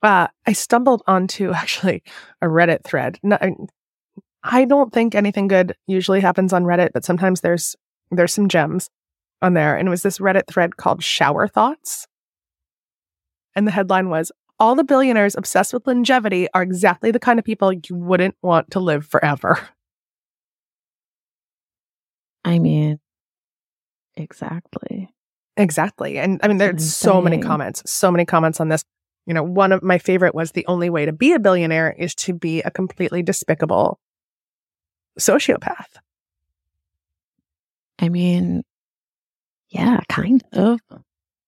uh, 0.02 0.28
I 0.46 0.54
stumbled 0.54 1.02
onto 1.08 1.52
actually 1.54 2.04
a 2.42 2.48
Reddit 2.48 2.84
thread. 2.84 3.20
No, 3.24 3.38
I- 4.46 4.66
don't 4.66 4.94
think 4.94 5.16
anything 5.16 5.48
good 5.48 5.76
usually 5.88 6.22
happens 6.22 6.54
on 6.54 6.64
Reddit, 6.64 6.90
but 6.94 7.04
sometimes 7.06 7.42
there's 7.42 7.76
there's 8.12 8.34
some 8.34 8.48
gems. 8.50 8.90
on 9.42 9.54
there, 9.54 9.76
and 9.76 9.88
it 9.88 9.92
was 9.92 10.02
this 10.02 10.20
Reddit 10.20 10.48
thread 10.48 10.78
called 10.78 11.04
Shower 11.04 11.48
Thoughts. 11.48 12.08
And 13.56 13.68
the 13.68 13.72
headline 13.72 14.10
was 14.10 14.32
All 14.60 14.76
the 14.76 14.84
billionaires 14.86 15.36
obsessed 15.36 15.74
with 15.74 15.86
longevity 15.88 16.48
are 16.54 16.62
exactly 16.64 17.12
the 17.12 17.20
kind 17.20 17.38
of 17.40 17.46
people 17.46 17.74
you 17.74 17.96
wouldn't 17.96 18.36
want 18.42 18.72
to 18.72 18.80
live 18.80 19.06
forever. 19.06 19.60
I 22.44 22.60
mean, 22.60 23.00
exactly. 24.16 25.10
Exactly. 25.58 26.18
And 26.18 26.40
I 26.44 26.48
mean, 26.48 26.58
there's 26.58 26.94
so 26.94 27.22
many 27.22 27.38
comments, 27.40 27.82
so 27.90 28.12
many 28.12 28.26
comments 28.26 28.60
on 28.60 28.70
this. 28.70 28.84
You 29.26 29.34
know, 29.34 29.44
one 29.44 29.72
of 29.72 29.82
my 29.82 29.98
favorite 29.98 30.36
was 30.36 30.52
the 30.52 30.66
only 30.68 30.90
way 30.90 31.06
to 31.06 31.12
be 31.14 31.34
a 31.34 31.40
billionaire 31.40 31.92
is 31.98 32.14
to 32.16 32.34
be 32.34 32.62
a 32.62 32.70
completely 32.72 33.24
despicable 33.24 34.00
sociopath. 35.20 35.88
I 38.00 38.10
mean, 38.10 38.64
yeah, 39.70 40.02
kind 40.10 40.44
of. 40.54 40.80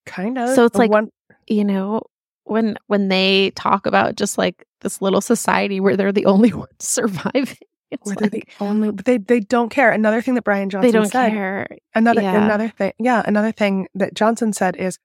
Kind 0.05 0.37
of. 0.37 0.49
So 0.55 0.65
it's 0.65 0.77
like- 0.77 0.91
one, 0.91 1.09
You 1.47 1.63
know, 1.65 2.01
when 2.43 2.77
when 2.87 3.09
they 3.09 3.51
talk 3.55 3.85
about 3.85 4.15
just 4.15 4.37
like 4.37 4.65
this 4.81 5.01
little 5.01 5.21
society 5.21 5.79
where 5.79 5.97
they're 5.97 6.11
the 6.13 6.25
only 6.25 6.53
ones 6.63 6.69
surviving, 6.79 7.57
it's 7.91 8.05
where 8.05 8.15
they're 8.15 8.29
the 8.29 8.43
only, 8.59 8.91
but 8.91 9.05
they, 9.05 9.17
they 9.17 9.39
don't 9.41 9.69
care. 9.69 9.91
Another 9.91 10.21
thing 10.21 10.35
that 10.35 10.43
Bryan 10.43 10.69
Johnson 10.69 10.87
they 10.87 10.97
don't 10.97 11.07
said, 11.11 11.29
care. 11.31 11.67
another, 11.95 12.21
Yeah. 12.21 12.43
another 12.45 12.69
thing, 12.69 12.93
yeah, 12.99 13.21
another 13.25 13.51
thing 13.51 13.87
that 13.95 14.13
Johnson 14.13 14.53
said 14.53 14.75
is, 14.77 14.99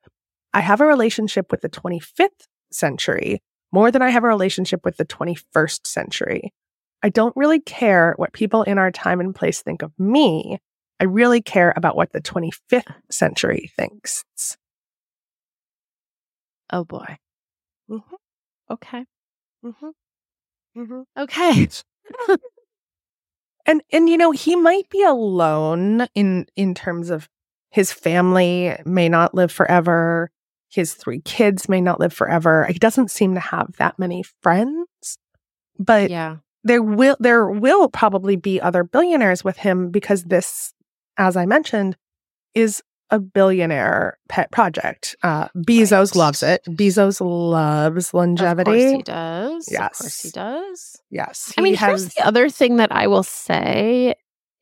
I 0.55 0.61
have 0.61 0.81
a 0.81 0.87
relationship 0.87 1.51
with 1.51 1.63
the 1.63 1.69
25th 1.69 2.29
century 2.71 3.41
more 3.73 3.91
than 3.91 4.03
I 4.03 4.11
have 4.11 4.23
a 4.25 4.29
relationship 4.29 4.85
with 4.85 4.97
the 4.99 5.05
21st 5.07 5.87
century. 5.87 6.53
I 7.03 7.09
don't 7.09 7.37
really 7.37 7.61
care 7.61 8.15
what 8.17 8.33
people 8.33 8.63
in 8.63 8.79
our 8.79 8.91
time 8.91 9.21
and 9.21 9.35
place 9.35 9.63
think 9.63 9.83
of 9.83 9.93
me. 9.99 10.59
I 11.01 11.05
really 11.05 11.43
care 11.43 11.73
about 11.77 11.97
what 11.97 12.13
the 12.13 12.21
25th 12.21 12.95
century 13.11 13.73
thinks. 13.77 14.25
Oh 16.71 16.85
boy. 16.85 17.19
Mhm. 17.91 18.03
Okay. 18.71 19.05
Mm-hmm. 19.65 20.81
Mm-hmm. 20.81 21.03
Okay. 21.19 21.69
And 23.67 23.83
and 23.93 24.09
you 24.09 24.17
know 24.17 24.33
he 24.33 24.57
might 24.57 24.89
be 24.91 25.03
alone 25.03 26.07
in 26.15 26.47
in 26.57 26.75
terms 26.75 27.11
of 27.11 27.29
his 27.71 27.93
family 27.93 28.77
may 28.85 29.09
not 29.09 29.35
live 29.35 29.53
forever. 29.53 30.31
His 30.69 30.95
three 30.95 31.21
kids 31.21 31.69
may 31.69 31.81
not 31.81 32.01
live 32.01 32.13
forever. 32.13 32.67
He 32.67 32.79
doesn't 32.79 33.11
seem 33.11 33.35
to 33.35 33.41
have 33.41 33.77
that 33.79 33.99
many 33.99 34.25
friends, 34.43 34.87
but 35.79 36.11
yeah. 36.11 36.39
There 36.65 36.83
will 36.83 37.17
there 37.21 37.47
will 37.49 37.89
probably 37.89 38.37
be 38.37 38.61
other 38.61 38.85
billionaires 38.85 39.43
with 39.45 39.57
him 39.57 39.91
because 39.91 40.25
this, 40.25 40.73
as 41.19 41.37
I 41.37 41.47
mentioned, 41.47 41.97
is 42.55 42.83
a 43.11 43.19
billionaire 43.19 44.17
pet 44.31 44.51
project. 44.51 45.17
Uh, 45.23 45.49
Bezos 45.57 46.13
Right. 46.13 46.17
loves 46.17 46.43
it. 46.43 46.63
Bezos 46.67 47.21
loves 47.21 48.07
Of 48.09 48.13
course 48.13 48.15
longevity. 48.15 48.97
he 48.97 49.03
does. 49.03 49.69
Of 49.69 49.79
course 49.93 50.23
he 50.23 50.31
does. 50.31 50.97
Yes, 51.11 51.53
I 51.59 51.61
mean, 51.61 51.75
he 51.75 51.85
here's 51.85 52.09
the 52.15 52.27
other 52.27 52.49
thing 52.49 52.77
that 52.77 52.91
I 52.91 53.07
will 53.09 53.23
say 53.23 54.15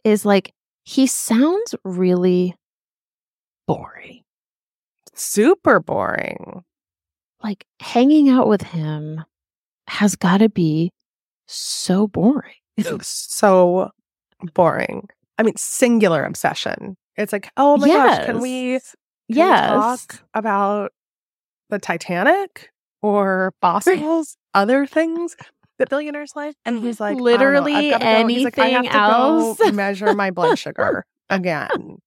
is 0.05 0.24
like 0.24 0.53
he 0.84 1.07
sounds 1.07 1.74
really 1.84 2.57
boring. 3.68 4.22
super 5.14 5.78
boring. 5.80 6.64
Like 7.42 7.64
hanging 7.80 8.28
out 8.28 8.48
with 8.48 8.62
him 8.62 9.24
has 9.86 10.16
got 10.16 10.38
to 10.38 10.48
be 10.48 10.90
so 11.53 12.07
boring. 12.07 12.55
It's 12.76 13.09
so 13.09 13.90
boring. 14.55 15.09
I 15.38 15.42
mean, 15.42 15.57
singular 15.57 16.24
obsession. 16.24 16.96
It's 17.16 17.32
like, 17.32 17.51
oh 17.57 17.76
my 17.76 17.88
gosh, 17.88 18.26
can 18.26 18.40
we, 18.40 18.72
can 18.72 18.80
we 19.28 19.36
yes. 19.36 19.70
talk 19.70 20.24
about 20.34 20.92
the 21.68 21.78
Titanic 21.78 22.70
or 23.03 23.53
fossils, 23.61 24.36
other 24.55 24.86
things 24.86 25.36
that 25.78 25.90
billionaires 25.90 26.32
like? 26.34 26.57
And 26.64 26.82
he's 26.82 27.01
like, 27.01 27.12
I 27.12 27.14
don't 27.14 27.24
know, 27.24 27.30
I've 27.30 27.40
Literally 27.40 27.90
gotta 27.90 28.05
go. 28.22 28.28
He's 28.28 28.44
like, 28.44 28.59
I 28.59 28.66
have 28.68 28.78
anything 28.78 28.92
to 28.92 28.98
go 28.98 29.57
else? 29.61 29.72
measure 29.72 30.14
my 30.14 30.30
blood 30.30 30.59
sugar 30.59 31.05
again. 31.30 31.98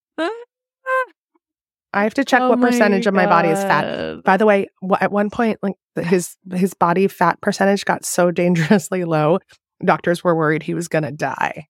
I 1.94 2.04
have 2.04 2.14
to 2.16 2.26
check 2.26 2.42
Oh 2.42 2.50
what 2.50 2.62
percentage 2.62 3.06
my 3.06 3.10
of 3.10 3.14
my 3.14 3.26
body 3.26 3.50
is 3.50 3.60
fat. 3.60 4.24
By 4.24 4.38
the 4.38 4.46
way, 4.46 4.68
at 5.00 5.12
one 5.12 5.30
point, 5.30 5.60
like 5.62 5.76
his 5.96 6.36
his 6.54 6.74
body 6.74 7.08
fat 7.08 7.40
percentage 7.42 7.86
got 7.86 8.06
so 8.06 8.32
dangerously 8.32 9.04
low, 9.04 9.40
doctors 9.84 10.24
were 10.24 10.36
worried 10.36 10.64
he 10.64 10.74
was 10.74 10.88
going 10.88 11.04
to 11.04 11.12
die. 11.12 11.68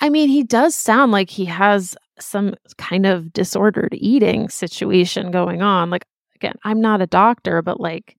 I 0.00 0.10
mean, 0.10 0.28
he 0.28 0.44
does 0.44 0.74
sound 0.76 1.12
like 1.12 1.28
he 1.28 1.44
has 1.46 1.96
some 2.20 2.54
kind 2.76 3.04
of 3.04 3.32
disordered 3.32 3.94
eating 3.94 4.48
situation 4.48 5.30
going 5.30 5.60
on. 5.60 5.90
Like, 5.90 6.04
again, 6.36 6.54
I'm 6.64 6.80
not 6.80 7.02
a 7.02 7.06
doctor, 7.06 7.62
but 7.62 7.80
like 7.80 8.16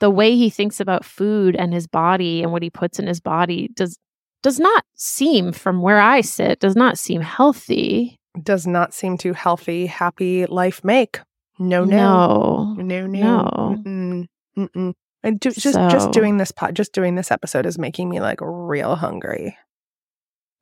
the 0.00 0.10
way 0.10 0.36
he 0.36 0.50
thinks 0.50 0.78
about 0.80 1.04
food 1.04 1.56
and 1.56 1.72
his 1.72 1.86
body 1.86 2.42
and 2.42 2.52
what 2.52 2.62
he 2.62 2.70
puts 2.70 2.98
in 2.98 3.06
his 3.06 3.20
body 3.20 3.70
does 3.74 3.98
does 4.42 4.60
not 4.60 4.84
seem 4.94 5.52
from 5.52 5.82
where 5.82 6.00
I 6.00 6.20
sit 6.20 6.60
does 6.60 6.76
not 6.76 6.98
seem 6.98 7.20
healthy. 7.20 8.16
Does 8.42 8.66
not 8.66 8.92
seem 8.94 9.16
too 9.18 9.32
healthy, 9.32 9.86
happy 9.86 10.46
life 10.46 10.82
make. 10.84 11.20
No, 11.58 11.84
no, 11.84 12.74
No. 12.76 12.82
no, 12.82 13.06
no. 13.06 13.76
Mm-mm, 13.84 14.26
mm-mm. 14.58 14.94
And 15.22 15.40
ju- 15.40 15.50
just 15.52 15.72
So- 15.74 15.88
just 15.88 16.12
doing 16.12 16.36
this 16.36 16.52
pod, 16.52 16.76
just 16.76 16.92
doing 16.92 17.14
this 17.14 17.30
episode 17.30 17.64
is 17.66 17.78
making 17.78 18.08
me 18.10 18.20
like 18.20 18.38
real 18.42 18.94
hungry. 18.96 19.56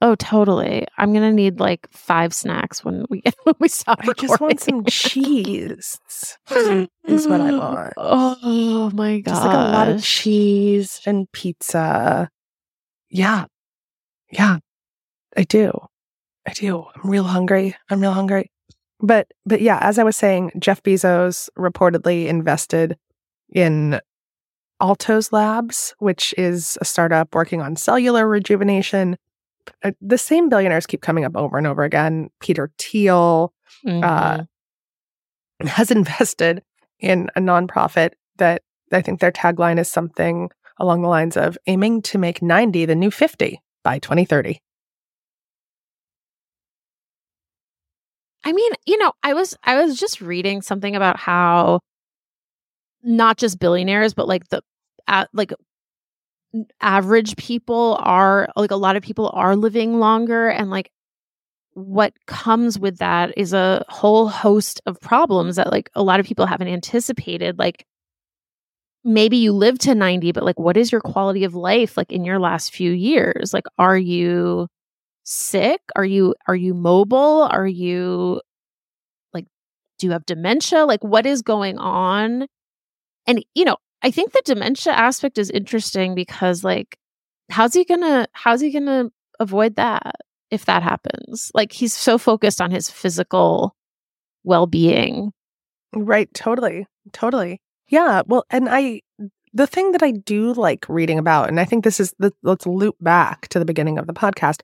Oh, 0.01 0.15
totally. 0.17 0.87
I'm 0.99 1.13
gonna 1.13 1.33
need 1.33 1.61
like 1.61 1.89
five 1.91 2.35
snacks 2.35 2.85
when 2.85 3.05
we 3.11 3.23
get 3.23 3.35
when 3.45 3.55
we 3.59 3.69
stop 3.69 4.01
I 4.03 4.13
just 4.13 4.41
want 4.41 4.61
some 4.61 4.85
cheese. 4.85 5.99
is 7.07 7.27
what 7.27 7.41
I 7.41 7.53
want. 7.53 7.95
Oh 7.97 8.91
my 8.95 9.21
god! 9.21 9.31
Just 9.33 9.45
like 9.45 9.55
a 9.55 9.73
lot 9.73 9.89
of 9.89 10.03
cheese 10.03 11.01
and 11.07 11.31
pizza. 11.33 12.29
Yeah. 13.11 13.47
Yeah. 14.31 14.59
I 15.37 15.43
do. 15.45 15.73
I 16.47 16.53
do. 16.53 16.85
I'm 16.95 17.11
real 17.11 17.25
hungry. 17.25 17.75
I'm 17.91 18.01
real 18.01 18.13
hungry. 18.13 18.51
But 19.01 19.29
but 19.47 19.61
yeah, 19.61 19.79
as 19.81 19.99
I 19.99 20.05
was 20.05 20.17
saying, 20.17 20.53
Jeff 20.59 20.83
Bezos 20.83 21.49
reportedly 21.59 22.27
invested 22.27 22.97
in 23.53 24.01
Altos 24.81 25.33
Labs, 25.33 25.95
which 25.99 26.35
is 26.37 26.77
a 26.81 26.85
startup 26.85 27.35
working 27.35 27.61
on 27.61 27.77
cellular 27.77 28.29
rejuvenation. 28.29 29.17
Uh, 29.83 29.93
The 30.01 30.19
same 30.19 30.49
billionaires 30.49 30.87
keep 30.87 31.01
coming 31.01 31.25
up 31.25 31.37
over 31.37 31.57
and 31.59 31.67
over 31.67 31.83
again. 31.85 32.31
Peter 32.41 32.71
Thiel, 32.79 33.53
uh, 33.87 34.39
Mhm. 34.39 34.49
has 35.69 35.91
invested 35.99 36.63
in 37.01 37.29
a 37.37 37.41
nonprofit 37.41 38.13
that 38.37 38.63
I 38.93 39.01
think 39.03 39.21
their 39.21 39.33
tagline 39.33 39.79
is 39.79 39.91
something 39.91 40.51
along 40.79 41.03
the 41.03 41.09
lines 41.09 41.37
of 41.37 41.57
aiming 41.67 42.03
to 42.03 42.19
make 42.19 42.43
90 42.43 42.85
the 42.87 42.95
new 42.95 43.11
50 43.11 43.61
by 43.83 43.99
2030. 43.99 44.61
I 48.45 48.53
mean, 48.53 48.73
you 48.87 48.99
know, 48.99 49.13
I 49.23 49.35
was 49.35 49.57
I 49.65 49.83
was 49.83 49.99
just 49.99 50.21
reading 50.21 50.63
something 50.63 50.95
about 50.95 51.19
how 51.19 51.81
not 53.03 53.37
just 53.39 53.59
billionaires, 53.59 54.15
but 54.15 54.29
like 54.29 54.49
the 54.49 54.63
uh, 55.09 55.27
like 55.33 55.53
average 56.81 57.37
people 57.37 57.99
are 58.01 58.49
like 58.57 58.71
a 58.71 58.77
lot 58.77 58.97
of 58.97 59.03
people 59.03 59.31
are 59.35 59.57
living 59.57 59.99
longer 59.99 60.49
and 60.49 60.71
like 60.71 60.91
what 61.73 62.13
comes 62.27 62.79
with 62.79 62.99
that 62.99 63.37
is 63.37 63.53
a 63.53 63.85
whole 63.89 64.29
host 64.29 64.81
of 64.87 65.01
problems 65.01 65.57
that 65.57 65.73
like 65.73 65.91
a 65.97 66.03
lot 66.03 66.21
of 66.21 66.27
people 66.27 66.47
haven't 66.47 66.69
anticipated 66.69 67.59
like 67.59 67.85
maybe 69.03 69.37
you 69.37 69.53
live 69.53 69.79
to 69.79 69.95
90 69.95 70.33
but 70.33 70.45
like 70.45 70.59
what 70.59 70.77
is 70.77 70.93
your 70.93 71.01
quality 71.01 71.45
of 71.45 71.55
life 71.55 71.97
like 71.97 72.13
in 72.13 72.25
your 72.25 72.39
last 72.39 72.73
few 72.73 72.93
years? 72.93 73.53
Like 73.53 73.67
are 73.79 73.99
you 73.99 74.69
sick? 75.25 75.81
Are 75.97 76.05
you 76.05 76.35
are 76.47 76.57
you 76.57 76.75
mobile? 76.75 77.49
Are 77.51 77.67
you 77.67 78.41
like 79.33 79.47
do 79.99 80.07
you 80.07 80.13
have 80.13 80.27
dementia? 80.27 80.85
Like 80.87 81.03
what 81.03 81.27
is 81.27 81.43
going 81.43 81.79
on? 81.79 82.47
And 83.27 83.45
you 83.55 83.65
know 83.65 83.77
i 84.03 84.11
think 84.11 84.33
the 84.33 84.43
dementia 84.45 84.93
aspect 84.93 85.39
is 85.39 85.51
interesting 85.51 86.15
because 86.15 86.63
like 86.63 86.99
how's 87.51 87.73
he 87.73 87.85
gonna 87.85 88.27
how's 88.33 88.61
he 88.61 88.71
gonna 88.71 89.11
avoid 89.41 89.77
that 89.77 90.17
if 90.51 90.67
that 90.67 90.83
happens? 90.83 91.51
Like 91.55 91.73
he's 91.73 91.95
so 91.95 92.19
focused 92.19 92.61
on 92.61 92.71
his 92.71 92.89
physical 92.89 93.75
well-being. 94.45 95.33
Right, 95.95 96.33
totally. 96.35 96.87
Totally. 97.13 97.61
Yeah, 97.89 98.23
well, 98.27 98.45
and 98.51 98.69
I 98.69 99.03
the 99.53 99.67
thing 99.67 99.93
that 99.93 100.03
I 100.03 100.11
do 100.13 100.53
like 100.55 100.87
reading 100.89 101.19
about 101.19 101.49
and 101.49 101.61
I 101.61 101.65
think 101.65 101.85
this 101.85 102.01
is 102.01 102.15
the, 102.19 102.33
let's 102.43 102.67
loop 102.67 102.97
back 103.01 103.49
to 103.49 103.59
the 103.59 103.65
beginning 103.65 103.99
of 103.99 104.07
the 104.07 104.13
podcast 104.13 104.63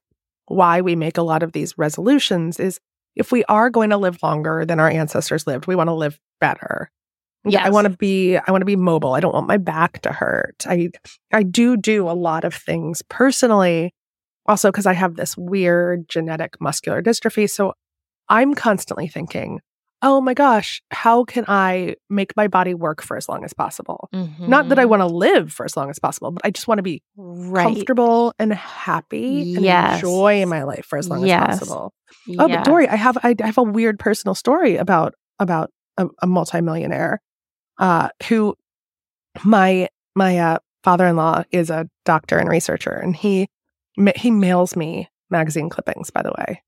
why 0.50 0.80
we 0.80 0.96
make 0.96 1.16
a 1.16 1.22
lot 1.22 1.44
of 1.44 1.52
these 1.52 1.78
resolutions 1.78 2.58
is 2.58 2.80
if 3.14 3.30
we 3.30 3.44
are 3.44 3.70
going 3.70 3.90
to 3.90 3.96
live 3.96 4.20
longer 4.20 4.64
than 4.66 4.80
our 4.80 4.90
ancestors 4.90 5.46
lived, 5.46 5.68
we 5.68 5.76
want 5.76 5.88
to 5.88 5.94
live 5.94 6.18
better. 6.40 6.90
Yeah, 7.44 7.64
I 7.64 7.70
want 7.70 7.86
to 7.86 7.96
be 7.96 8.36
I 8.36 8.50
want 8.50 8.60
to 8.60 8.66
be 8.66 8.76
mobile. 8.76 9.14
I 9.14 9.20
don't 9.20 9.32
want 9.32 9.46
my 9.46 9.56
back 9.56 10.02
to 10.02 10.12
hurt. 10.12 10.66
I 10.66 10.90
I 11.32 11.44
do 11.44 11.76
do 11.76 12.10
a 12.10 12.12
lot 12.12 12.44
of 12.44 12.52
things 12.52 13.00
personally 13.08 13.94
also 14.46 14.70
because 14.70 14.86
I 14.86 14.92
have 14.92 15.14
this 15.14 15.36
weird 15.36 16.08
genetic 16.08 16.60
muscular 16.60 17.00
dystrophy, 17.00 17.48
so 17.48 17.72
I'm 18.28 18.54
constantly 18.54 19.06
thinking, 19.06 19.60
oh 20.02 20.20
my 20.20 20.34
gosh, 20.34 20.82
how 20.90 21.24
can 21.24 21.44
I 21.48 21.96
make 22.08 22.36
my 22.36 22.48
body 22.48 22.74
work 22.74 23.02
for 23.02 23.16
as 23.16 23.28
long 23.28 23.44
as 23.44 23.52
possible? 23.52 24.08
Not 24.46 24.68
that 24.70 24.78
I 24.78 24.84
Mhm. 24.84 24.88
want 24.88 25.00
to 25.00 25.06
live 25.06 25.52
for 25.52 25.64
as 25.64 25.76
long 25.76 25.90
as 25.90 25.98
possible, 25.98 26.30
but 26.30 26.42
I 26.44 26.50
just 26.50 26.66
want 26.68 26.78
to 26.78 26.82
be 26.82 27.02
right. 27.16 27.62
comfortable 27.64 28.32
and 28.38 28.52
happy 28.52 29.52
and 29.54 29.64
Yes. 29.64 29.94
enjoy 30.02 30.46
my 30.46 30.62
life 30.62 30.86
for 30.86 30.98
as 30.98 31.08
long 31.10 31.24
Yes. 31.26 31.40
as 31.40 31.58
possible. 31.58 31.92
Oh, 32.38 32.48
Yes. 32.48 32.56
but 32.56 32.64
Doree, 32.64 32.88
I 32.88 32.96
have 32.96 33.18
I 33.22 33.34
have 33.40 33.58
a 33.58 33.62
weird 33.62 33.98
personal 33.98 34.34
story 34.34 34.76
about 34.76 35.14
about 35.38 35.70
a, 35.96 36.08
a 36.22 36.26
multimillionaire 36.26 37.20
uh, 37.78 38.08
who 38.28 38.54
my 39.44 39.88
my 40.14 40.38
uh, 40.38 40.58
father-in-law 40.84 41.44
is 41.50 41.70
a 41.70 41.88
doctor 42.04 42.38
and 42.38 42.48
researcher, 42.48 42.92
and 42.92 43.14
he 43.14 43.48
he 44.16 44.30
mails 44.30 44.76
me 44.76 45.08
magazine 45.30 45.68
clippings. 45.68 46.10
By 46.10 46.22
the 46.22 46.32
way, 46.38 46.62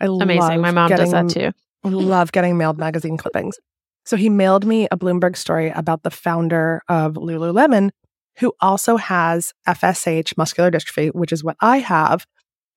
I 0.00 0.04
Amazing. 0.06 0.60
My 0.60 0.70
mom 0.70 0.90
does 0.90 1.10
that 1.12 1.28
too. 1.30 1.52
I 1.84 1.88
love 1.88 2.32
getting 2.32 2.56
mailed 2.56 2.78
magazine 2.78 3.16
clippings. 3.16 3.58
So 4.06 4.16
he 4.16 4.28
mailed 4.28 4.66
me 4.66 4.86
a 4.90 4.96
Bloomberg 4.96 5.36
story 5.36 5.70
about 5.70 6.02
the 6.02 6.10
founder 6.10 6.82
of 6.88 7.14
Lululemon, 7.14 7.90
who 8.38 8.52
also 8.60 8.96
has 8.96 9.52
FSH, 9.66 10.36
muscular 10.36 10.70
dystrophy, 10.70 11.14
which 11.14 11.32
is 11.32 11.44
what 11.44 11.56
I 11.60 11.78
have, 11.78 12.26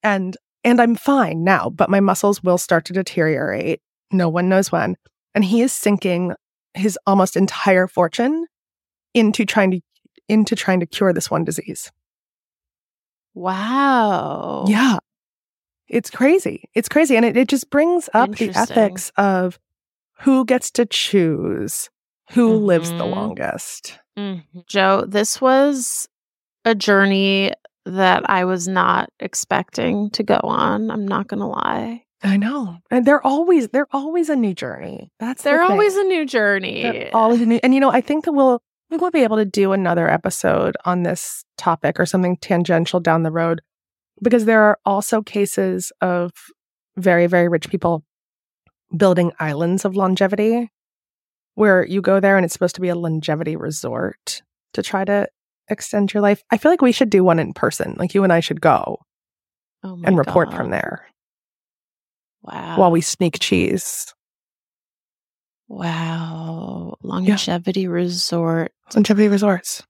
and 0.04 0.38
and 0.64 0.82
I'm 0.82 0.96
fine 0.96 1.44
now, 1.44 1.70
but 1.70 1.90
my 1.90 2.00
muscles 2.00 2.44
will 2.44 2.58
start 2.58 2.86
to 2.86 2.94
deteriorate. 2.94 3.82
No 4.12 4.30
one 4.30 4.50
knows 4.50 4.72
when, 4.72 4.96
and 5.34 5.44
he 5.46 5.62
is 5.62 5.72
sinking 5.72 6.34
his 6.74 6.98
almost 7.06 7.36
entire 7.36 7.88
fortune 7.88 8.46
into 9.14 9.46
trying 9.46 9.72
to 9.72 9.82
into 10.30 10.56
trying 10.56 10.80
to 10.80 10.86
cure 10.86 11.14
this 11.14 11.32
one 11.32 11.44
disease. 11.44 11.92
Wow. 13.34 14.66
Yeah. 14.68 14.98
It's 15.90 16.10
crazy. 16.10 16.70
It's 16.74 16.90
crazy. 16.90 17.16
And 17.16 17.26
it, 17.26 17.38
it 17.38 17.48
just 17.48 17.70
brings 17.70 18.10
up 18.14 18.32
the 18.36 18.50
ethics 18.56 19.12
of 19.18 19.60
who 20.22 20.46
gets 20.46 20.72
to 20.72 20.86
choose 20.86 21.90
who 22.32 22.54
lives 22.56 22.90
the 22.92 23.06
Mhm. 23.06 23.12
longest. 23.16 24.00
Mhm. 24.18 24.44
Jo, 24.68 25.06
this 25.08 25.40
was 25.40 26.10
a 26.66 26.76
journey 26.76 27.54
that 27.86 28.30
I 28.30 28.44
was 28.44 28.68
not 28.68 29.10
expecting 29.22 30.10
to 30.12 30.24
go 30.24 30.40
on. 30.44 30.92
I'm 30.92 31.08
not 31.08 31.28
going 31.28 31.40
to 31.40 31.46
lie. 31.46 32.04
I 32.24 32.36
know. 32.36 32.80
And 32.92 33.06
they're 33.06 33.26
always 33.26 33.70
they're 33.70 33.88
always 33.94 34.28
a 34.30 34.36
new 34.36 34.54
journey. 34.54 35.12
That's 35.20 35.44
They're 35.44 35.62
thing. 35.62 35.72
always 35.72 35.96
a 35.96 36.04
new 36.04 36.26
journey. 36.26 36.82
They're 36.82 37.10
always 37.16 37.42
a 37.42 37.46
new 37.46 37.60
and 37.64 37.74
you 37.74 37.80
know, 37.80 37.92
I 37.92 38.02
think 38.02 38.26
that 38.26 38.32
we'll 38.34 38.60
we 38.90 38.98
will 38.98 39.12
be 39.12 39.24
able 39.24 39.38
to 39.38 39.46
do 39.46 39.72
another 39.72 40.10
episode 40.10 40.76
on 40.84 41.04
this 41.04 41.46
topic 41.58 42.00
or 42.00 42.06
something 42.06 42.36
tangential 42.38 43.00
down 43.00 43.24
the 43.24 43.32
road 43.32 43.62
because 44.22 44.46
there 44.46 44.62
are 44.64 44.78
also 44.86 45.22
cases 45.22 45.92
of 46.02 46.32
very, 46.98 47.28
very 47.28 47.48
rich 47.48 47.70
people 47.70 48.04
building 48.96 49.32
islands 49.40 49.86
of 49.86 49.96
longevity 49.96 50.70
where 51.56 51.86
you 51.86 52.02
go 52.02 52.20
there 52.20 52.38
and 52.38 52.46
it's 52.46 52.54
supposed 52.54 52.76
to 52.76 52.82
be 52.82 52.90
a 52.90 52.96
longevity 52.96 53.56
resort 53.56 54.42
to 54.74 54.82
try 54.82 55.04
to 55.04 55.28
extend 55.70 56.14
your 56.14 56.22
life. 56.22 56.42
I 56.52 56.58
feel 56.58 56.72
like 56.72 56.82
we 56.82 56.92
should 56.92 57.10
do 57.10 57.24
one 57.24 57.40
in 57.40 57.54
person. 57.54 57.96
Like 57.98 58.14
you 58.14 58.24
and 58.24 58.32
I 58.32 58.40
should 58.40 58.62
go 58.62 59.00
Oh 59.84 60.00
and 60.06 60.18
report 60.18 60.50
God. 60.50 60.58
from 60.58 60.70
there 60.72 61.06
Wow. 62.44 62.78
while 62.80 62.92
we 62.92 63.02
sneak 63.02 63.38
cheese. 63.40 64.14
Wow. 65.68 66.96
Longevity 67.04 67.88
resort. 67.88 68.72
Longevity 68.96 69.28
resorts. 69.28 69.84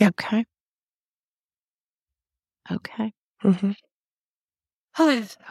Yeah. 0.00 0.08
Okay. 0.08 0.44
Okay. 2.70 3.12
Mm-hmm. 3.44 3.72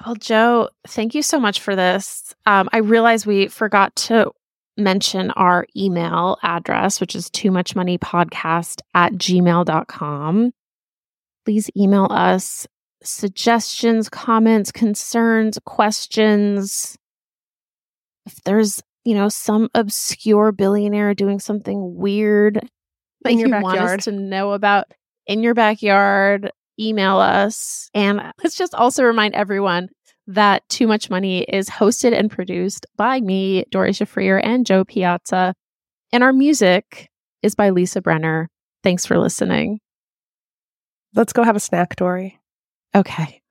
Well, 0.06 0.16
Jo, 0.16 0.70
thank 0.88 1.16
you 1.16 1.22
so 1.24 1.40
much 1.40 1.60
for 1.62 1.76
this. 1.76 2.36
Um, 2.46 2.70
I 2.72 2.78
realize 2.80 3.26
we 3.26 3.48
forgot 3.48 3.96
to 3.98 4.32
mention 4.78 5.32
our 5.32 5.66
email 5.76 6.38
address, 6.44 7.02
which 7.02 7.16
is 7.16 7.30
too 7.30 7.52
much 7.52 7.76
money 7.76 7.98
podcast 7.98 8.82
at 8.94 9.14
gmail.com. 9.14 10.52
Please 11.46 11.70
email 11.76 12.08
us 12.12 12.68
suggestions, 13.02 14.10
comments, 14.10 14.72
concerns, 14.72 15.58
questions. 15.66 16.98
If 18.26 18.44
there's, 18.44 18.84
you 19.06 19.16
know, 19.16 19.30
some 19.30 19.70
obscure 19.74 20.52
billionaire 20.52 21.14
doing 21.14 21.40
something 21.40 21.96
weird 21.96 22.56
that 23.24 23.32
In 23.32 23.40
your 23.40 23.48
you 23.48 23.54
want 23.62 23.78
backyard. 23.78 24.00
us 24.00 24.06
to 24.06 24.12
know 24.12 24.52
about 24.52 24.92
in 25.28 25.44
your 25.44 25.54
backyard, 25.54 26.52
email 26.80 27.18
us. 27.18 27.90
And 27.94 28.22
let's 28.44 28.56
just 28.56 28.74
also 28.74 29.04
remind 29.04 29.36
everyone 29.36 29.90
that 30.28 30.68
Too 30.70 30.88
Much 30.88 31.10
Money 31.10 31.44
is 31.44 31.70
hosted 31.70 32.18
and 32.18 32.30
produced 32.30 32.86
by 32.96 33.20
me, 33.20 33.66
Doree 33.72 33.92
Shafrir, 33.92 34.40
and 34.44 34.66
Jo 34.66 34.86
Piazza. 34.86 35.54
And 36.12 36.24
our 36.24 36.34
music 36.34 37.10
is 37.42 37.56
by 37.56 37.72
Lisa 37.72 38.02
Brenner. 38.02 38.50
Thanks 38.84 39.06
for 39.06 39.18
listening. 39.18 39.80
Let's 41.16 41.34
go 41.34 41.44
have 41.44 41.56
a 41.56 41.60
snack, 41.60 41.96
Doree. 41.96 42.40
Okay. 42.96 43.42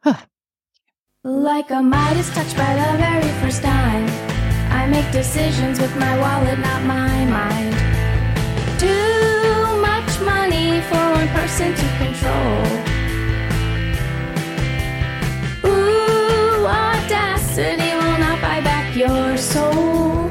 Like 1.25 1.71
a 1.71 1.83
Midas 1.83 2.33
touch 2.33 2.57
by 2.57 2.75
the 2.75 2.97
very 2.97 3.29
first 3.43 3.63
time. 3.63 4.07
I 4.71 4.87
make 4.87 5.11
decisions 5.11 5.81
with 5.81 5.95
my 5.97 6.19
wallet, 6.19 6.59
not 6.61 6.83
my 6.85 7.25
mind. 7.25 7.75
Too 8.79 9.81
much 9.83 10.21
money 10.21 10.81
for 10.83 10.95
one 10.95 11.29
person 11.29 11.75
to 11.75 11.99
control. 11.99 12.88
City 17.59 17.93
will 17.93 18.19
not 18.21 18.41
buy 18.41 18.61
back 18.61 18.95
your 18.95 19.37
soul. 19.37 20.28